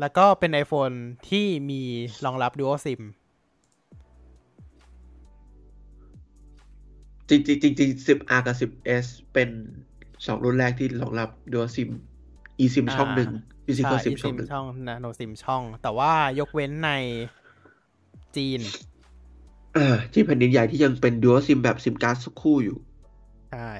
[0.00, 0.96] แล้วก็เป็น iPhone
[1.28, 1.82] ที่มี
[2.24, 3.02] รองรับ Dual SIM
[7.28, 9.48] จริงจริงจริงๆ 10R กับ 10S เป็น
[10.26, 11.88] สองรุ่นแรกที่รองรับ Dual SIM
[12.64, 13.30] eSIM ช่องหนึ่ง
[13.66, 16.90] Physical ใช่ SIM ช่อง eSIM หนึ่งช่อง Nano SIM ช่อง แต่ว่ายกเว้นใน
[18.36, 18.60] จีน
[19.76, 22.78] อ่าที่แผ่นดินใหญ่ที่ยังเป็น Dual SIM แบบซิมการ์ดสักคู่อยู่
[23.50, 23.70] ใช่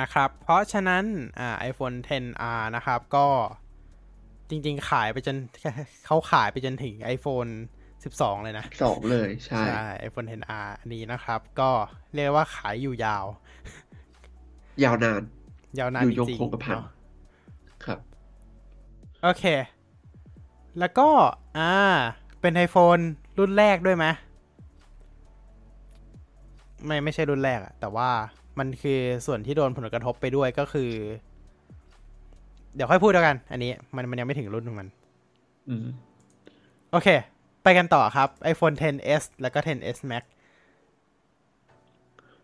[0.00, 1.04] นะครับ เพราะฉะนั้น
[1.38, 3.26] อ่า iPhone 10R นะครับก็
[4.50, 5.36] จริง ๆ ขายไปจน
[6.06, 7.50] เขาขายไปจนถึง iPhone
[7.98, 11.70] 12 เลยนะสองเลยใช่ใช่ iPhone 10R อันนี้นะครับ ก็
[12.14, 13.24] เรียกว่าขายอยู่ยาว
[14.84, 15.22] ยาวนาน
[15.78, 16.86] ยาวนานอยู่จยงริงคงกระๆพันเนาะ
[17.84, 17.98] ครับ
[19.22, 19.44] โอเค
[20.78, 21.08] แล้วก็
[21.58, 21.74] อ่า
[22.40, 23.02] เป็น iPhone
[23.38, 24.06] รุ่นแรกด้วยไหม
[26.86, 28.08] ไม่ไม่ใช่รุ่นแรกอะแต่ว่า
[28.58, 30.90] มันคือส่วนที่โดนผลกระทบไปด้วยก็คือ
[32.74, 34.88] เดี๋ยวค่อยพูดแล้วกัน อันนี้ มันมันยังไม่ถึงรุ่นของมัน
[35.68, 35.86] อืม
[36.92, 37.08] โอเค
[37.62, 40.24] ไปกันต่อครับ iPhone 10s แล้วก็ 10s Max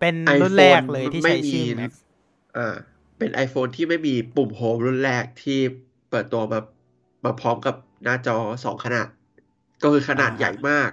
[0.01, 1.93] เป็นรุ่นแรกเลยที่ใช้ชื่อ Max
[2.57, 2.75] อ่า
[3.19, 5.59] เป็น iPhone ที่ไม่มีปุ่มโฮมรุ่นแรกที่
[6.11, 6.61] เปิดตัวมา
[7.25, 9.09] มาพร้อมกับหน้าจอสองขนาด
[9.83, 10.91] ก็คือขนาดอ่าใหญ่มาก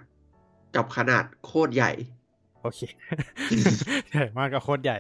[0.76, 1.92] กับขนาดโคตรใหญ่
[2.62, 2.80] โอเค
[4.12, 4.98] ใหญ่มากก็โคตรใหญ่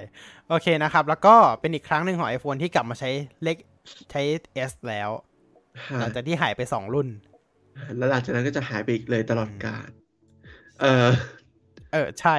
[0.49, 3.09] โอเคนะครับ แล้วก็เป็นอีกครั้งหนึ่งของ iPhone ที่กลับมาใช้
[3.43, 3.57] เลข
[4.11, 4.21] ใช้
[4.69, 5.09] S แล้ว
[5.99, 7.07] หลังจากที่หายไปสองรุ่น
[7.97, 9.89] แล้วหลังจากนั้นก็จะหายไปอีกเลยตลอดกาล
[10.81, 11.07] เออ
[11.93, 12.35] เออ ใช่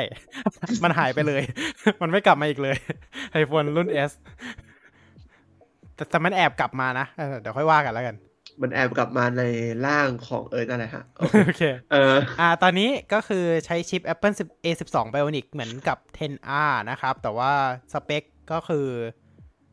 [0.85, 1.43] มันหายไปเลย
[2.03, 2.77] มันไม่กลับมาอีกเลย
[3.43, 4.13] iPhone รุ่น S
[5.95, 8.17] แต่แต่มันแอบกลับมานะเออเดี๋ยวค่อยว่ากันแล้วกัน
[8.61, 9.43] มันแอบกลับมาใน
[9.87, 11.63] ร่างของเอิร์ธอะไรฮะโอเคโอเค
[11.93, 17.53] เอออ่า ตอนนี้ก็คือใช้ชิป Apple 10 A12 Bionic เหมือนกับ 10R นะครับ แต่ว่า
[17.93, 18.23] สเปค
[18.53, 18.87] ก็คือ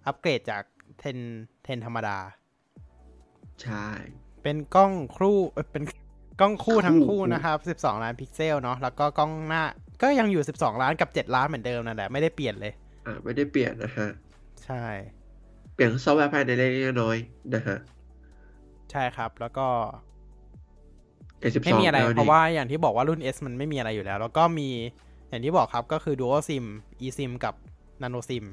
[0.06, 0.64] อัปเกรดจาก
[1.16, 2.18] 10 10 ธรรมดา
[3.64, 3.88] ใช่
[4.44, 5.84] เป็นกล้องคู่เอ้ยเป็น
[6.42, 9.64] กล้องคู่ทั้งคู่คู่นะครับ 12 ล้านพิกเซลเนาะ แล้วก็กล้องหน้า
[10.02, 12.74] ก็ยังอยู่ 12 ล้านกับ 7 ล้านเหมือนเดิมนั่นแหละ ไม่ได้เปลี่ยนเลย
[13.06, 14.10] อ่า ไม่ได้เปลี่ยนนะฮะ
[14.66, 14.86] ใช่
[15.74, 17.78] เปลี่ยนซอฟต์แวร์ภายในเล็กๆน้อยๆนะฮะ
[18.92, 19.68] ใช่ครับ แล้วก็
[21.44, 24.70] A12 ไม่มีอะไร Bionic เพราะว่าอย่างที่บอกว่ารุ่น S มันไม่มีอะไรอยู่แล้ว แล้วก็มี
[25.30, 26.66] อย่างที่บอกครับก็คือ Dual SIM
[27.06, 27.54] eSIM กับ
[28.02, 28.46] Nano SIM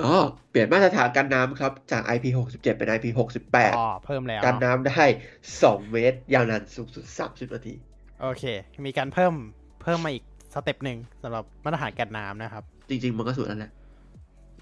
[0.00, 0.12] อ๋อ
[0.50, 5.04] เปลี่ยนมาตรฐานกันน้ำครับ จาก IP67 เป็น IP68 อ๋อ เพิ่มแล้วกันเนาะน้ำได้
[5.48, 7.74] 2 เมตร ยาวนานสูงสุด 30 นาที
[8.22, 8.44] โอเค
[8.86, 9.34] มีการเพิ่ม
[9.82, 10.24] เพิ่มมาอีก
[10.54, 13.72] สเต็ปหนึ่งสำหรับมาตรฐานกันน้ำนะครับ จริง ๆ มันก็สุดแล้วแหละ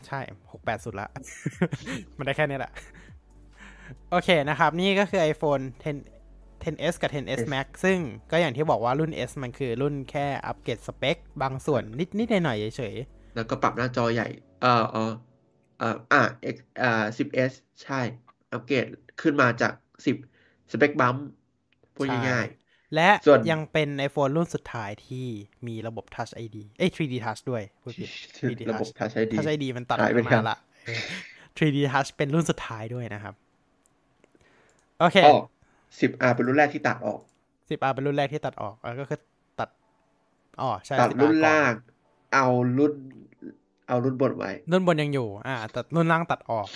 [0.07, 0.21] ใช่
[0.53, 1.09] หกแปดสุดละ
[2.19, 2.73] มันได้แค่นี้แหละ
[4.11, 7.99] โอเคนะครับ นี่ก็คือ iPhone 10 10s กับ 10s S Max ซึ่ง
[8.31, 12.95] ก็อย่างที่บอกว่ารุ่น S มันคือรุ่นแค่อัปเกรดสเปค บางส่วนนิดนิดหน่อยๆเฉย
[13.35, 14.29] แล้วก็ปรับหน้าจอใหญ่
[14.63, 15.13] เอ่อเอ่อ
[15.79, 16.23] เอ่ออ่า
[16.55, 17.53] X อ่า 10s
[17.83, 18.01] ใช่
[18.53, 18.87] อัปเกรด
[19.21, 19.73] ขึ้นมาจาก
[20.23, 21.17] 10 สเปคบัม
[21.95, 25.27] พูดง่ายๆ และส่วนยังเป็น iPhone รุ่นสุดท้ายที่
[25.67, 31.01] มีระบบ Touch ID เอ้ย 3D Touch ด้วยพูดผิด 3D ๆระบบ Touch Touch ID Touch ID มันตัดหายไปมาครับละเออ
[31.57, 33.35] 3D Touch เป็นรุ่นสุดท้ายด้วยนะครับ
[35.01, 35.39] โอเคอ๋อ
[35.99, 37.21] 10R เป็นรุ่นแรกที่ตัดออก
[37.69, 39.19] 10R เป็นรุ่นแรกที่ตัดออกแล้วก็คือ
[39.59, 39.69] ตัด
[40.61, 41.73] อ๋อใช่ตัด 10R รุ่นก่อล่าง
[42.35, 42.47] เอา
[42.79, 42.93] รุ่น
[43.89, 46.69] เอารุ่นบนไว้ รุ่นบนยังอยู่ อ่าแต่รุ่นล่างตัดออก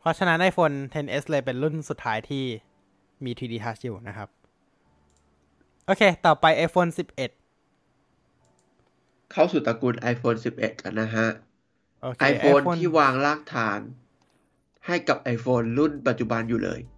[0.00, 2.44] เพราะฉะนั้น iPhone 10s เลยเป็นรุ่นสุดท้ายที่
[3.24, 4.28] มี 3D Touch อยู่นะครับ
[5.86, 7.02] โอเค ต่อไป iPhone 11
[9.32, 11.26] เข้าสู่ตระกูล iPhone 11 กันนะฮะ
[12.02, 13.80] โอเค iPhone ที่วางรากฐาน
[14.86, 16.80] ให้กับ iPhone รุ่นปัจจุบันอยู่เลย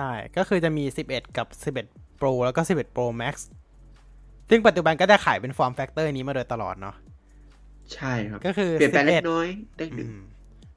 [0.00, 1.46] ช่ ก็คือจะมี 11 กับ
[1.84, 3.34] 11 Pro แล้วก็ 11 Pro Max
[4.50, 6.96] ซึ่งปัจจุบันก็จะขายเป็น form factor นี้มาโดยตลอดเนาะ
[7.94, 10.20] ใช่ครับ ก็คือ เปลี่ยนแปลงเล็ก11น้อยได้หนึ่งอืม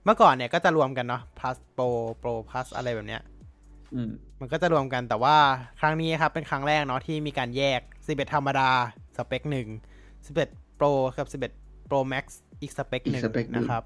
[0.05, 1.89] เมื่อก่อนเนี่ยก็จะรวมกันเนาะ plus pro
[2.21, 3.21] pro plus อะไรแบบเนี้ย
[3.93, 5.35] อืมมันก็จะรวมกันแต่ว่า
[5.79, 8.69] ครั้งนี้ครับ เป็นครั้งแรกเนาะที่มีการแยก 11 ธรรมดา
[9.17, 9.67] สเปคหนึ่ง
[10.23, 11.27] 11 Pro กับ
[11.61, 12.25] 11 Pro Max
[12.61, 13.83] อีกสเปคหนึ่งอีกสเปคหนึ่งนะครับ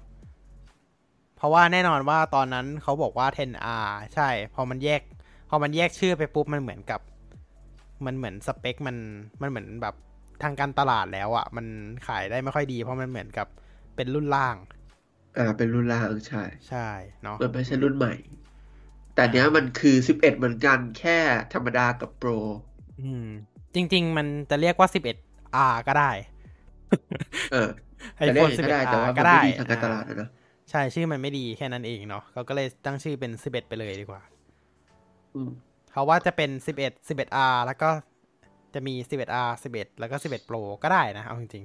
[1.36, 5.00] เพราะว่าแน่นอนว่าตอนนั้นเขาบอกว่า 10R ใช่ พอมันแยก
[5.48, 7.00] พอมันแยกชื่อไปปุ๊บมันเหมือนกับ
[8.06, 8.96] มันเหมือนสเปคมัน
[9.42, 9.94] มันเหมือนแบบ
[10.42, 11.66] ทางการตลาดแล้วอะ่ะ มัน
[12.06, 13.46] ขายได้ไม่ค่อยดีเพราะมันเหมือนกับ
[13.96, 14.56] เป็นรุ่นล่าง
[15.38, 16.88] อ่า เป็นรุ่นล่างใช่ ใช่
[17.22, 18.14] เนาะมันไม่ใช่รุ่นใหม่
[19.14, 21.18] แต่เนี้ยมันคือ11เหมือนกันแค่
[21.54, 22.30] ธรรมดากับโปร
[23.00, 23.26] อืม
[23.74, 26.10] จริง ๆ มันจะเรียกว่า 11R ก็ได้
[27.52, 27.68] เออ
[28.18, 30.28] ไอจะโฟเรียกนอย่างนั้นก็ได้ 11R แต่ว่ามันก็ได้ไม่ดีทางการตลาดอ่อะนะ
[30.70, 34.37] ใช่ชื่อมันไม่ดีแค่นั้นเองเนาะเขาก็เลยตั้งชื่อเป็น11ไปเลยดีกว่าอืม
[35.92, 37.90] เขาว่าจะเป็น 11 11R แล้วก็
[38.74, 41.64] จะมี 11R 11 แล้วก็ 11 Pro ก็ได้นะ เอาจริง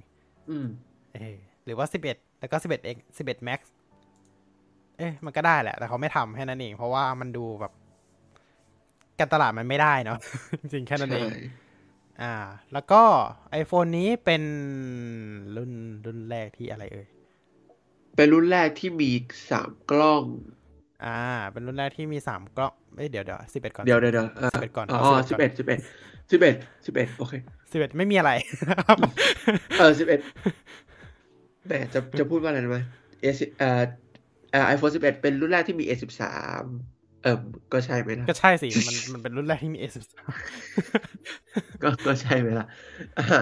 [0.49, 3.59] อืมๆเออหรือว่า 11 แล้วก็ 11X 11 Max
[4.97, 7.73] เอ๊ะมันก็ได้แหละ แต่เขาไม่ทำแค่นั้นเอง เพราะว่ามันดูแบบ
[9.19, 10.17] การตลาดมันไม่ได้เนาะ
[10.61, 11.41] จริงๆแค่นั้นเองใช่
[12.21, 12.35] อ่า
[12.73, 13.01] แล้วก็
[13.61, 14.43] iPhone นี้เป็น
[15.55, 15.71] รุ่น
[16.05, 17.07] รุ่นแรกที่อะไรเอ่ย
[18.15, 19.11] เป็นรุ่นแรกที่มี
[19.49, 20.23] สามกล้อง
[21.05, 21.19] อ่า
[21.51, 25.79] เป็นรุ่นแรกที่มีสามกล้องเอ้ยเดี๋ยวเดี๋ยวสิบเอ็ดก่อนเดี๋ยวเดี๋ยวเดี๋ยวอ่า11ก่อนอ๋อเอาสิบ11เอ็ดสิบเอ็ด
[26.31, 26.55] สิบเอ็ด
[26.85, 27.33] สิบเอ็ดโอเค
[27.71, 28.31] สิบเอ็ดไม่มีอะไร
[29.79, 30.19] เออสิบเอ็ด
[31.67, 32.79] แหมจะจะพูดว่าอะไรนะไหม
[33.21, 33.81] เอสเอ่อ
[34.51, 36.63] เอ่อไอโฟนสิบเอ็ดเป็นรุ่นแรกที่มี A สิบสาม
[37.23, 37.37] เออ
[37.73, 40.05] ก็ใช่ไหมล่ะก็ใช่สิ มันมันเป็นรุ่นแรกที่มี S 1
[40.79, 42.67] 3ก็ก็ใช่ไหมล่ะ
[43.17, 43.41] อะ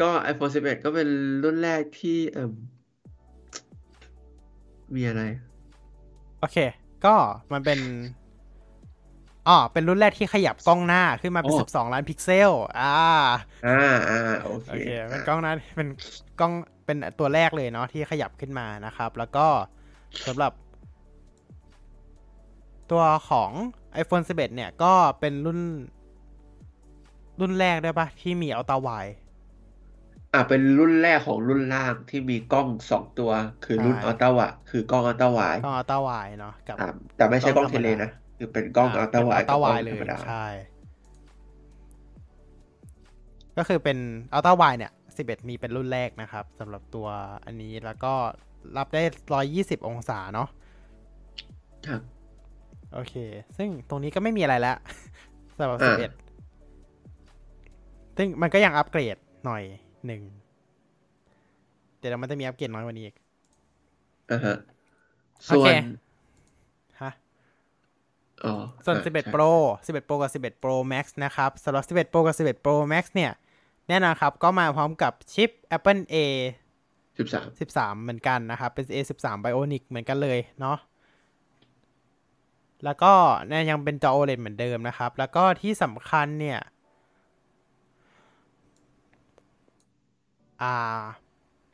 [0.00, 1.08] ก็ iPhone 11ก็เป็น
[1.44, 2.52] รุ่นแรกที่เอ่ม
[4.94, 5.22] มีอะไร
[6.40, 6.58] โอเค
[7.04, 7.14] ก็
[7.52, 7.80] มันเป็น
[9.48, 12.50] อ๋อเป็นรุ่นแรกที่ขยับกล้องหน้าขึ้นมาเป็นอ๋อสิบสองล้านพิกเซล
[12.80, 12.96] อ่า
[13.66, 15.88] อ่าอ่าโอเคโอเคเป็นอะกล้องหน้าเป็น
[16.40, 16.52] กล้อง
[16.84, 19.46] เป็นตัวแรกเลยเนาะที่ขยับขึ้นมานะครับ แล้วก็
[20.26, 20.52] สำหรับ
[22.90, 23.50] ตัวของ
[24.02, 25.60] iPhone 11 เนี่ย ก็เป็นรุ่น
[27.40, 28.88] รุ่นแรกด้วยปะที่มีอัลตร้าไว
[30.36, 33.30] อะเป็นรุ่นแรกของรุ่นล่างที่มีกล้องสองตัว
[33.64, 34.40] คือรุ่นใช่อัลตร้าไว
[34.70, 36.10] คือกล้องอัลตร้าไวกล้องอัลตร้าไว
[36.40, 40.46] เนาะกับอ่าแต่ไม่ใช่กล้องกล้องเทธรรมเลดานะคือเป็นกล้องอัลตร้าไวอัลกัตบร้ากไวล้องเลธรยรมดาใช่
[43.58, 43.98] ก็คือเป็น
[44.32, 47.06] อัลตร้าไวเนี่ย11มีเป็นรุ่นแรกนะครับสำหรับตัว
[47.44, 48.12] อันนี้แล้วก็
[48.76, 49.02] รับได้
[49.80, 50.48] 120องศาเนาะ
[51.88, 52.00] ครับ
[52.94, 53.14] โอเค
[53.56, 54.76] ซึ่งตรงนี้ก็ไม่มีอะไรแล้ว
[55.58, 56.02] สำหรับอ่า11
[58.16, 59.62] ซึ่งมันก็ยังอัปเกรดหน่อย
[60.06, 60.22] หนึ่ง
[61.98, 63.16] เดี๋ยวมันจะมีอัปเกรดน้อยกว่านี้อีก
[64.30, 64.56] อ่าฮะ
[65.46, 65.84] โอส่วเคน
[67.02, 67.12] ฮะ
[68.44, 68.54] อ๋อ
[68.84, 69.50] ส่วนอะ11ใช่ Pro
[69.86, 73.32] 11 Pro กับ 11 Pro Max นะครับสำหรับ 11 Pro กับ 11 Pro Max เนี่ย
[73.88, 76.16] แน่นอนครับ ก็มาพร้อมกับชิป Apple A
[77.18, 80.78] สิบสาม13 เหมือนกันนะครับ เป็น A 13 Bionic เหมือนกันเลยเนาะ
[82.84, 83.12] แล้วก็
[83.48, 86.58] เนี่ยยังเป็นจอ OLED เหมือนเดิมนะครับ แล้วก็ที่สำคัญเนี่ย
[90.62, 90.74] อ่า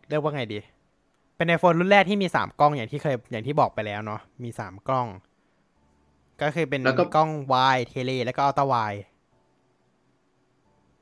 [0.09, 0.59] เรียกว่าไงดี
[1.37, 5.07] เป็น iPhone รุ่นแรกที่มี3กล้องอย่างที่เคยอย่างที่บอกไปแล้วเนาะมี3กล้อง
[6.43, 9.03] ก็คือเป็นแล้วก็ กล้อง wide tele แล้วก็ ultra wide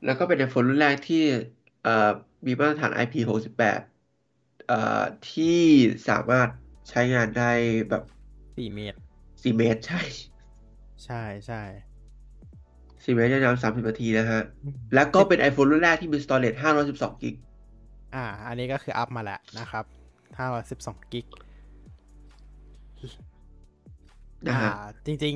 [0.05, 1.23] แล้วก็เป็น iPhone รุ่นแรกที่
[1.83, 2.09] เอ่อ
[2.45, 3.61] มีมาตรฐาน IP68
[4.67, 5.01] เอ่อ
[5.31, 5.59] ที่
[6.09, 6.49] สามารถ
[6.89, 7.51] ใช้งานได้
[7.89, 8.03] แบบ
[8.39, 8.97] 4เมตร
[9.27, 10.01] 4เมตรใช่
[11.03, 11.63] ใช่ใช่
[12.51, 14.41] 4เมตรยาวๆ30 นาทีนะฮะ
[14.95, 16.57] แล้วก็เป็น iPhone รุ่นแรกที่มี storage
[16.89, 17.35] 512กิก
[18.15, 19.85] อ่า อันนี้ก็คืออัพมาแล้วนะครับ
[20.49, 21.27] 512กิก
[24.47, 24.73] นะอ่าฮะ
[25.05, 25.35] จริง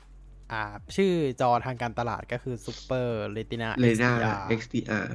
[0.00, 0.62] ๆ อ่า
[0.96, 3.06] ชื่อจอทางการตลาดก็คือ Super
[3.36, 5.08] Retina Retina XDR XDR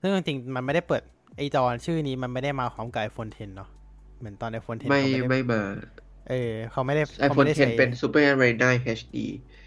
[0.00, 1.02] ซึ่งจริงๆมันไม่ได้เปิด
[1.36, 3.68] ไอจอชื่อนี้มันไม่ได้มาพร้อมกับ iPhone 10 เนาะ
[4.18, 5.62] เหมือนตอน iPhone 10 ไม่เขาไม่ได้ไม่มา
[6.30, 9.59] เออ เขาไม่ได้เขา iPhone ไม่ได้ใช้10 เป็น Super Retina HD อ่า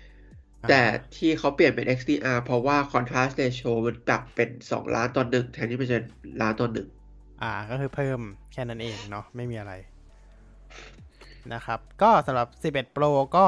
[0.70, 0.82] แต่
[1.16, 6.00] ที่เขาเปลี่ยนเป็น XDR เพราะว่า contrast ratio มันปรับเป็น 2 ล้านต่อหนึ่งแทนที่มันจะ
[6.42, 6.88] ล้านต่อหนึ่ง
[7.42, 8.20] อ่า ก็คือเพิ่ม
[8.54, 9.74] แค่นั้นเองเนาะไม่มีอะไร
[11.54, 13.48] นะครับ ก็สำหรับ 11 Pro ก็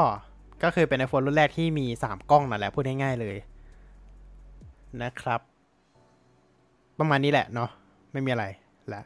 [0.64, 3.38] ก็คือเป็น iPhone รุ่นแรกที่มี 3 กล้องนั่นแหละ พูดง่ายๆเลย
[5.04, 5.42] นะครับ
[7.00, 7.70] ประมาณนี้แหละเนาะ
[8.12, 8.46] ไม่มีอะไร
[8.94, 9.02] ละ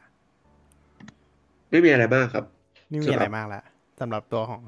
[1.71, 2.45] ไม่มีอะไรมากครับ
[2.89, 3.61] ไม่มีอะไรมากละ
[3.99, 4.61] สำหรับตัวของ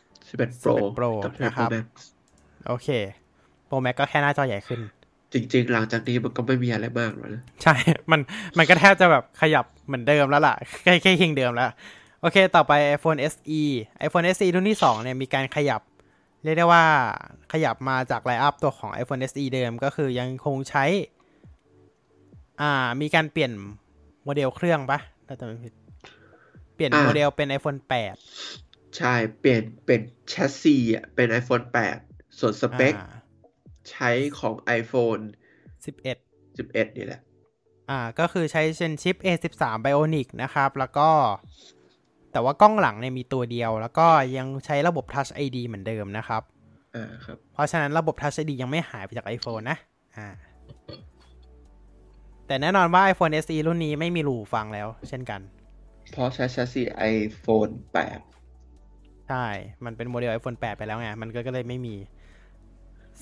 [0.00, 1.88] 11 Pro 11 Pro กับนะครั11บ Pro Max
[2.68, 2.88] โอเค
[3.68, 4.80] Pro Max ก็แค่หน้าจอใหญ่ขึ้น
[5.32, 7.74] จริง ๆ หลังจากนี้มันก็ไม่มีอะไรมากแล้วนะใช่
[8.10, 8.20] มัน
[8.58, 11.70] มันก็แทบจะแบบขยับเหมือนเดิมแล้วล่ะ ใกล้ใกล้เคียงเดิมแล้ว
[12.20, 13.60] โอเค ต่อไป iPhone SE
[14.06, 15.80] iPhone SE รุ่นที่ 2 เนี่ยมีการขยับ
[16.42, 16.84] เรียกได้ว่า
[17.52, 20.84] ขยับมาจากไลน์อัพตัวของ iPhone SE เดิมก็คือยังคงใช้
[22.60, 23.52] อ่ามีการเปลี่ยน
[24.24, 25.74] โมเดลเครื่องปะถ้าจำไม่ผิด
[26.74, 27.80] เปลี่ยนอ่าโมเดลเป็น iPhone
[28.36, 32.05] 8 ใช่ เปลี่ยนเป็นแชสซีอะเป็น iPhone 8
[32.40, 33.08] ส่วนสเปคอ่า
[33.90, 35.22] ใช้ของ iPhone
[35.84, 37.20] 11 11 นี่แหละ
[37.90, 41.08] อ่า ก็คือใช้เชนชิป A13 Bionic นะครับ แล้วก็
[42.32, 44.06] แต่ว่ากล้องหลังเนี่ยมีตัวเดียว แล้วก็
[44.36, 46.42] ยังใช้ระบบ Touch ID เหมือนเดิมนะครับ
[46.96, 49.76] อ่าครับ เพราะฉะนั้นระบบ Touch ID ยังไม่หายไปจาก iPhone นะ
[50.16, 50.28] อ่า
[52.46, 55.40] แต่แน่นอนว่า iPhone SE รุ่นนี้ไม่มีรูฟังแล้ว เช่นกัน
[56.12, 56.82] เพราะใช้แชสซี
[57.14, 57.72] iPhone
[58.50, 59.46] 8ใช่
[59.84, 61.94] มันเป็นโมเดล iPhone 8 ไปแล้วไง มันก็เลยไม่มี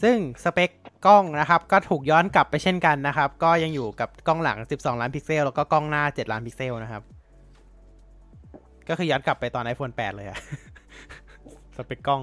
[0.02, 0.70] ซึ่งสเปค
[1.06, 7.02] กล้องนะครับ ก็ถูกย้อนกลับไปเช่นกันนะครับ ก็ยังอยู่กับกล้องหลัง 12 ล้านพิกเซล แล้วก็กล้องหน้า 7 ล้านพิกเซลนะครับ
[8.88, 10.38] ก็คือย้อนกลับไปตอน iPhone 8 เลยอะ
[11.76, 12.22] สเปคกล้อง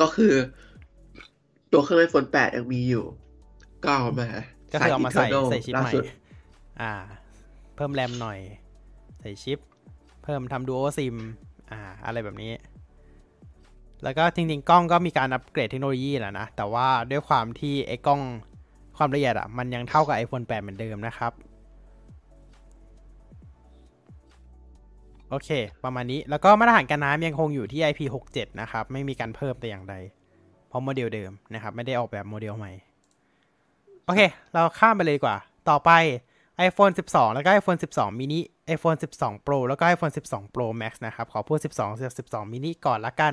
[0.00, 0.32] ก็คือ
[1.72, 3.04] ตัวเครื่อง iPhone 8 ยังมีอยู่
[3.84, 4.28] ก็เอามา
[4.72, 6.02] ก็คือเอามาใส่ internal ใส่ชิปล่าใหม่สุด
[6.80, 6.92] อ่า
[7.76, 8.38] เพิ่มแรมหน่อย
[9.20, 9.58] ใส่ชิป
[10.24, 11.16] เพิ่มทำดูโอซิม
[11.70, 12.50] อ่า อะไรแบบนี้
[14.02, 18.20] แล้วก็จริงๆ กล้องก็มีการอัปเกรดเทคโนโลยีแหละนะ แต่ว่าด้วยความที่ไอ้กล้อง
[18.96, 21.32] ความละเอียดอะมันยังเท่ากับ iPhone 8 เหมือนเดิมนะครับ
[25.30, 25.50] โอเค
[25.84, 29.94] ประมาณนี้แล้วก็มาตรฐานการน้ำยังคงอยู่ที่ IP67 นะครับ ไม่มีการเพิ่มแต่อย่างใด
[30.68, 32.72] เพราะโมเดลเดิมนะครับ ไม่ได้ออกแบบโมเดลใหม่
[34.04, 34.20] โอเค
[34.52, 35.36] เราข้ามไปเลยดีกว่า
[35.68, 35.90] ต่อไป
[36.68, 38.40] iPhone 12 แล้วก็ iPhone 12 mini
[38.74, 43.32] iPhone 12 Pro แล้วก็ iPhone 12 Pro Max นะครับ ขอพูด 12 12 mini ก่อนละกัน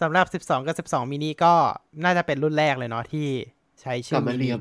[0.00, 1.54] สำหรับ 12 กับ 12 mini ก็
[2.04, 3.28] น่าจะเป็นรุ่นแรกเลยเนาะที่
[3.80, 4.60] ใช้ชื่กลัอบมา mini เรียม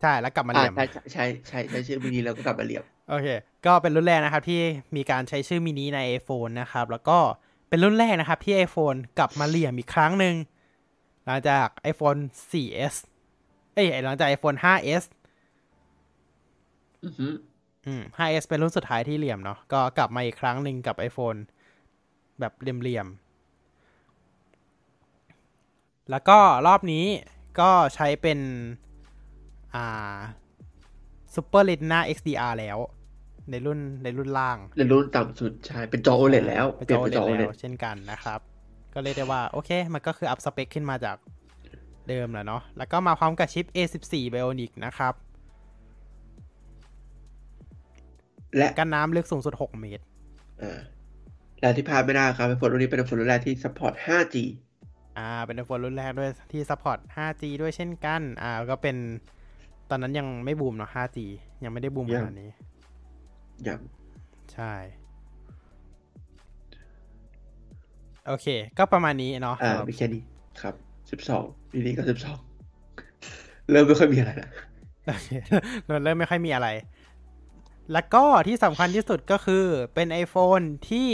[0.00, 3.26] ใช่แล้วกลับมาอ่าเรียมใช่ใช่ใช่ใช่ใช้ชื่อมินิแล้วก็กลับมาเรียมโอเค
[3.66, 4.60] ก็เป็นรุ่นแรกนะครับที่
[4.96, 7.18] มีการใช้ชื่อมินิใน iPhone นะครับ แล้วก็
[7.68, 10.34] เป็นรุ่นแรกนะครับที่ iPhone กลับมาเหลี่ยมอีกครั้งหนึ่ง
[11.26, 12.20] หลังจาก iPhone
[12.50, 12.94] 4S
[13.74, 15.04] เอ้ยหลังจาก iPhone 5S
[17.04, 17.28] อือฮึ
[17.88, 21.38] อืม 5S เป็นรุ่นสุดท้ายที่เหลี่ยมเนาะ ก็กลับมาอีกครั้งหนึ่งกับ iPhone
[22.40, 27.04] แบบเหลี่ยมๆ แล้วก็รอบนี้
[27.60, 28.38] ก็ใช้เป็น
[29.74, 30.16] อ่า
[31.34, 32.78] Super Retina XDR แล้ว
[33.50, 38.40] ในรุ่นในรุ่นล่าง ในรุ่นต่ำสุดใช่ เป็นจอ OLED แล้ว เป็นเปลี่จยนอเป็นจอ OLED แล้ OLED วเช่นกันนะครับ
[38.94, 41.16] ก็เรียกได้ว่า โอเค มันก็คืออัพสเปคขึ้นมาจาก
[42.08, 45.14] เดิมแหละเนาะ แล้วก็มาพร้อมกับชิป A14 Bionic นะครับ
[48.56, 50.04] และกันน้ำลึกสูงสุด 6 เมตร
[50.62, 50.78] อ่า
[51.60, 54.36] และที่พลาดไม่ได้ครับ iPhone รุ่นนี้เป็น iPhone รุ่นแรกที่ support 5G
[55.18, 58.96] อ่า เป็น iPhone รุ่นแรกด้วยที่ support 5G ด้วยเช่นกัน อ่า ก็เป็น
[59.90, 61.18] ตอนนั้นยังไม่บูมเนาะ 5G
[61.64, 62.50] ยังไม่ได้บูมขนาดนี้ี้
[63.64, 63.80] อย่าง
[64.52, 64.72] ใช่
[68.26, 68.46] โอเค
[68.78, 70.22] ก็ประมาณนี้เนาะ อ่าสำหรับมีแค่นี้
[70.60, 70.74] ครับ
[71.34, 72.02] 12มินิก็
[72.86, 74.48] 12เริ่มไม่ค่อยมีอะไรละ
[75.06, 75.28] โอเคเค
[75.88, 76.68] มันเริ่มไม่ค่อยมีอะไร
[77.92, 81.08] แล้วก็ที่สำคัญที่สุดก็คือเป็น iPhone ที่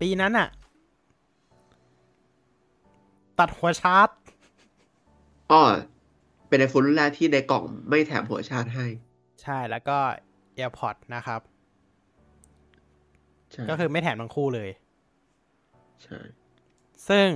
[0.00, 0.48] ปีนั้นอะ
[3.38, 4.08] ตัดหัวชาร์จ
[5.50, 5.62] อ้อ
[6.48, 8.86] เป็น iPhone รุ่นแรกที่ในกล่องไม่แถมหัวชาร์จให้
[9.42, 9.98] ใช่แล้วก็
[10.58, 11.40] AirPods นะครับ
[13.50, 14.70] ใช่ก็คือไม่แถมทั้งคู่เลย
[16.02, 16.18] ใช่
[17.08, 17.28] ซึ่ง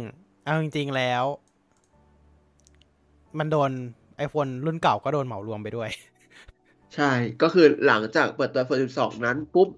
[0.44, 1.24] เอาจริงๆแล้ว
[3.38, 3.70] มันโดน
[4.26, 5.90] iPhone รุ่นเก่าก็โดนเหมารวมไปด้วย
[6.94, 7.10] ใช่
[7.42, 9.68] ก็คือหลังจากเปิดตัว iPhone 12 นั้นปุ๊บ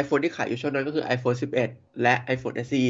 [0.00, 1.36] iPhone ที่ขายอยู่ช่วงนั้นก็คือ iPhone
[1.68, 2.82] 11 และ iPhone SE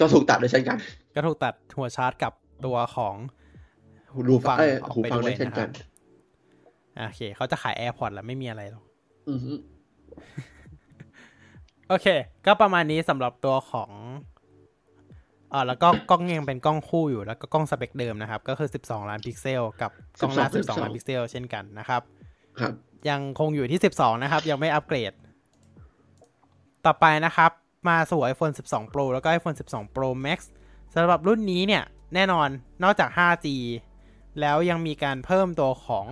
[0.00, 0.78] ก็ถูกตัดด้วยเช่นกัน
[1.14, 2.32] ก็ถูกตัดหัวชาร์จกับ
[2.66, 3.14] ตัวของ
[4.12, 5.70] หูฟังเอ้ยออกหูไปฟังด้วได้ยเช่นนะคกัรันบ
[6.98, 8.84] อะโอเคเขาจะขาย AirPods แล้วไม่มีอะไรหรอก
[9.28, 9.52] อือฮึ
[11.88, 12.06] โอเค
[12.46, 13.90] ก็ประมาณนี้สำหรับตัวของ
[15.52, 19.90] อ่าแล้วก็กล้องยังเป็นกล้องคู่อยู่แล้วก็กล้องสเปคเดิมนะครับ ก็คือ 12 ล้านพิกเซล กับ
[20.20, 22.02] กล้องหน้า 12 ล้านพิกเซล เช่นกันนะครับ
[22.60, 22.74] ครับ
[23.08, 25.12] ยังคงอยู่ที่ 12 นะครับ ยังไม่อัปเกรด
[26.86, 27.50] ต่อไปนะครับ
[27.88, 30.38] มาสู่ iPhone 12 Pro แล้วก็ iPhone 12 Pro Max
[30.94, 32.48] สำหรับรุ่นนี้เนี่ย แน่นอน
[32.82, 33.46] นอกจาก 5G
[34.40, 36.06] แล้วยังมีการเพิ่มตัวของ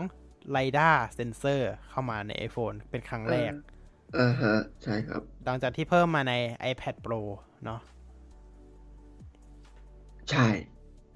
[0.54, 3.52] LiDAR Sensor เข้ามาใน iPhone เป็นครั้งแรก
[4.18, 6.34] อ่าฮะ ใช่ครับ หลังจากที่เพิ่มมาใน
[6.70, 7.20] iPad Pro
[7.64, 7.80] เนาะ
[10.30, 10.48] ใช่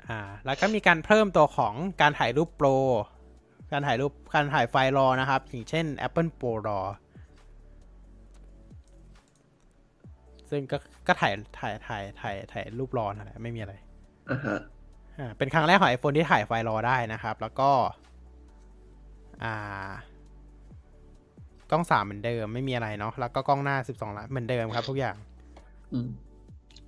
[0.09, 2.77] อ่า แล้วก็มีการเพิ่มตัวของการถ่ายรูป Pro
[3.73, 6.87] การถ่ายรูปการถ่ายไฟล์ RAW นะครับ อย่างเช่น Apple Pro RAW
[10.51, 10.77] ซึ่งก็
[11.07, 13.75] ก็ถ่ายถ่ายถ่ายถ่ายถ่ายรูปรอนั่นแหละไม่มีอะไร
[14.31, 14.59] อ่าฮะ
[15.19, 17.71] อ่าเป็นครั้งแรกของ iPhone ที่ถ่ายไฟล์รอได้นะครับ แล้วก็
[19.45, 19.93] อ่า
[21.71, 25.17] กล้องสามเหมือนเดิมไม่มีอะไรเนาะแล้วก็กล้องหน้า12ล้านเหมือนเดิมครับ ทุกอย่าง
[25.93, 26.09] อืม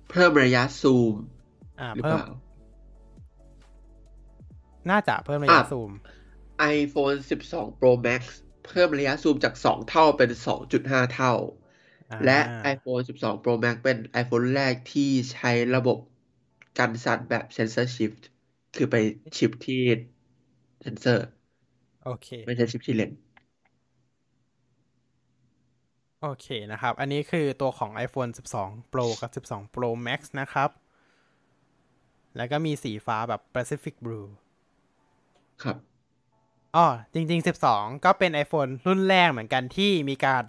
[0.09, 1.15] เพิ่มระยะซูม
[1.79, 2.27] อ่าหรือเพิ่เปมล่า
[4.89, 5.91] น่าจะเพิ่มระยะอะซูม
[6.77, 7.17] iPhone
[7.49, 8.21] 12 Pro Max
[8.65, 10.29] เพิ่มระยะซูมจาก 2 เท่าเป็น
[10.71, 11.33] 2.5 เท่า
[12.11, 12.39] อ่า และ
[12.73, 15.97] iPhone 12 Pro Max เป็น iPhone แรกที่ใช้ระบบ
[16.77, 18.21] กันสั่นแบบ Sensor Shift
[18.75, 18.95] คือไป
[19.37, 19.81] ชิปที่
[20.81, 21.27] เซนเซอร์
[22.05, 23.19] โอเค ไม่ใช่ชิปที่เลนส์
[26.21, 30.69] โอเคนะครับ อันนี้คือตัวของ iPhone 12 Pro กับ 12 Pro Max นะครับ
[32.37, 34.27] แล้วก็มีสีฟ้าแบบ Pacific Blue
[35.63, 35.77] ครับ
[36.75, 40.43] อ๋อจริง ๆ 12 ก็เป็น iPhone รุ่นแรกเหมือนกันที่มีการ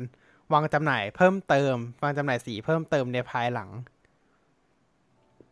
[0.53, 3.70] วางจำหน่ายเพิ่มเติม วางจำหน่ายสีเพิ่มเติมในภายหลัง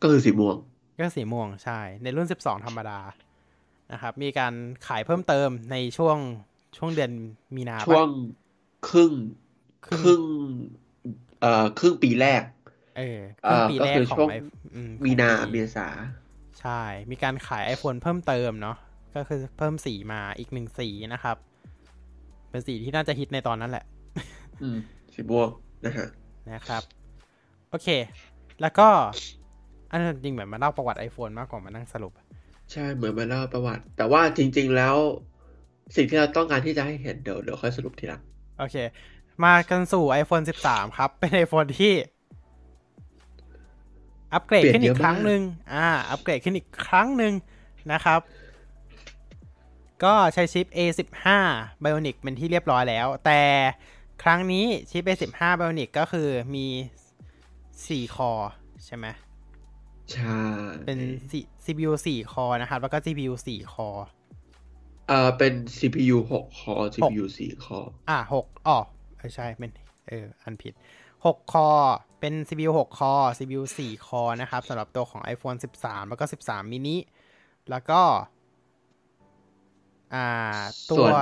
[0.01, 0.57] ก็คือสีม่วง
[0.99, 3.01] ก็สีม่วงใช่ ในรุ่น 12 ธรรมดา
[3.93, 4.55] นะครับ มีการ
[4.87, 6.19] ขายเพิ่มเติมในช่วง
[6.77, 7.13] ช่วงเดือน
[7.57, 8.09] มีนาปะช่วง
[8.89, 9.13] ครึ่ง
[9.87, 10.23] ครึ่งครึ่ง
[11.41, 12.43] เอ่อครึ่งปีแรก
[12.99, 14.35] เออครึ่งปีเอ่อก็แรกคือของช่วงไอ
[14.75, 15.89] อืมมีนาของเมปีษา
[16.61, 18.77] ใช่ มีการขาย iPhone เพิ่มเติมเนาะ
[19.15, 21.37] ก็คือเพิ่มสีมาอีกหนึ่งสีนะครับ
[22.51, 23.85] เป็นสีที่น่าจะฮิตในตอนนั้นแหละ
[24.63, 24.79] อืม
[25.15, 25.49] สีม่วง
[25.85, 26.09] นะฮะ
[26.51, 26.83] นะครับ
[27.71, 27.89] โอเค
[28.63, 28.89] แล้วก็
[29.91, 32.13] อันนั้นจริงเหมือนมาเล่าประวัติ iPhone มากกว่ามานั่งสรุป
[32.73, 34.97] ใช่เหมือนมาเล่าประวัติ แต่ว่าจริง ๆ แล้ว
[35.97, 38.23] สิ่งที่เราต้องการที่จะให้เห็นเดี๋ยวเดี๋ยวค่อยสรุปทีหลัง
[38.59, 38.77] โอเค
[39.45, 41.93] มากันสู่ iPhone 13 ครับ เป็น iPhone ที่
[44.33, 45.43] อัปเกรดเปลี่ยนขึ้นอีเยกอะครั้งมากหนึ่ง
[45.73, 47.33] อ่า อัปเกรดขึ้นอีกครั้งหนึ่ง
[47.93, 48.21] นะครับ
[50.05, 51.27] ก็ใช้ชิป A15
[51.85, 53.41] Bionic เป็นที่เรียบร้อยแล้ว แต่
[54.23, 56.67] ครั้งนี้ชิป A15 Bionic ก็คือมี
[57.47, 58.31] 4 คอ
[58.85, 59.07] ใช่ไหม
[60.13, 60.39] ใช่
[60.87, 60.99] เป็น
[61.31, 63.89] C- CPU 4 คอนะครับ แล้วก็ GPU 4 คอ
[65.09, 67.79] เอ่อเป็น CPU 6 คอ GPU 4 คอ
[68.11, 68.79] อ่าหกอ๋อ
[69.19, 69.71] เออใช่เป็น
[70.09, 70.75] เอออันผิด
[71.27, 71.69] หกคอ
[72.21, 76.97] เป็น CPU หกคอ CPU สี่คอนะครับสำหรับตัวของ iPhone 13 แล้วก็ 13 mini
[77.71, 78.01] แล้วก็
[80.15, 80.27] อ่า
[80.91, 81.15] ตัส่ววน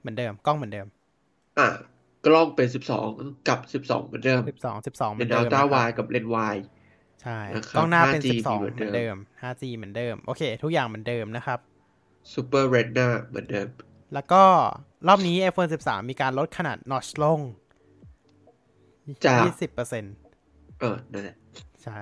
[0.00, 0.86] เหมือนเดิม กล้องเหมือนเดิม
[1.58, 1.68] อะ
[2.26, 2.68] กล้องเป็น
[3.06, 6.64] 12กับ12เหมือนเดิม12 12เหมืเป็อนนเดิม Ultra นะครับ Wide กับเลนส์ Wide
[7.22, 11.58] ใช่นะครับกล้องหน้าเป็น 5G 12เหเหมืมืออนนเดิเดิมม 5G เหมือนเดิม โอเค ทุกอย่างเหมือนเดิมนะครับ
[12.32, 13.68] Super Retina เหมือนเดิม
[14.14, 14.42] แล้วก็
[15.08, 17.40] รอบนี้ iPhone 13 มีการลดขนาด notch ลง
[19.24, 19.38] จาก
[20.08, 21.36] 20%เออนั่นแหละ
[21.82, 21.98] ใช่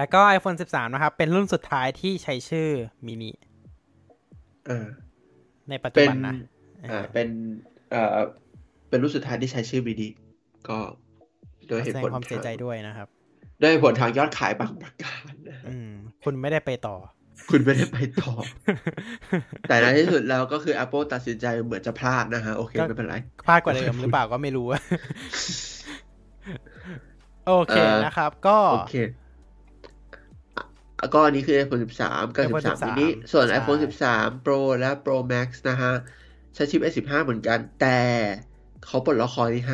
[0.00, 2.68] แล้วก็ iPhone 13 นะครับ เป็นรุ่นสุดท้ายที่ใช้ชื่อ
[3.06, 3.30] มินิ
[4.68, 4.86] อ่า
[5.68, 6.34] ในปัจจุเป็นบันนะ
[6.90, 7.28] อ่าเป็น
[7.90, 8.18] เอ่อ
[8.88, 10.08] เป็นรุ่นสุดท้ายที่ใช้ชื่อ mini
[10.68, 10.78] ก็
[11.68, 13.08] โดยเหแสตุดงผลความเสียใจทางด้วยนะครับ
[13.58, 15.90] โดยเหตุผลทางยอดขายบางประการนะอืม
[16.24, 16.96] คุณไม่ได้ไปต่อ
[17.50, 18.32] คุณไม่ได้ไปต่อ
[19.68, 23.16] แต่ในที่สุดแล้วก็คือ Apple ตัดสินใจเหมือนจะพลาดนะฮะ โอเคก็ไม่เป็นไร
[23.46, 24.66] พลาดกว่าเดิมหรือเปล่าก็ไม่รู้
[27.48, 29.19] โอเคเอ่อนะครับ ก็โอเคอะ
[31.14, 35.48] ก็อันนี้คือ iPhone 13 กับ iPhone 13 13 mini ส่วนใช่ iPhone 13 Pro และ Pro Max
[35.70, 35.92] นะฮะ
[36.54, 37.98] ใช้ชิป A15 เหมือนกัน แต่
[38.86, 39.64] เขาปลดล็อกคอที่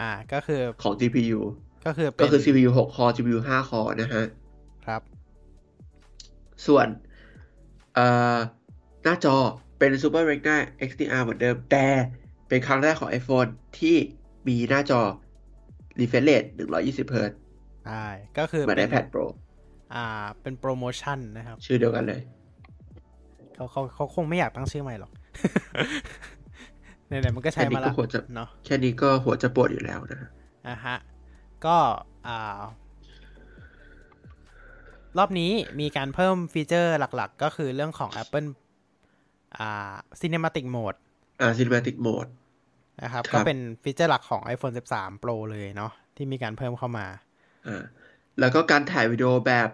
[0.00, 1.40] อ่าก็คือ5ของ GPU
[1.86, 4.24] ก็คือเป็นก็คือ CPU 6 คอ GPU 5 คอนะฮะ
[4.86, 5.02] ครับ
[6.66, 6.86] ส่วน
[7.94, 8.36] เอ่อ
[9.04, 9.36] หน้าจอ
[9.78, 10.56] เป็น Super Retina
[10.88, 11.86] XDR เหมือนเดิม แต่
[12.48, 13.96] เป็นครั้งแรกของ iPhone ที่
[14.48, 15.00] มีหน้าจอ
[16.00, 16.46] refresh rate
[16.76, 17.32] 120 Hz
[17.86, 18.06] ใช่
[18.38, 19.26] ก็คือเหมือนเป็น iPad Pro
[19.94, 22.20] อ่าเป็นโปรโมชั่นนะครับ ชื่อเดียวกันเลย
[23.54, 25.12] เขาเขาเขาคงไม่อยากตั้งชื่อใหม่หรอก
[27.06, 30.30] ไหนๆมันก็ใช้แค่นี้มาก็ละหัวจะเนาะแค่นี้ก็หัวจะปวดอยู่แล้วนะฮะ
[30.68, 30.96] อะฮะ
[31.64, 31.76] ก็
[32.26, 32.60] อ่า
[35.18, 35.50] รอบนี้
[35.80, 38.48] มีการเพิ่มฟีเจอร์หลักๆ ก็คือเรื่องของ Apple
[39.56, 40.98] อ่า Cinematic Mode
[41.40, 42.30] อ่า Cinematic Mode
[43.02, 47.06] นะครับครับก็เป็นฟีเจอร์หลักของ iPhone 13 Pro เลยเนาะที่มีการเพิ่มเข้ามา
[47.66, 47.82] อ่า
[48.38, 49.70] แล้วก็การถ่ายวิดีโอแบบ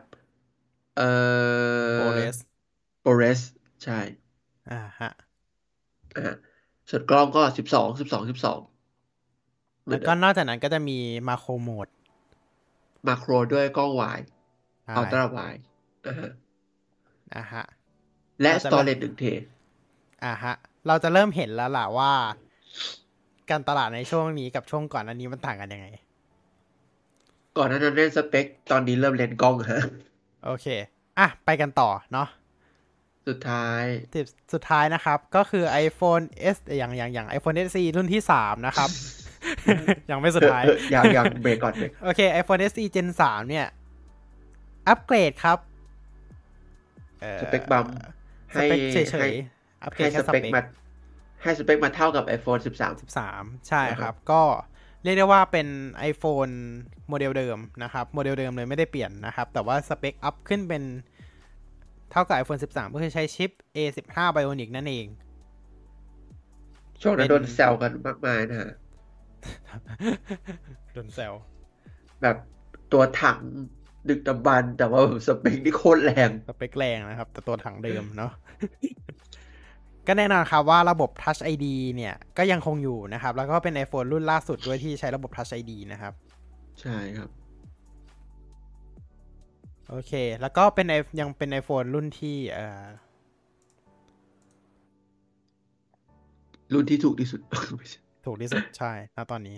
[0.94, 1.02] เอ่อ
[1.94, 2.36] ProRes
[3.02, 3.40] ProRes
[3.82, 4.01] ใช่
[4.68, 5.09] อ่าฮะ
[6.16, 6.20] อ่า
[6.90, 8.59] ส่วนกล้องก็12 12 12
[9.84, 10.98] เหมืแล้อนวเดิก็มนอกจากนั้นก็จะมี
[11.28, 11.89] มาโครโหมด
[13.06, 14.28] มาโครด้วยกล้อง wide
[14.98, 15.64] ultra wide
[16.06, 16.30] นะฮะ
[17.34, 17.62] อ่าฮะ
[18.43, 19.24] และเราจะเริ่ม storage 1 t
[20.24, 20.55] อ่าฮะ
[20.86, 22.12] เราจะเริ่มเห็นแล้วล่ะว่า
[23.51, 25.86] การตลาดในช่วงนี้กับช่วงก่อนอันนี้มันต่างกันยังไง
[27.56, 29.82] ก่อนหน้านั้นเล่นสเปค ตอนนี้เริ่มเล่นกล้องฮะ
[30.44, 30.66] โอเค
[31.18, 32.28] อะ ไปกันต่อเนาะ
[33.28, 33.82] สุดท้าย
[34.14, 36.24] สิบสุดท้ายนะครับ ก็คือ iPhone
[36.54, 38.90] S อย่างอย่างอย่าง iPhone SE รุ่นที่สามนะครับ
[40.10, 40.62] ยังไม่สุดท้าย
[40.94, 43.66] ยังยังเบรกก่อนเบรกโอเค iPhone SE Gen 3 เนี่ย
[44.88, 45.58] อัปเกรดครับ
[47.22, 47.88] อ่อสเปคบัมส
[48.52, 50.62] ให้เปคเฉให้ยๆอัปเกรให้ดแค่สสเปเปคคมา
[51.42, 54.42] ให้สเปคมาเท่ากับ iPhone 13 13 ใช่ครับ ก็
[55.02, 55.68] เรียกได้ว่าเป็น
[56.10, 56.52] iPhone
[57.08, 60.82] โมเดลเดิมนะครับ โมเดลเดิมเลยไม่ได้เปลี่ยนนะครับ แต่ว่าสเปคอัพขึ้นเป็น
[62.10, 65.06] เท่ากับ iPhone 13 ก็คือใช้ชิป A15 Bionic นั่นเอง
[67.02, 68.70] ช่วงนั้นเป็นโดนแซวกันมากมายนะฮะ
[70.92, 71.32] โดนแซว
[72.22, 72.36] แบบ
[72.92, 73.40] ตัวถัง
[74.08, 78.32] ดึกดำบรรพ์แต่ว่าแบบสเปคนี่โคตรแรง สเปคแรงนะครับ แต่ตัวถังเดิมเนาะ
[80.06, 81.66] ก็แน่นอนครับว่าระบบ Touch ID
[81.96, 86.12] เนี่ยก็ยังคงอยู่นะครับ แล้วก็เป็น iPhone รุ่นล่าสุดด้วยที่ใช้ระบบ Touch ID นะครับ
[86.80, 87.30] ใช่ครับ
[89.88, 92.84] โอเค แล้วก็เป็น i- ยังเป็น iPhone รุ่นที่เอ่อ
[96.74, 97.40] รุ่นที่ถูกที่สุด
[97.76, 99.56] ไม่ใช่ถูกที่สุด ใช่ณตอนนี้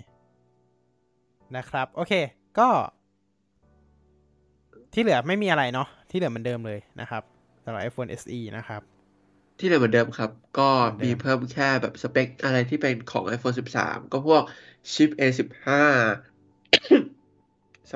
[1.55, 2.13] นะครับ โอเค
[2.59, 2.69] ก็
[4.93, 7.23] ที่เหลือไม่มีอะไรเนาะที่เหลือเหมือนเดิมเลยนะครับ
[7.63, 8.81] สำหรับ iPhone SE นะครับ
[9.59, 14.43] ที่เหลือเหมือนเดิมครับ ก็เหมือนเดิมมีเพิ่มแค่แบบสเปคอะไรที่เป็นของ iPhone 13 ก็พวก
[14.91, 15.67] ชิป A15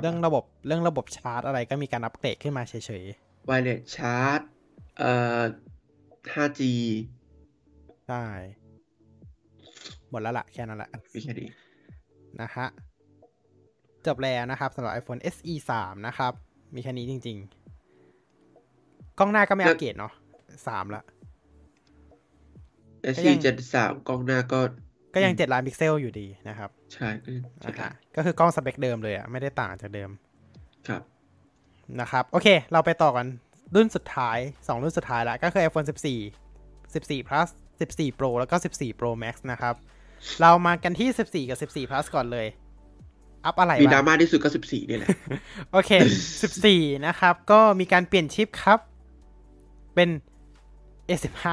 [0.02, 3.04] เรื่องระบบเรื่องระบบชาร์จอะไรก็มีการอัปเกรดขึ้นมาเฉย
[3.46, 4.40] ไวเลสชาร์จ
[4.98, 5.42] เอ่อ
[6.34, 6.62] 5G
[7.36, 8.24] ๆใช่
[10.10, 11.50] หมดแล้วละแค่นั้นแหละมีแค่นี้
[12.42, 12.68] นะฮะ
[14.08, 16.34] จบแล้วนะครับสำหรับ iPhone SE 3 นะครับ
[16.76, 17.38] มีแค่นี้จริง
[18.24, 20.14] ๆ กล้องหน้าก็ไม่อัปเกรดเนาะ
[20.68, 21.04] สามละ
[23.16, 24.60] SE Gen 3กล้องหน้าก็
[25.14, 30.10] ก็ยังอืมเจ็ดล้านพิกเซลอยู่ดีนะครับ ใช่ก็จะนะฮะก็คือกล้องสเปคเดิมเลยอะไม่ได้ต่างจากเดิม
[30.88, 31.02] ครับ
[32.00, 33.28] นะครับ โอเค เราไปต่อกัน
[33.76, 37.48] รุ่นสุดท้าย2รุ่นสุดท้ายละ ก็คือ iPhone 14 14 plus
[37.80, 39.76] 14 Pro แล้วก็ 14 Pro Max นะครับ
[40.42, 42.48] เรามากันที่ 14 กับ 14 plus ก่อนเลย
[43.46, 45.10] อัพอะไรมีดราบ้างม่าที่สุดก็ 14นี่แหละ
[45.72, 45.92] โอเค
[46.50, 48.80] 14 นะครับ ก็มีการเปลี่ยนชิปครับ
[49.96, 50.10] เป็น
[51.10, 51.46] A15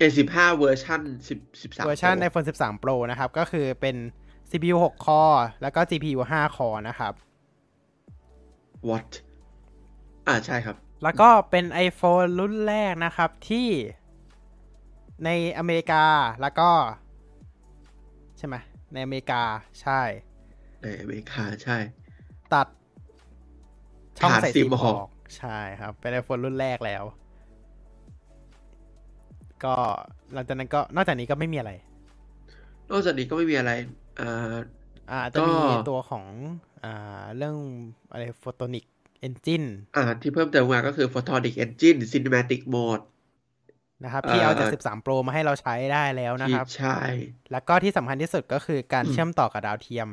[0.00, 3.96] A15 เวอร์ชัน10 13เวอร์ชัน Pro iPhone 13 Pro นะครับ ก็คือเป็น
[4.50, 7.12] CPU 6 core แล้วก็ GPU 5 core นะครับ
[8.88, 9.10] What
[10.26, 13.68] อ่าใช่ครับ แล้วก็เป็น iPhone รุ่นแรกนะครับที่
[15.24, 16.04] ในอเมริกา
[16.40, 16.70] แล้วก็
[18.38, 18.54] ใช่ไหม
[18.92, 19.42] ในอเมริกา
[19.80, 20.00] ใช่
[20.82, 21.78] ในอเมริกาใช่
[22.52, 22.66] ตัด
[24.18, 25.08] ช่องผ่านใส่ซิซิมมออออกก
[25.38, 27.04] ใช่ครับ เป็น iPhone รุ่นแรกแล้ว
[29.64, 29.74] ก็
[30.34, 31.72] หลังจากนั้นก็นอกจากนี้ก็ไม่มีอะไร
[32.90, 33.72] นอกจากนี้ก็ไม่มีอะไร
[34.20, 34.56] อ่า
[35.10, 36.24] อ่าจะมีก็ตัวของ
[36.84, 37.56] อ่าเรื่อง
[38.12, 38.84] อะไร Photonic
[39.26, 43.04] Engine อ่าที่เพิ่มเติมมาก็คือ Photonic Engine Cinematic Mode
[44.04, 46.98] นะครับที่เอาจากเอ่อ13 Pro มาให้เราใช้ได้แล้วนะที่ครับ ใช่
[47.52, 50.08] แล้วก็ที่สำคัญที่สุดก็คือการอืมเชื่อมต่อกับดาวเทียม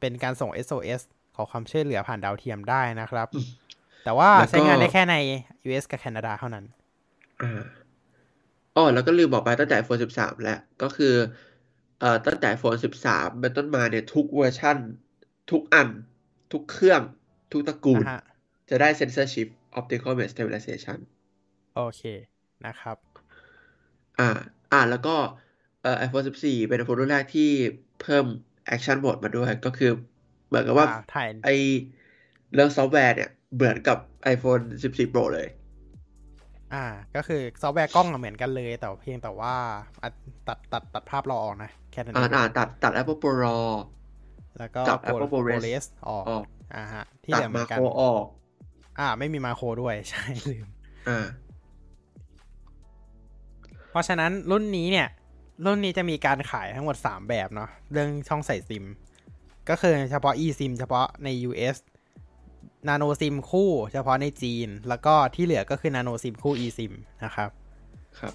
[0.00, 1.00] เป็นการส่ง SOS
[1.36, 3.28] ขอความช่วยเหลือผ่านดาวเทียมได้นะครับ
[4.04, 5.16] แต่ว่าแล้วก็ใช้งานได้แค่ใน
[5.66, 6.64] US กับแคนาดาเท่านั้น
[8.76, 11.06] อ่าอ๋อแล้วก็ลืมบอกไปตั้งแต่ iPhone 13 แล้ว ก็คือ
[11.98, 14.78] เอ่อตั้งแต่ iPhone 13 เป็นต้นมาเนี่ย ทุกเวอร์ชั่น
[15.50, 15.88] ทุกอัน
[16.52, 17.02] ทุกเครื่อง
[17.52, 18.18] ทุกตระกูลนะฮะ
[18.68, 19.48] จะได้ Sensor Chip
[19.78, 20.98] Optical Image Stabilization
[21.74, 22.02] โอเค
[22.66, 22.96] นะครับ
[24.18, 24.22] อ่า
[24.70, 25.10] อ่า แล้วก็
[25.80, 27.42] เอ่อ iPhone 14 เป็น iPhone รุ่นแรกที่
[27.96, 28.24] เพิ่ม
[28.74, 29.86] Action Mode มาด้วย ก็คือ
[30.46, 31.46] เหมือนกับว่า อ่าถ่าย ไอ
[32.52, 33.98] เรื่องซอฟต์แวร์เนี่ย เหมือนกับ
[34.34, 35.46] iPhone 14 Pro เลย
[36.74, 36.84] อ่า
[37.16, 39.54] ก็คือซอฟต์แวร์กล้องอะเหมือนกันเลย แต่เพียงแต่ว่า
[40.02, 40.08] อะ
[40.48, 43.66] ตัดตัดตัดภาพ RAW ออกนะ แค่นั้นเออ่างอ่าตัดตัด Apple Pro RAW
[44.58, 46.44] แล้วก็กับ Pro- Apple ProRes ProRes ออกออก
[46.74, 48.24] อ่าฮะ ที่เหลือเหมือนกัน ตัดมาโคนออก
[48.98, 50.66] อ่า ไม่มีมาโครด้วย ใช่ลืม
[51.08, 51.26] อ่า
[53.90, 55.08] เพราะฉะนั้นรุ่นนี้เนี่ย
[55.66, 58.84] รุ่นนี้จะมีการขายทั้งหมด 3 แบบเนาะเรื่องช่องใส่ซิม
[59.68, 61.76] ก็คือเฉพาะ eSIM เฉพาะใน US
[62.88, 66.92] Nano SIM คู่ เฉพาะในจีน แล้วก็ที่เหลือก็คือ Nano SIM คู่ eSIM
[67.24, 67.50] นะครับ
[68.20, 68.34] ครับ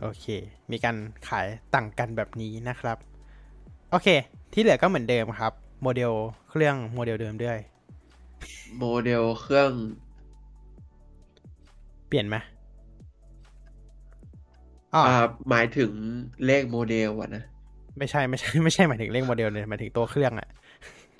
[0.00, 0.26] โอเค
[0.70, 0.96] มีการ
[1.28, 2.96] ขายต่างกันแบบนี้นะครับ
[3.90, 4.08] โอเค
[4.52, 5.52] ที่เหลือก็เหมือนเดิมครับ
[5.82, 6.12] โมเดล
[6.50, 7.58] เครื่องโมเดลเดิมด้วย
[8.78, 9.70] โมเดลเครื่อง
[12.08, 12.36] เปลี่ยนไหม
[14.94, 15.16] อ๋ออ่า
[15.50, 15.92] หมายถึง
[16.46, 17.44] เลขโมเดลอะนะ
[17.98, 20.48] ไม่ใช่ไม่ใช่ไม่ใช่หมายถึงเลขโมเดลเลยหมายถึงตัวเครื่องอะ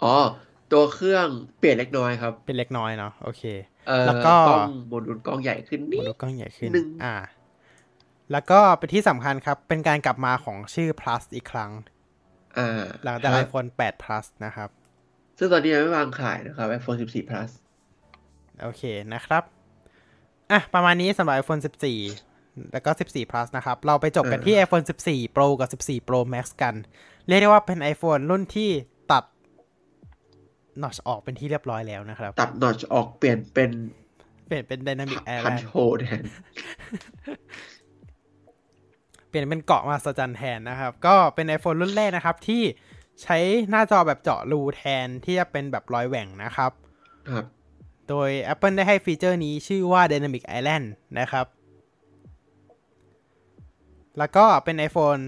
[0.02, 0.16] อ๋อ
[0.73, 1.27] ตัวเครื่อง
[1.59, 3.43] เปลี่ยนเล็กน้อยครับ เป็นเล็กน้อยเนาะโอเค
[3.89, 7.15] เอ่อแล้วก็กล้องโมดูลกล้องใหญ่ขึ้นโมนิดดูลกล้องใหญ่ขึ้นหนึ่งอ่า
[8.33, 11.71] แล้วก็เป็นที่สำคัญครับ เป็นการกลับมาของชื่อ plus อีกครั้ง
[12.59, 14.69] อ่าหลังจากครับ iPhone 8 plus นะครับ
[15.39, 17.51] ซึ่งตอนนี้ยังไม่วางขายนะครับ iPhone 14 plus
[18.63, 18.83] โอเค
[19.15, 19.43] นะครับ
[20.51, 21.63] อะประมาณนี้สำหรับ iPhone
[22.15, 26.75] 14 แล้วก็ 14 plus นะครับ เราไปจบกันที่ iPhone 14 Pro กับ 14 Pro Max กัน
[27.29, 28.71] เรียกได้ว่าเป็น iPhone รุ่นที่
[30.73, 33.71] ตัด notch ออกเป็นที่เรียบร้อยแล้วนะครับ ตัดนอชออกเปลี่ยนเป็น
[34.47, 35.69] เปลี่ยนเป็น Dynamic พัน Island โช
[36.01, 36.25] แทน
[39.29, 42.63] เปลี่ยนเป็นเกาะมาสจันแทนนะครับ ก็เป็น iPhone รุ่นแรกนะครับ ที่
[43.23, 43.39] ใช้
[43.71, 46.73] หน้าจอแบบเจาะรูแทนที่จะเป็นแบบรอยแหว่งนะครับ
[47.31, 47.45] ครับ
[48.09, 50.87] โดย Apple ได้ให้ฟีเจอร์นี้ชื่อว่า Dynamic Island
[51.21, 51.47] นะครับ
[54.19, 55.23] แล้วก็เป็น iPhone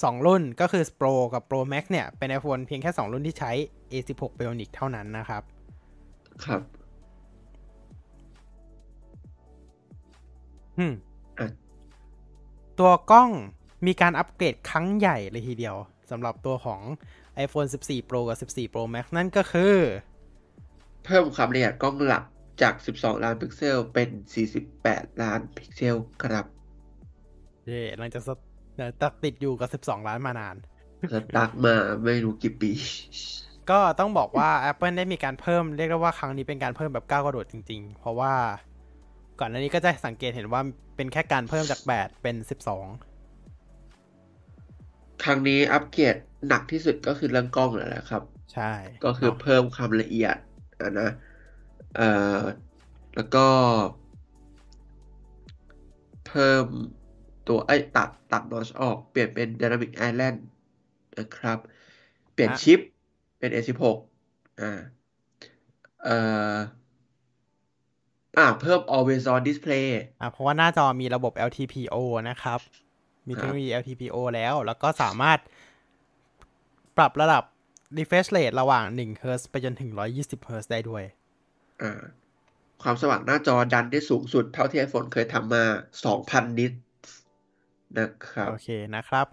[0.00, 3.52] 2 รุ่นก็คือ Pro กับ Pro Max เนี่ย เป็น iPhone เพียงแค่ 2 รุ่นที่ใช้
[3.90, 5.42] A16 Bionic เท่านั้นนะครับ
[6.44, 6.62] ครับ
[10.78, 10.94] อืม
[11.38, 11.48] อะ
[12.78, 13.30] ตัวกล้อง
[13.86, 15.76] มีการอัปเกรดครั้งใหญ่เลยทีเดียว
[16.10, 16.80] สำหรับตัวของ
[17.44, 19.74] iPhone 14 Pro กับ 14 Pro Max นั่นก็คือ
[21.04, 22.24] เพิ่มความละเอียดกล้องหลัก
[22.62, 24.08] จาก 12 ล้านานพิกเซลเป็น
[24.66, 26.46] 48 ล้านพิกเซลครับ
[27.66, 30.56] เย่หลังจาก stuck ติดอยู่กับ 12 ล้านมานาน
[31.12, 31.74] stuck มา
[32.04, 32.72] ไม่รู้กี่ปี
[33.70, 38.34] ก็ต้องบอกว่า Apple ได้มีการเพิ่มเรียกได้ว่าครั้งนี้เป็นการเพิ่มแบบก้าวกระโดดจริง ๆ เพราะว่า
[39.40, 40.60] ก่อนหน้านี้ก็จะสังเกตเห็นว่า
[40.96, 42.36] เป็นแค่การเพิ่มจาก 8 เป็น
[43.42, 46.16] 12 ครั้งนี้อัปเกรด
[46.48, 48.22] หนักที่สุดก็คือเรื่องกล้องแหละครับ
[48.54, 48.72] ใช่
[49.04, 50.36] ก็คือเนาะเพิ่มความละเอียด
[50.80, 51.10] อะนะ
[51.96, 52.38] เอ่อ
[53.16, 53.46] แล้วก็
[56.28, 56.64] เพิ่ม
[57.48, 60.36] ตัวไอ้ยตัดตัดนอชออก เปลี่ยนเป็น Dynamic Island
[61.18, 61.58] นะครับ
[62.32, 62.78] เปลี่ยนอะชิป
[63.38, 63.82] เป็น A16
[64.60, 64.72] อ่า
[66.04, 66.16] เอ่
[66.54, 66.56] อ
[68.38, 69.86] อ่าเพิ่ม Always On Display
[70.20, 71.96] อะเพราะว่าหน้าจอมีระบบ LTPO
[72.28, 72.60] นะครับ
[73.28, 75.38] มีเทคโนโลยี LTPO แล้ว แล้วก็สามารถ
[76.96, 77.42] ปรับระดับ
[77.98, 81.02] refresh rate ระหว่าง1 Hz ไปจนถึง 120 Hz ได้ด้วย
[81.82, 81.92] อ่า
[82.82, 85.64] ความสว่างหน้าจอดันได้สูงสุดเท่าที่ iPhone เคยทำมา
[86.06, 86.72] 2,000 นิต
[87.98, 89.26] นะครับ โอเคนะครับ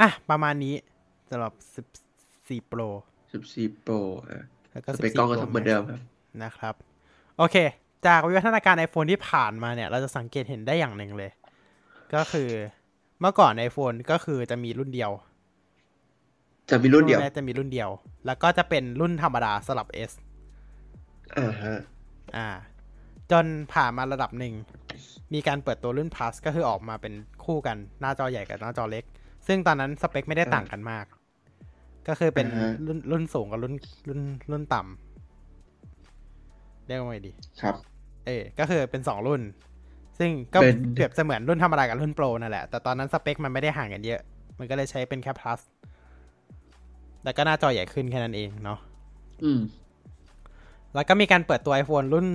[0.00, 0.74] อะ ประมาณนี้
[1.30, 1.52] สำหรับ
[2.12, 2.88] 14 Pro
[3.36, 4.00] 14 Pro
[4.30, 6.00] อะแล้วก็สเปคกล้องก็14 Pro ทำเหมือนเดิมครับ
[6.42, 6.74] นะครับ
[7.38, 7.56] โอเค
[8.06, 11.30] จากวิวัฒนาการ iPhone ที่ผ่านมาเนี่ย เราจะสังเกตเห็นได้อย่างหนึ่งเลย
[12.14, 12.50] ก็คือ
[13.20, 15.10] เมื่อก่อน iPhone ก็คือจะมีรุ่นเดียว
[16.70, 17.90] จะมีรุ่นเดียวแรกจะมีรุ่นเดียว
[18.26, 20.12] แล้วก็จะเป็นรุ่นธรรมดาสลับ S
[21.38, 21.78] อ่าฮะ
[22.36, 22.48] อ่า
[23.32, 24.54] จนผ่านมาระดับหนึ่ง
[25.34, 29.04] มีการเปิดตัวรุ่น Plus ก็คือออกมาเป็นคู่กันหน้าจอใหญ่กับหน้าจอเล็ก
[29.46, 31.04] ซึ่งตอนนั้นสเปคไม่ได้ต่างกันมาก
[32.08, 33.74] ก็คือเป็นอ่าฮะรุ่นรุ่นสูงกับรุ่น
[34.08, 34.20] รุ่น
[34.50, 37.32] รุ่นต่ำเรียกว่าไงดี
[37.62, 37.74] ครับ
[38.26, 39.40] เออก็คือเป็นสองรุ่น
[40.18, 44.20] ซึ่งก็เป็นเปรียบเสมือนรุ่นธรรมดากับรุ่นโปรนั่นแหละ แต่ตอนนั้นสเปคมันไม่ได้ห่างกันเยอะ
[44.58, 45.60] มันก็เลยใช้เป็นแค่ plus
[47.24, 48.78] แล้วก็หน้าจอใหญ่ขึ้นแค่นั้นเองเนาะ
[49.44, 49.60] อืม
[50.94, 52.26] แล้วก็มีการเปิดตัว iPhone รุ่น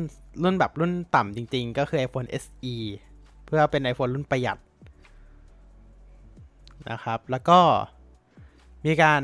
[0.43, 2.73] รุ่นแบบรุ่นต่ำจริงๆ ก็คือ iPhone SE
[3.45, 4.57] เพื่อเป็น iPhone รุ่นประหยัด
[6.89, 7.59] นะครับ แล้วก็
[8.85, 9.21] มีการ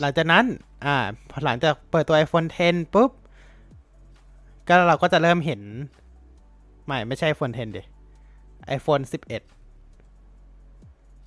[0.00, 0.44] หลังจากนั้น
[0.86, 0.96] อ่า
[1.30, 3.10] พอหลังจากเปิดตัว iPhone 10 ปุ๊บ
[4.68, 5.60] ก็เราก็จะเริ่มเห็น
[6.86, 7.82] ไม่ไม่ใช่ iPhone 10ดิ
[8.76, 9.28] iPhone 11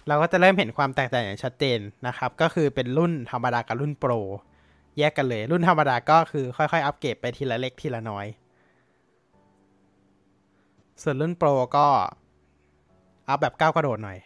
[0.08, 4.12] เราก็จะเริ่มเห็นความแตกต่างอย่างชัดเจนนะครับ ก็คือเป็นรุ่นธรรมดากับรุ่นโปร
[4.98, 8.28] แยกกันเลย รุ่นธรรมดาก็คือค่อยๆ อัปเกรดไปทีละเล็กทีละน้อย
[11.02, 11.88] ส่วนรุ่นโปรก็
[13.30, 14.18] อัพแบบก้าวกระโดดหน่อย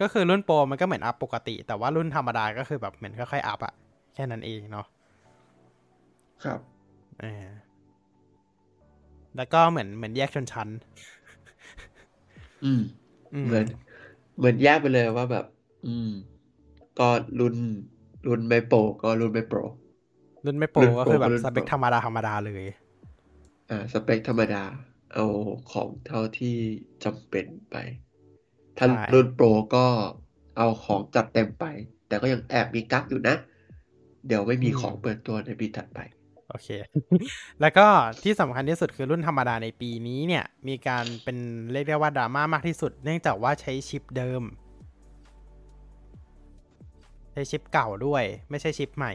[0.00, 3.74] ก็คือรุ่นโปรมันก็เหมือนอัพปกติ แต่ว่ารุ่นธรรมดาก็คือแบบเหมือนค่อยๆอัพอะ
[4.14, 4.86] แค่นั้นเองเนาะ
[6.44, 6.60] ครับ
[7.20, 7.46] เออ
[9.36, 10.68] แล้วก็เหมือนเหมือนแยกชนชั้น
[12.64, 12.82] อืม
[13.34, 13.66] อืม เหมือน
[14.38, 15.44] เหมือนแยกไปเลยว่าแบบ
[15.86, 16.10] อืม
[17.00, 17.08] ก็
[17.40, 17.56] รุ่น
[18.26, 19.58] รุ่นไม่โปรก็รุ่นไม่โปร
[20.46, 22.64] รุ่นไม่โปรรุ่นโปรก็คือแบบรุ่นสเปคโปรธรรมดาธรรมดาเลย
[23.70, 24.62] อ่า สเปคธรรมดา
[25.14, 25.26] เอา
[25.72, 26.56] ของเท่าที่
[27.04, 27.76] จำเป็นไป
[28.78, 29.86] ถ้าใช่รุ่นโปรก็
[30.58, 31.64] เอาของจัดเต็มไป
[32.08, 33.36] แต่ก็ยังแอบมีกั๊กอยู่นะ
[34.26, 36.00] เดี๋ยวไม่มีของเปิดตัวในปีถัดไป
[36.48, 36.68] โอเค
[37.60, 37.86] แล้วก็
[38.22, 41.36] ที่สำคัญที่สุดคือรุ่นธรรมดาในปีนี้เนี่ย มีการเป็น
[41.72, 44.42] เรียกได้ว่าดราม่ามากที่สุด เนื่องจากว่าใช้ชิปเดิม
[47.32, 49.12] ใช้ชิปเก่าด้วยไม่ใช่ชิปใหม่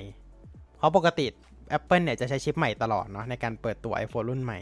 [0.78, 1.26] เพราะปกติ
[1.78, 4.60] Apple เนี่ยจะใช้ชิปใหม่ตลอดเนาะในการเปิดตัว iPhone รุ่นใหม่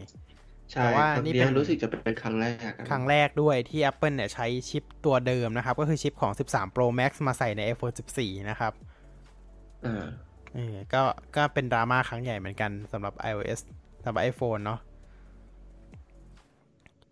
[0.72, 8.74] ใช่แต่ว่าครั้งนี่เนี้เป็ยนรู้สึกจะเป็นครั้งแรกอะครั้งแรกด้วยที่ Apple เนี่ยใช้ชิปตัวเดิมนะครับ ก็คือชิปของ 13 Pro Max มาใส่ใน iPhone 14 นะครับ
[9.86, 10.06] อ่า
[10.54, 11.02] เออก็
[11.36, 13.60] ก็เป็นดราม่าครั้งใหญ่เหมือนกันสำหรับ iOS
[14.04, 14.80] สำหรับ iPhone เนาะ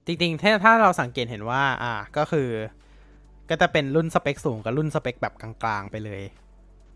[0.06, 2.50] จริงๆถ้าถ้าเราสังเกตเห็นว่า อ่าก็คือ
[3.52, 6.22] ก็จะเป็นรุ่นสเปคสูงกับรุ่นสเปคแบบกลางๆไปเลย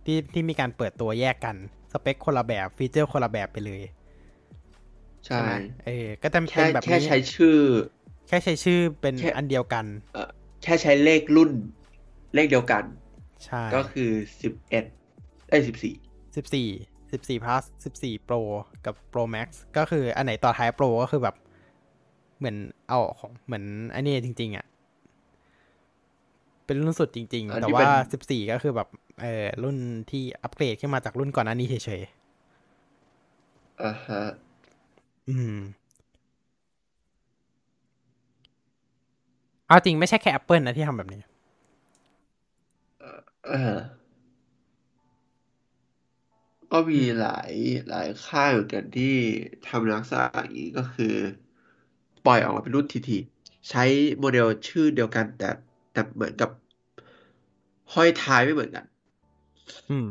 [0.05, 1.55] ที่ที่มีการเปิดตัวแยกกัน
[1.93, 3.81] สเปคคนละแบบฟีเจอร์คนละแบบไปเลย
[5.25, 5.51] ใช่ไหม
[5.85, 7.57] เออก็จะแค่เป็นแบบแค่นี้ใช้ชื่อ
[8.27, 10.29] แค่ใช้ชื่อเป็นแค่อันเดียวกันเอ่อ
[10.63, 11.51] แค่ใช้เลขรุ่น
[12.35, 12.83] เลขเดียวกัน
[13.45, 14.09] ใช่ก็คือ
[14.41, 14.85] สิบเอ็ด
[15.49, 15.95] ไอ้สิบสี่
[16.35, 16.67] สิบสี่
[17.11, 18.39] สิบสี่ plus สิบสี่ pro
[18.85, 21.35] กับ pro max ก็คืออันไหนต่อท้าย pro ก็คือแบบ
[22.37, 22.57] เหมือน
[22.89, 23.63] เอาของเหมือน
[23.93, 24.65] อันนี้จริง ๆ อะ
[26.65, 28.87] เป็นรุ่นสุดจริง ๆ แต่ว่าสิบสี่ก็คือแบบ
[29.21, 29.77] เออรุ่น
[30.11, 32.01] ที่อัปเกรดขึ้นมาจากรุ่นก่อนหน้านี้เฉย
[33.81, 35.57] อ่าฮะๆอืม
[39.67, 41.19] เอาจริงไม่ใช่แค่ Apple นะที่ทำแบบนี้
[43.49, 43.79] อ่า
[46.71, 47.51] ก็มีหลาย
[47.89, 49.15] หลายค่ายเหมือนกันที่
[49.67, 51.15] ทำลักษณะอย่างนี้ก็คือ
[52.25, 53.17] ปล่อยออกมาเป็นรุ่นทีที
[53.69, 53.83] ใช้
[54.19, 55.49] โมเดลชื่อเดียวกันแต่
[55.95, 56.49] แต่เหมือนกับ
[57.93, 58.85] ห้อยท้ายไม่เหมือนกัน
[59.89, 60.07] อืม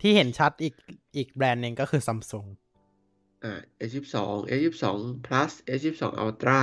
[0.00, 0.74] ที่เห็นชัดอีก
[1.16, 2.46] อีกแบรนด์หนึ่งก็คือ Samsung
[3.44, 4.16] อ่า A12
[4.50, 4.84] A12
[5.24, 6.60] Plus A12 Ultra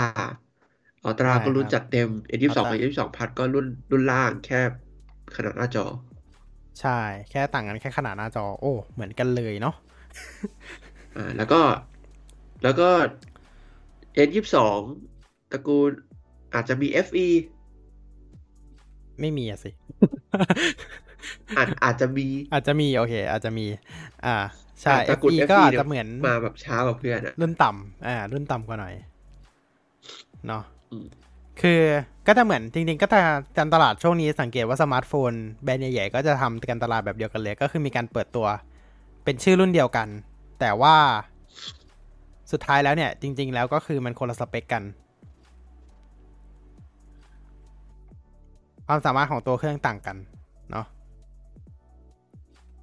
[1.04, 4.62] อัลตร้าใช่ก็รุ่นครับจัดเต็ม S22 Ultra กับ S22 พัดก็รุ่นรุ่นล่างแค่
[5.36, 5.86] ขนาดหน้าจอ
[6.80, 7.00] ใช่
[7.30, 9.74] แค่ต่างกันแค่ขนาดหน้าจอ โอ้ เหมือนกันเลยเนาะ
[11.16, 11.62] อ่า แล้วก็
[12.64, 12.90] แล้วก็
[14.28, 14.56] S22
[15.52, 15.92] ตระกูล
[16.54, 17.28] อาจจะมี FE
[19.20, 19.72] ไม่มีอะสิ
[21.58, 23.66] อาจอาจจะมี อาจจะมีโอเค อาจจะมี
[24.26, 24.36] อ่า
[24.82, 28.94] ใช่อ่าตระกูล FE ก็ FE อาจเนี่ยจะเหมือนมาแบบช้ากว่าเพื่อนอะรุ่นต่ำอ่า รุ่นต่ำกว่าหน่อย
[30.48, 31.06] เนาะอืม
[31.62, 31.82] คือ
[32.28, 33.20] ก็จะเหมือนจริง ๆ ก็จะ
[33.58, 35.32] การตลาดช่วงนี้สังเกตว่าสมาร์ทโฟน
[35.64, 38.48] แบรนด์ใหญ่ๆก็จะทำการตลาดแบบเดียวกันเลย ก็คือมีการเปิดตัว
[39.24, 40.08] เป็นชื่อรุ่นเดียวกัน
[40.60, 40.96] แต่ว่า
[42.52, 44.84] สุดท้ายแล้วเนี่ย จริง ๆ แล้วก็คือมันคนละสเปคกัน
[48.88, 50.18] ความสามารถของตัวเครื่องต่างกัน
[50.72, 50.86] เนาะ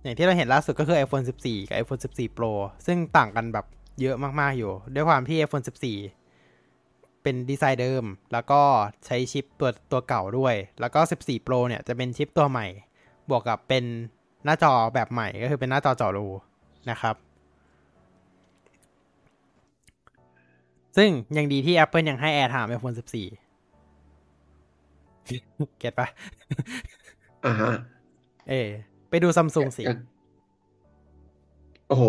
[0.02, 2.52] อย่างที่เราเห็นล่าสุดก็คือ iPhone 14 กับ iPhone 14 Pro
[2.86, 3.66] ซึ่งต่างกันแบบ
[4.00, 5.64] เยอะมากๆอยู่ ด้วยความที่ iPhone
[6.22, 8.62] 14 เป็นดีไซน์เดิม แล้วก็
[9.06, 12.66] ใช้ชิปตัวตัวเก่าด้วย แล้วก็ 14 Pro เนี่ยจะเป็นชิปตัวใหม่
[13.30, 13.84] บวกกับเป็น
[14.44, 16.28] หน้าจอแบบใหม่ก็คือเป็นหน้าจอจอรู
[16.90, 17.16] นะครับ
[20.96, 23.41] ซึ่งยังดีที่ Apple ยังให้ AirTime iPhone 14
[25.78, 26.08] เก็ตปะ
[27.46, 27.72] อ่าฮะ
[28.48, 28.68] เออ
[29.10, 30.00] ไปดูซัมซุงสิอย่าง
[31.88, 32.04] โอ้โห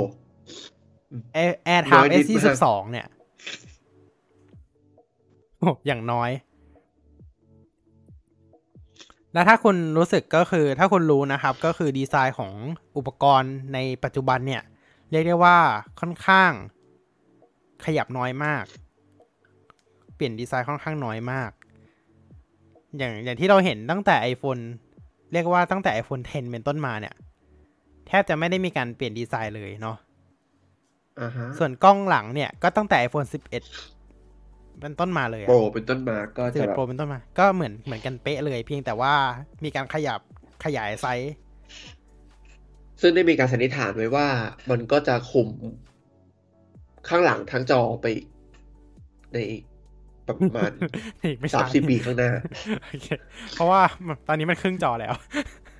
[1.43, 3.07] Air- น้ AirTime อยนิด S 2 2เนี่ย
[5.59, 6.31] โอ้อย่างน้อย
[9.33, 12.53] แล้วถ้าคุณรู้สึกก็คือ ถ้าคุณรู้นะครับ ก็คือดีไซน์ของ
[12.97, 14.63] อุปกรณ์ในปัจจุบันเนี่ย
[15.11, 15.57] เรียกได้ว่า
[15.99, 16.51] ค่อนข้าง
[17.85, 18.65] ขยับน้อยมาก
[20.15, 21.51] เปลี่ยนดีไซน์ค่อนข้างน้อยมาก
[22.97, 24.61] อย่างอย่างที่เราเห็นตั้งแต่ iPhone
[25.33, 27.13] เรียกว่าตั้งแต่ iPhone 10 เป็นต้นมาเนี่ย
[28.07, 29.97] แทบจะไม่ได้มีการเปลี่ยนดีไซน์เลยเนาะ
[31.21, 33.49] อ่าฮะส่วนกล้องหลังเนี่ยก็ตั้งแต่ iPhone 11
[34.81, 39.13] เป็นต้นมาเลยโปรเป็นต้นมาก็จะ11แบบ Pro เป็นต้นมา ก็เหมือนเหมือนกันเป๊ะเลย เพียงแต่ว่า
[39.63, 40.19] มีการขยับ
[40.65, 41.31] ขยายไซส์
[43.01, 44.27] ซึ่งได้มีการสันนิษฐานไว้ว่า
[44.71, 45.49] มันก็จะคุม
[47.07, 48.25] ข้างหลังทั้งจอไปอีก
[49.31, 49.63] ในอีก
[50.27, 50.71] ประมาณ
[51.39, 52.31] ไม่สามใช่สี่ปีข้างหน้า
[52.89, 53.07] โอเค
[53.55, 53.81] เพราะว่า
[54.27, 55.13] ตอนนี้มันครึ่งจอแล้ว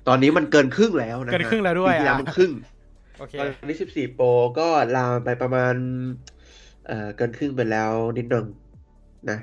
[0.08, 2.52] ตอนนี้มันเกินครึ่งแล้วนะฮะเกินครึ่งแล้วด้วยปีที่แล้วอะมันครึ่ง
[3.18, 4.26] โอเคตอนนี้สิบสี่โปร
[4.58, 5.74] ก็ลามไปประมาณ
[6.86, 8.46] เอ่อเกินครึ่งไปแล้วนิดนึง
[9.30, 9.38] นะ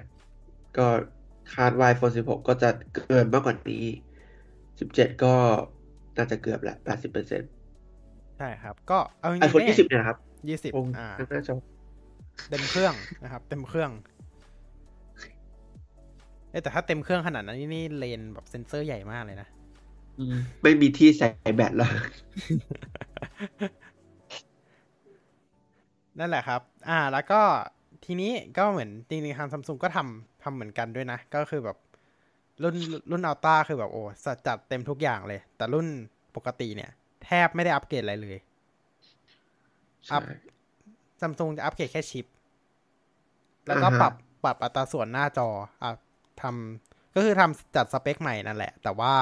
[0.78, 0.86] ก็
[1.56, 3.86] คาดว่า iPhone 16 ก็จะเกินมากกว่านี้
[4.54, 5.34] 17 ก็
[6.18, 7.52] น่าจะเกือบแหละ80เปอร์เซ็นต์
[8.38, 10.18] ใช่ครับ ก็เอาจริงไอๆโฟนเนี่ย20เนี่ยนะครับ
[10.50, 11.56] ยี่สิบวงอ่าหน้าจอ
[12.50, 13.90] เต็มเครื่องนะครับ เต็มเครื่อง
[16.52, 19.48] เอ้ยแต่ถ้าเต็มเครื่องขนาดนั้นนี่นี่เลนแบบเซนเซอร์ใหญ่มากเลยนะ
[20.20, 21.92] อืมไม่มีที่ใส่แบตแล้ว
[26.20, 27.42] นั่นแหละครับ อ่า แล้วก็
[28.06, 31.78] ทีนี้ก็เหมือนจริงๆทางซัมซุงก็ทำทำเหมือนกันด้วยนะ ก็คือแบบ
[32.64, 32.76] รุ่น
[33.12, 34.04] รุ่นอัลต้าคือแบบโอ้
[34.48, 35.88] จัดเต็มทุกอย่างเลย แต่รุ่น
[36.36, 36.92] ปกติเนี่ย
[37.26, 38.38] แทบไม่ได้อัปเกรดอะไรเลย
[40.12, 40.24] อัพ
[41.22, 42.26] ซัมซุงจะอัปเกรดแค่ชิป
[43.68, 44.14] แล้วก็อ่าฮะปรับ
[44.44, 45.50] ปรับอัตราส่วนหน้าจอ
[45.84, 45.90] อะ
[46.42, 49.14] ทำก็คือทำจัดสเปคใหม่นั่นแหละ แต่ว่า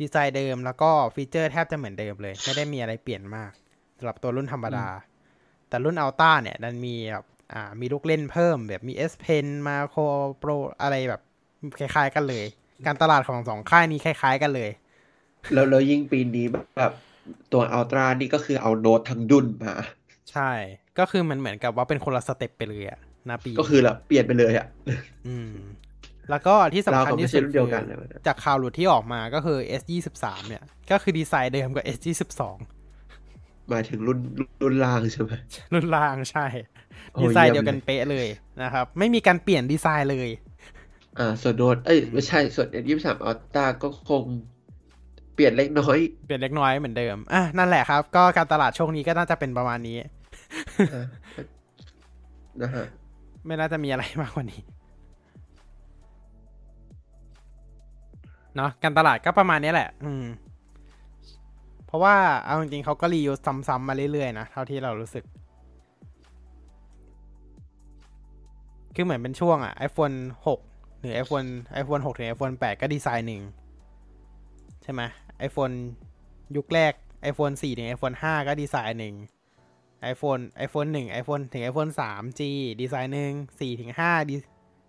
[0.00, 3.50] ดีไซน์เดิมแล้วก็ฟีเจอร์แทบจะเหมือนเดิมเลย ไม่ได้มีอะไรเปลี่ยนมาก
[3.98, 4.86] สำหรับตัวรุ่นธรรมดา
[5.68, 10.08] แต่รุ่น Ultra เนี่ยดันมีแบบอ่ามีลูกเล่นเพิ่มแบบมี S Pen Macro
[10.42, 11.22] Pro อะไรแบบ
[11.78, 12.44] คล้าย ๆ กันเลย
[12.86, 14.70] การตลาดของสองค่ายนี้คล้าย ๆ กันเลย
[15.52, 16.92] แล้วแล้วยิ่งปีนี้แบบ
[17.52, 19.74] ตัวอัลตร้านี่ก็คือเอาโน้ตทั้งดุนมา
[20.30, 20.50] ใช่
[20.98, 24.66] ก็คือมันเหมือนกับว่าเป็นคนละสเต็ปไปเลยอะหนาปี ก็คือแบบเปลี่ยนไปเลยอะ
[25.28, 25.52] อืม
[26.30, 32.08] แล้วก็ที่สำคัญเราก็ไม่ที่ใช่สุดรุ่นเดีคืยวกันอเลยนะจากข่าวหลุดที่ออกมาก็คือ S 2 3เนี่ย ก็คือดีไซน์เดิมกับ S 2
[32.40, 34.18] 2หมายถึงรุ่น
[34.62, 35.32] รุ่นล่างใช่ไหม
[35.74, 36.46] รุ่นล่างใช่
[37.12, 38.28] โอ้ดีไซน์เยี่เดียมยวกันเลยเป๊ะเลย
[38.62, 40.28] นะครับ ไม่มีการเปลี่ยนดีไซน์เลย
[41.18, 44.22] อ่า ส่วนโน้ตเอ้ยไม่ใช่ส่วน S23 Ultra ก็คง
[45.34, 49.96] เปลี่ยนเล็กน้อย เปลี่ยนเล็กน้อยเหมือนเดิม อะ นั่นแหละครับ ก็การตลาดช่วงนี้ก็น่าจะเป็นประมาณนี้
[50.92, 51.04] อ่า
[52.62, 52.86] นะฮะ
[53.46, 54.60] ไม่น่าจะมีอะไรมากกว่านี้
[58.56, 60.24] เนาะการตลาดก็ประมาณนี้แหละ อืม
[61.86, 62.14] เพราะว่า
[62.44, 63.34] เอาจริงๆเขาก็รีวิว
[63.68, 65.24] ซ้ำๆมาเรื่อยๆนะเท่าที่เรารู้สึก
[68.94, 70.16] คือเหมือนเป็นช่วงอะ iPhone
[70.58, 71.48] 6 หรือ iPhone
[71.80, 73.42] iPhone 6 ถึง iPhone 8 ก็ดีไซน์หนึ่ง
[74.82, 75.02] ใช่ไหม
[75.48, 75.74] iPhone
[76.56, 76.92] ยุคแรก
[77.30, 79.14] iPhone 4 ถึง iPhone 5 ก็ดีไซน์หนึ่ง
[80.12, 82.40] iPhone iPhone 1 iPhone ถึง iPhone 3G
[82.80, 84.36] ดีไซน์หนึ่ง4ถึง5ดี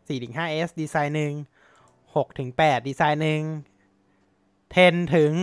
[0.08, 1.34] 4ถึง 5S ดีไซน์หนึ่ง
[2.18, 3.42] 6ถึง8ดีไซน์หนึ่ง
[4.28, 5.40] 10ถึง10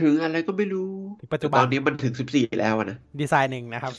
[0.00, 3.92] ถึงอะไรก็ไม่รู้ถึงปัจจุบันตอนนี้มันถึงสิบสี่แล้วอะนะ ดีไซน์หนึ่งนะครับ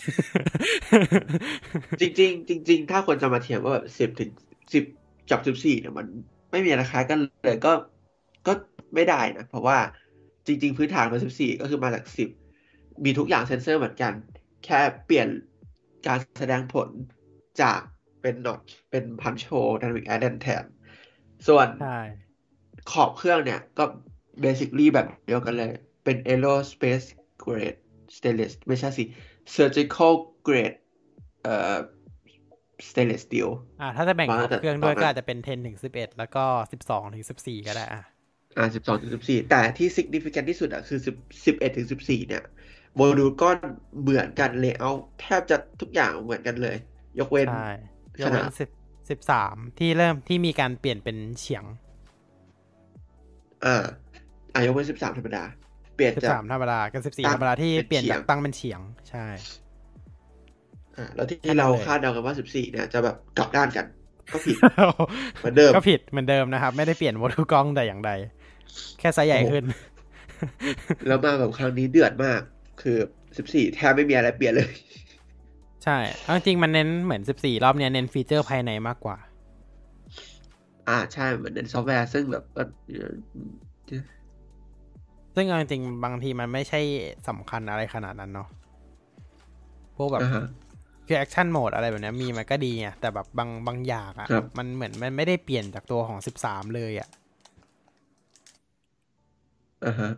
[2.02, 4.30] จริงๆจริงๆถ้าคนจะมาเทียบว่าแบบสิบถึง
[4.74, 4.84] สิบ
[5.30, 6.06] จับสิบสี่เนี่ยมัน
[6.52, 7.72] ไม่มีอะไรคล้ายกันเลยก็
[8.48, 8.54] ก็
[8.96, 9.78] ไม่ได้นะ เพราะว่า
[10.48, 12.30] จริง ๆ พื้นฐานของสิบสี่ก็คือมาจากสิบ
[13.04, 14.14] มีทุกอย่างเซนเซอร์เหมือนกัน
[14.66, 15.28] แค่เปลี่ยน
[16.08, 16.90] การแสดงผล
[17.62, 17.80] จาก
[18.22, 18.62] เป็นนอต
[18.92, 19.46] เป็นพันโช
[19.82, 20.64] ด y นามิกแอดแทน
[21.48, 22.00] ส่วนใช่
[22.92, 23.84] ขอบเครื่องเนี่ยก็
[24.46, 25.72] basically แบบเดียวกันเลย
[26.04, 27.08] เป็น aerospace
[27.44, 27.78] grade
[28.16, 29.04] stainless ไม่ใช่สิ
[29.56, 30.14] surgical
[30.48, 30.78] grade
[31.44, 31.78] เอ่อ
[32.90, 33.50] stainless steel
[33.82, 36.44] อ่าถ้าจะแบ่งมาขอบแต่เครื่องด้วยตอนนั้นก็อาจจะเป็น 10ถึง11 แล้วก็
[36.82, 38.04] 12ถึง14 ก็ได้อะ
[38.58, 41.16] อ่าสิบสองถึงสิบสี่แต่ที่ significant ที่สุดอะคือสิบ
[41.46, 42.44] สิบเอ็ดถึงสิบสี่เนี่ย
[42.96, 43.58] โมดูลก้อน
[44.02, 46.78] เหมือนกัน layout แทบจะทุกอย่างเหมือนกันเลย
[47.20, 47.70] ยกเว้นใช่
[48.22, 48.54] ยขกเว้นาดน
[49.10, 51.64] 10 13ที่เริ่มที่มีการเปลี่ยนเป็นเฉียง
[53.66, 53.84] อ่า
[54.54, 55.44] อ่ายกเว้นสิบสามธรรมดา
[55.96, 59.26] เปลี่ยนจาก13ธรรมดากับตั้14งธรรมดาที่เป็นเปลี่ยนเฉียจางกตั้งเป็นเฉียง ใช่
[60.98, 63.86] อ่า แล้วที่แค่นั้นเราเลยคาดเดากันว่าสิบสี่เนี่ยจะแบบกลับด้านกัน
[64.34, 64.58] ก็ผิด
[65.38, 68.12] เหมือนเดิม ก็ผิดเหมือนเดิมนะครับ ไม่ได้เปลี่ยนโมดูลกล้องแต่อย่างใด
[69.00, 69.66] แค่ไซส์ใหญ่โอ้โหขึ้น
[71.08, 72.42] แล้วมาแบบครั้งนี้เดือดมาก
[72.82, 72.98] คือ
[73.38, 74.72] สิบสี่แทบไม่มีอะไรเปลี่ยนเลย
[75.84, 79.18] ใช่เอาจริงๆมันเน้นเหมือน 14 รอบเนี้ยเน้นฟีเจอร์ภายในมากกว่า
[80.90, 83.12] อ่าใช่เหมือนในซอฟต์แวร์ซึ่งแบบก็เอ่อ
[85.36, 86.82] ซึ่งเอาจริงๆบางทีมันไม่ใช่
[87.28, 88.48] สำคัญอะไรขนาดนั้นเนาะ
[89.96, 90.46] พวกแบบอ่าฮะ
[91.08, 97.10] คือ Action Mode อะไรแบบเนี้ยมีมันก็ดีไงแต่แบบบางบางอย่างอะครับมันเหมือนมันไม่ได้เปลี่ยนจากตัวของ13เลยอะ
[99.86, 100.10] อ่าฮะ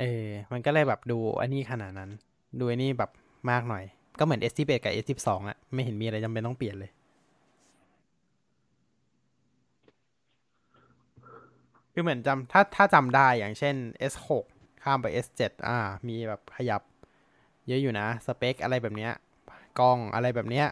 [0.00, 2.10] เออ มันก็เลยแบบดูอันนี้ขนาดนั้น
[2.58, 3.10] ดูอันนี้แบบ
[3.50, 3.84] มากหน่อย
[4.20, 6.90] ก็เหมือน S11 กับ S12 อะไม่เห็นมีอะไรจำเป็นต้องเปลี่ยนเลย
[11.92, 13.74] คือเหมือนจำถ้าถ้าจำได้อย่างเช่น
[14.12, 14.44] S6
[14.82, 15.78] ข้ามไป S7 อ่า
[16.08, 16.82] มีแบบขยับ
[17.68, 19.12] เยอะอยู่นะ สเปคอะไรแบบเนี้ย
[19.78, 20.66] กล้องอะไรแบบเนี้ย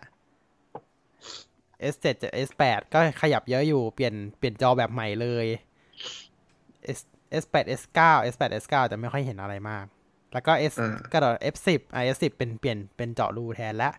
[1.92, 5.46] S7 จะ S8 ก็ขยับเยอะอยู่ เปลี่ยนเปลี่ยนจอแบบใหม่เลย
[6.98, 7.00] S
[7.42, 8.00] S8 S9
[8.32, 9.86] S8 S9 จะไม่ค่อยเห็นอะไรมาก
[10.32, 13.92] แล้วก็ S อ่าก็เดี๋ยว F10 อะ S10 เป็นเปลี่ยนเป็นเจาะรูแทนแล้ว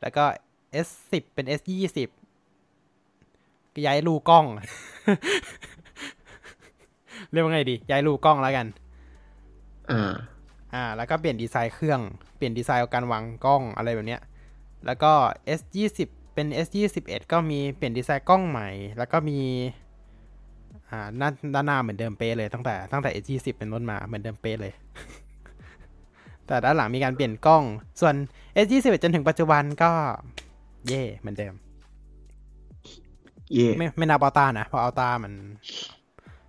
[0.00, 0.24] แล้วก็
[0.86, 1.98] S10 เป็น S20
[3.74, 4.46] ก็ย้ายรูกล้อง
[7.30, 8.66] เรียกว่าไงดี ย้ายรูกล้องแล้วกัน
[9.90, 10.12] อ่า
[10.74, 12.00] อ่า แล้วก็เปลี่ยนดีไซน์เครื่อง
[12.36, 14.22] เปลี่ยนดีไซน์การวางกล้องอะไรแบบเนี้ย
[14.86, 15.12] แล้วก็
[15.58, 15.76] S 2
[16.06, 16.76] 0 เป็น S 2
[17.14, 18.68] 1 ก็มีเปลี่ยนดีไซน์กล้องใหม่
[18.98, 19.40] แล้วก็มี
[20.90, 24.72] อ่าด้านด้านหน้าเหมือนเดิมเป๊ะเลยตั้งแต่ตั้งแต่ S 2 0 เป็นต้นมาเหมือนเดิมเป๊ะเลย
[26.48, 27.62] แต่ด้านหลังมีการเปลี่ยนกล้อง
[28.00, 28.14] ส่วน
[28.64, 29.90] S 2 1 จนถึงปัจจุบันก็
[30.88, 31.54] เย่เหมือนเดิม
[33.54, 35.32] เย่ไม่ไม่นับอัลต้านะเพราะอัลต้ามัน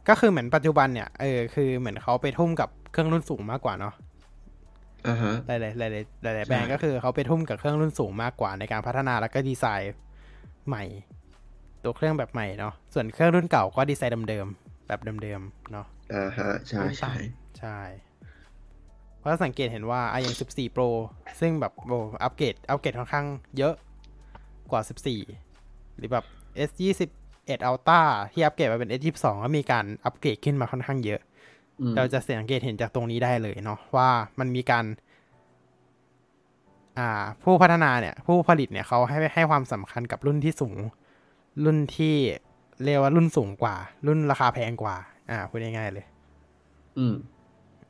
[0.07, 3.93] ก็คือเหมือนปัจจุบันเนี่ยเออคือเหมือนเขาไปทุ่มกับเครื่องรุ่นสูงมากกว่าเนาะ
[5.07, 9.95] อ่าฮะหลายๆหลายๆหลายๆแบรนด์ใช่ก็คือเขาไปทุ่มกับเครื่องรุ่นสูงมากกว่าในการพัฒนาแล้วก็ดีไซน์
[10.67, 10.83] ใหม่
[11.83, 17.13] ตัวเครื่องแบบใหม่เนาะส่วนเครื่องรุ่นเก่าก็ดีไซน์เดิมๆแบบเดิมๆเนาะอ่าฮะใช่ใช่
[17.59, 17.79] ใช่
[19.19, 20.87] เพราะสังเกตเห็นว่าไอ้อย่าง 14 Pro
[21.39, 23.25] ซึ่งแบบโอ้อัปเกรดอัปเกรดค่อนข้าง
[23.57, 23.73] เยอะ
[24.71, 24.81] กว่า
[25.39, 26.25] 14 หรือแบบ
[26.69, 26.71] S
[27.17, 28.01] 21 Ultra
[28.31, 31.19] ที่อัปเกรดมาเป็น S 22ก็มีการอัปเกรดขึ้นมาค่อนข้างเยอะ
[31.81, 34.09] อืมเราจะสังเกตเห็นจากตรงนี้ได้เลยเนาะว่า
[34.39, 34.85] มันมีการ
[36.97, 37.09] อ่า
[37.43, 40.75] ผู้พัฒนาเนี่ย ผู้ผลิตเนี่ยเขาให้ให้ความสำคัญกับรุ่นที่สูง
[41.63, 42.15] รุ่นที่
[42.83, 43.75] เรียกว่ารุ่นสูงกว่า
[44.07, 44.95] รุ่นราคาแพงกว่า
[45.29, 46.05] อ่าพูดง่ายๆเลย
[46.99, 47.15] อืม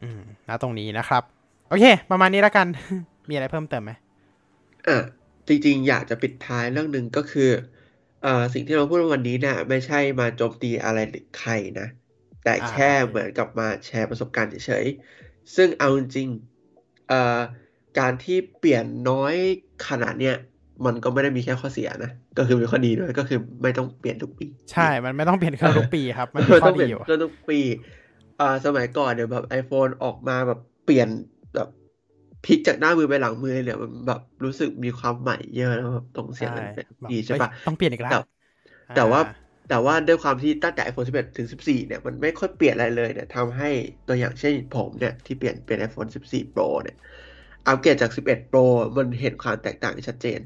[0.01, 1.23] อืมณตรงนี้นะครับ
[1.67, 2.67] โอเค ประมาณนี้แล้วกัน
[3.29, 3.91] มีอะไรเพิ่มเติมไหม
[4.85, 4.91] อะ
[5.49, 7.41] จริงๆ อยากจะปิดท้ายเรื่องหนึ่งก็คือ
[8.19, 11.83] เอ่อสิ่งที่เราพูดวันนี้เนี่ยไม่ใช่มาโจมตีอะไรหรือใครนะ
[12.41, 17.15] แต่อ่าแค่โอเคเหมือนกับมาแชร์ประสบการณ์เฉยๆ ซึ่งเอาจริงๆเอ่อ
[17.95, 19.35] การที่เปลี่ยนน้อย
[19.81, 20.31] ขนาดเนี้ย
[20.85, 27.55] มันก็ไม่ได้มีแค่ข้อเสียนะ ก็คือมีข้อดีด้วย ก็คือไม่ต้องเปลี่ยนทุกปี ใช่ มันไม่ต้องเปลี่ยนเครื่องทุกปีครับ มันมีไม่ข้ต้อองเปดีลี่ยนอยู่เครื่องทุกปี
[28.39, 31.09] อ่าสมัยก่อนเนี่ยแบบ iPhone ออกมาแบบเปลี่ยน
[31.53, 31.67] แบบ
[32.43, 38.15] พลิกจากหน้ามือไปหลังมือเนี่ยมันแบบรู้สึกมีความใหม่เยอะแล้วแบบตรงเสียงใช่มันเป็นแบบดีใช่เอ้ยปะต้องเปลี่ยนอีกแล้วแต่
[38.95, 39.25] แต่ว่าอ่
[39.69, 43.69] แต่ว่าด้วยความที่ตั้งแต่ iPhone 11 ถึง 14 เนี่ย มันไม่ค่อยเปลี่ยนอะไรเลยเนี่ยทำให้
[44.07, 46.95] ตัวอย่างเช่นผมเนี่ย ที่เปลี่ยนเป็น iPhone 14 Pro เนี่ย
[47.67, 48.65] อัปเกรดจาก 11 Pro
[48.97, 50.39] มันเห็นความแตกต่างที่ชัดเจน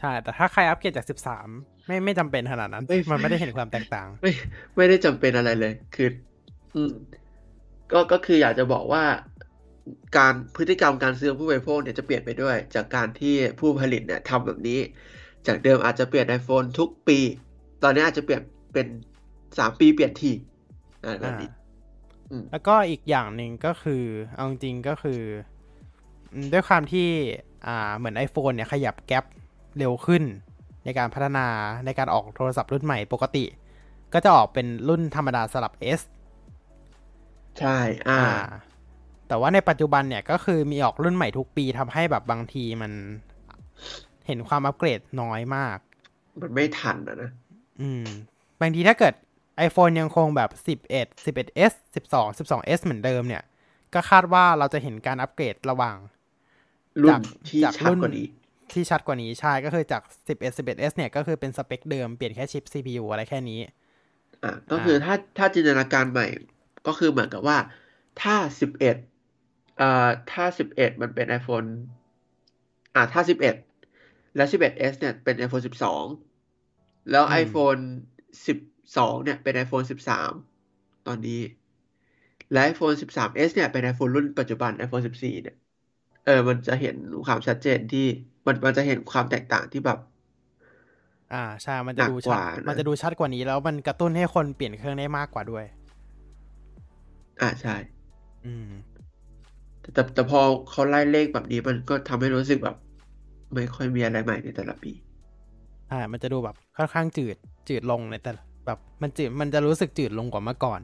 [0.00, 1.48] ใช่ แต่ถ้าใครอัปเกรดจาก 13
[1.86, 4.30] ไม่ไม่จำเป็นขนาดนั้นไม่มันไม่ได้เห็นความแตกต่าง ไม่
[4.76, 6.08] ไม่ได้จำเป็นอะไรเลย คือ
[6.74, 6.90] อืม
[7.92, 9.04] ก็ก็คืออยากจะบอกว่า
[10.16, 14.80] การพฤติกรรมการซื้อของผู้บริโภคเนี่ยจะเปลี่ยนไปด้วย จากการที่ผู้ผลิตเนี่ยทำแบบนี้
[15.46, 17.18] จากเดิมอาจจะเปลี่ยน iPhone ทุกปี
[17.82, 18.42] ตอนนี้อาจจะเปลี่ยน
[18.72, 18.86] เป็น
[19.58, 20.32] สามปีเปลี่ยนที
[21.02, 21.50] อะไรแบบอ่านี้
[22.30, 24.02] ออืมแล้วก็อีกอย่างหนึ่งก็คือ
[24.34, 25.20] เอาจริงๆก็คือ
[26.32, 27.08] อืมด้วยความที่
[27.66, 29.24] อ่าเหมือน iPhone เนี่ยขยับแกลบ
[29.78, 30.22] เร็วขึ้น
[30.84, 31.46] ในการพัฒนา
[31.86, 33.44] ในการออกโทรศัพท์รุ่นใหม่ปกติ
[34.12, 36.00] ก็จะออกเป็นรุ่นธรรมดาสลับ S
[37.60, 37.78] ใช่
[38.08, 38.32] อ่าอ่า
[39.28, 42.92] แต่ว่าในปัจจุบันเนี่ยก็คือมีออกรุ่นใหม่ทุกปีทำให้แบบบางทีมัน
[44.26, 45.78] เห็นความอัปเกรดน้อยมาก
[46.42, 47.30] มันไม่ทันอะนะ
[47.80, 48.04] อืม
[48.60, 49.14] บางทีถ้าเกิด
[49.66, 50.90] iPhone ยังคงแบบ 11
[51.26, 53.42] 11s 12 12s เหมือนเดิมเนี่ย
[53.94, 55.96] ก็คาดว่าเราจะเห็นการอัปเกรดระหว่าง
[57.02, 58.26] รุ่จากนที่จากชัดรุ่นกว่านี้
[58.72, 63.72] ที่ชัดกว่านี้ใช่ ก็คือจาก 11 11s เนี่ยก็คือเป็นสเปคเดิม เปลี่ยนแค่ชิป CPU อะไรแค่นี้ อะ
[64.72, 66.26] ก็คือถ้าถ้าจินตนาการใหม่
[66.86, 67.58] ก็คือเหมือนกับว่า
[68.16, 68.96] ถ้าสิบเอ็ด
[69.80, 69.84] อ่า
[70.28, 71.68] ถ้าสิบเอ็ดมันเป็น iPhone
[72.94, 73.54] อ่าถ้าสิบเอ็ด
[74.36, 76.06] แล้วสิบเอ็ด S เนี่ยเป็น iPhone สิบสอง
[77.10, 77.82] แล้วอืม iPhone
[78.46, 78.58] สิบ
[78.96, 80.32] สองเนี่ยเป็น iPhone สิบสาม
[81.06, 81.40] ตอนนี้
[82.50, 85.54] และ iPhone สิบสาม S เนี่ยเป็น iPhone รุ่นปัจจุบัน iPhone สิบสี่เนี่ย
[86.24, 86.96] เออ มันจะเห็น
[87.26, 88.00] ความชัดเจนที่
[88.46, 89.98] มันมันจะเห็นความแตกต่างที่แบบ
[91.32, 95.64] อ่าใช่ มันจะดูหนักกชัดว่านะมันจะดูชัดกว่านี้แล้วมันกระตุ้นให้คนเปลี่ยนเครื่องได้มากกว่าด้วย
[97.40, 97.74] อ่าใช่
[98.44, 98.70] อืม
[99.80, 100.40] แต่แต่แต่พอ
[100.70, 102.76] เขาไล่เลขแบบนี้มันก็ทำให้รู้สึกแบบ
[103.54, 104.92] ไม่ค่อยมีอะไรใหม่ในแต่ละปี
[105.90, 107.36] อ่ามันจะดูแบบค่อนข้างจืด
[107.68, 110.80] จืดลงในแต่ละแบบมันจืดมันจะรู้สึกจืดลงกว่าเมื่อก่อน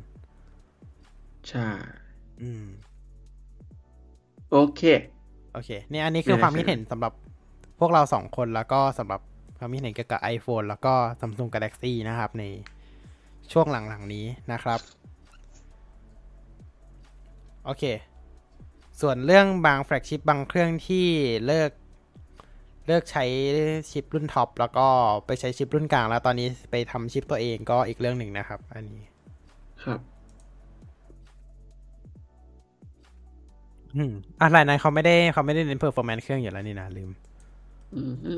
[1.48, 1.66] ใช่
[2.43, 2.64] อืม
[4.51, 4.82] โอเค
[5.52, 7.12] โอเค เนี่ยอันนี้คือไม่ได้ความคิดใช่เห็นสำหรับ
[7.78, 9.20] พวกเราสองคนแล้วก็สำหรับ
[9.59, 12.44] ความคิดเห็นเกี่ยวกับ iPhone แล้วก็ Samsung Galaxy นะครับ ใน
[13.52, 14.81] ช่วงหลังๆนี้นะครับ
[17.65, 17.85] โอเค
[19.01, 21.07] ส่วนเรื่องบางแฟลกชิปบางเครื่องที่
[21.47, 21.70] เลิก
[22.87, 23.24] เลิกใช้
[23.91, 24.87] ชิปรุ่นท็อปแล้วก็
[25.27, 29.03] ไปใช้ชิปรุ่นกลางแล้วตอนนี้ไปทำชิปตัวเองก็อีกเรื่องหนึ่งนะครับ อันนี้
[29.85, 30.01] ครับ
[33.97, 37.11] อืมอะไรนั้นเขาไม่ได้เขาไม่ได้เน้น performance เครื่องอยู่แล้วนี่นะลืม
[37.95, 38.32] อืมฮึ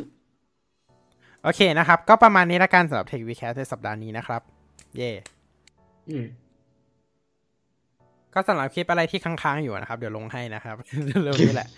[1.42, 4.42] โอเคนะครับ ก็ประมาณนี้ละกันสำหรับ Tech Weekend ในสัปดาห์นี้นะครับ
[4.96, 5.10] เย่
[6.10, 6.26] อืม
[8.34, 10.76] ก็สำหรับคลิปอะไรที่ค้างๆอยู่นะครับ เดี๋ยวลงให้นะครับ
[11.24, 11.68] เร็วๆนี้แหละ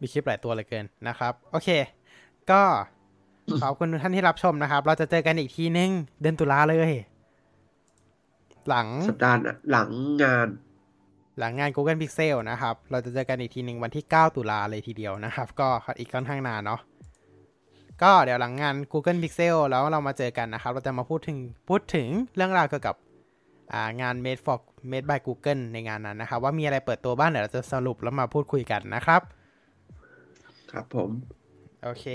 [0.00, 1.68] มีคลิปหลายตัวเหลยเกินนะครับ โอเค
[2.50, 2.62] ก็
[3.62, 5.90] ขอบคุณทุกท่านที่รับชมนะครับ เราจะเจอกันอีกทีนึง
[6.20, 6.90] เดือนตุลาเลย
[8.68, 9.90] หลังสัปดาห์หน้าหลัง
[10.22, 10.48] งาน
[11.38, 15.68] หลังงาน Google Pixel นะครับ เราจะเจอกันอีกทีหนึ่งวันที่ 9 ตุลาเลยทีเดียวนะครับ ก็
[15.98, 16.80] อีกค่อนข้างนานเนาะ
[18.02, 21.38] ก็เดี๋ยวหลังงาน Google Pixel แล้วเรามาเจอกันนะครับ เราจะมาพูดถึง
[21.68, 22.06] พูดถึง
[22.36, 23.05] เรื่องราวเกี่ยวกับอ่า
[24.00, 24.58] งาน Made for
[24.90, 29.22] Made by Google ในงานนั้นนะครับ ว่ามีอะไรเปิดตัวบ้างเดี๋ยวเราจะสรุปแล้วมาพูดคุยกันนะครับ
[30.72, 31.10] ครับผม
[31.84, 32.06] โอเค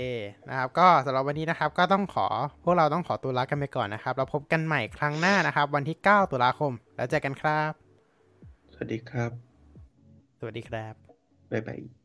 [0.48, 2.26] นะครับ ก็สำหรับวันนี้นะครับ ก็ต้องขอ
[2.64, 7.72] พวกเราต้องขอตัวลากันไปก่อนนะครับ เราพบกันใหม่ครั้งหน้านะครับ วันที่ 9 ตุลาคม แล้วเจอกันครับ
[8.72, 9.30] สวัสดีครับ
[10.38, 10.94] สวัสดีครับ
[11.52, 12.01] บ๊ายบาย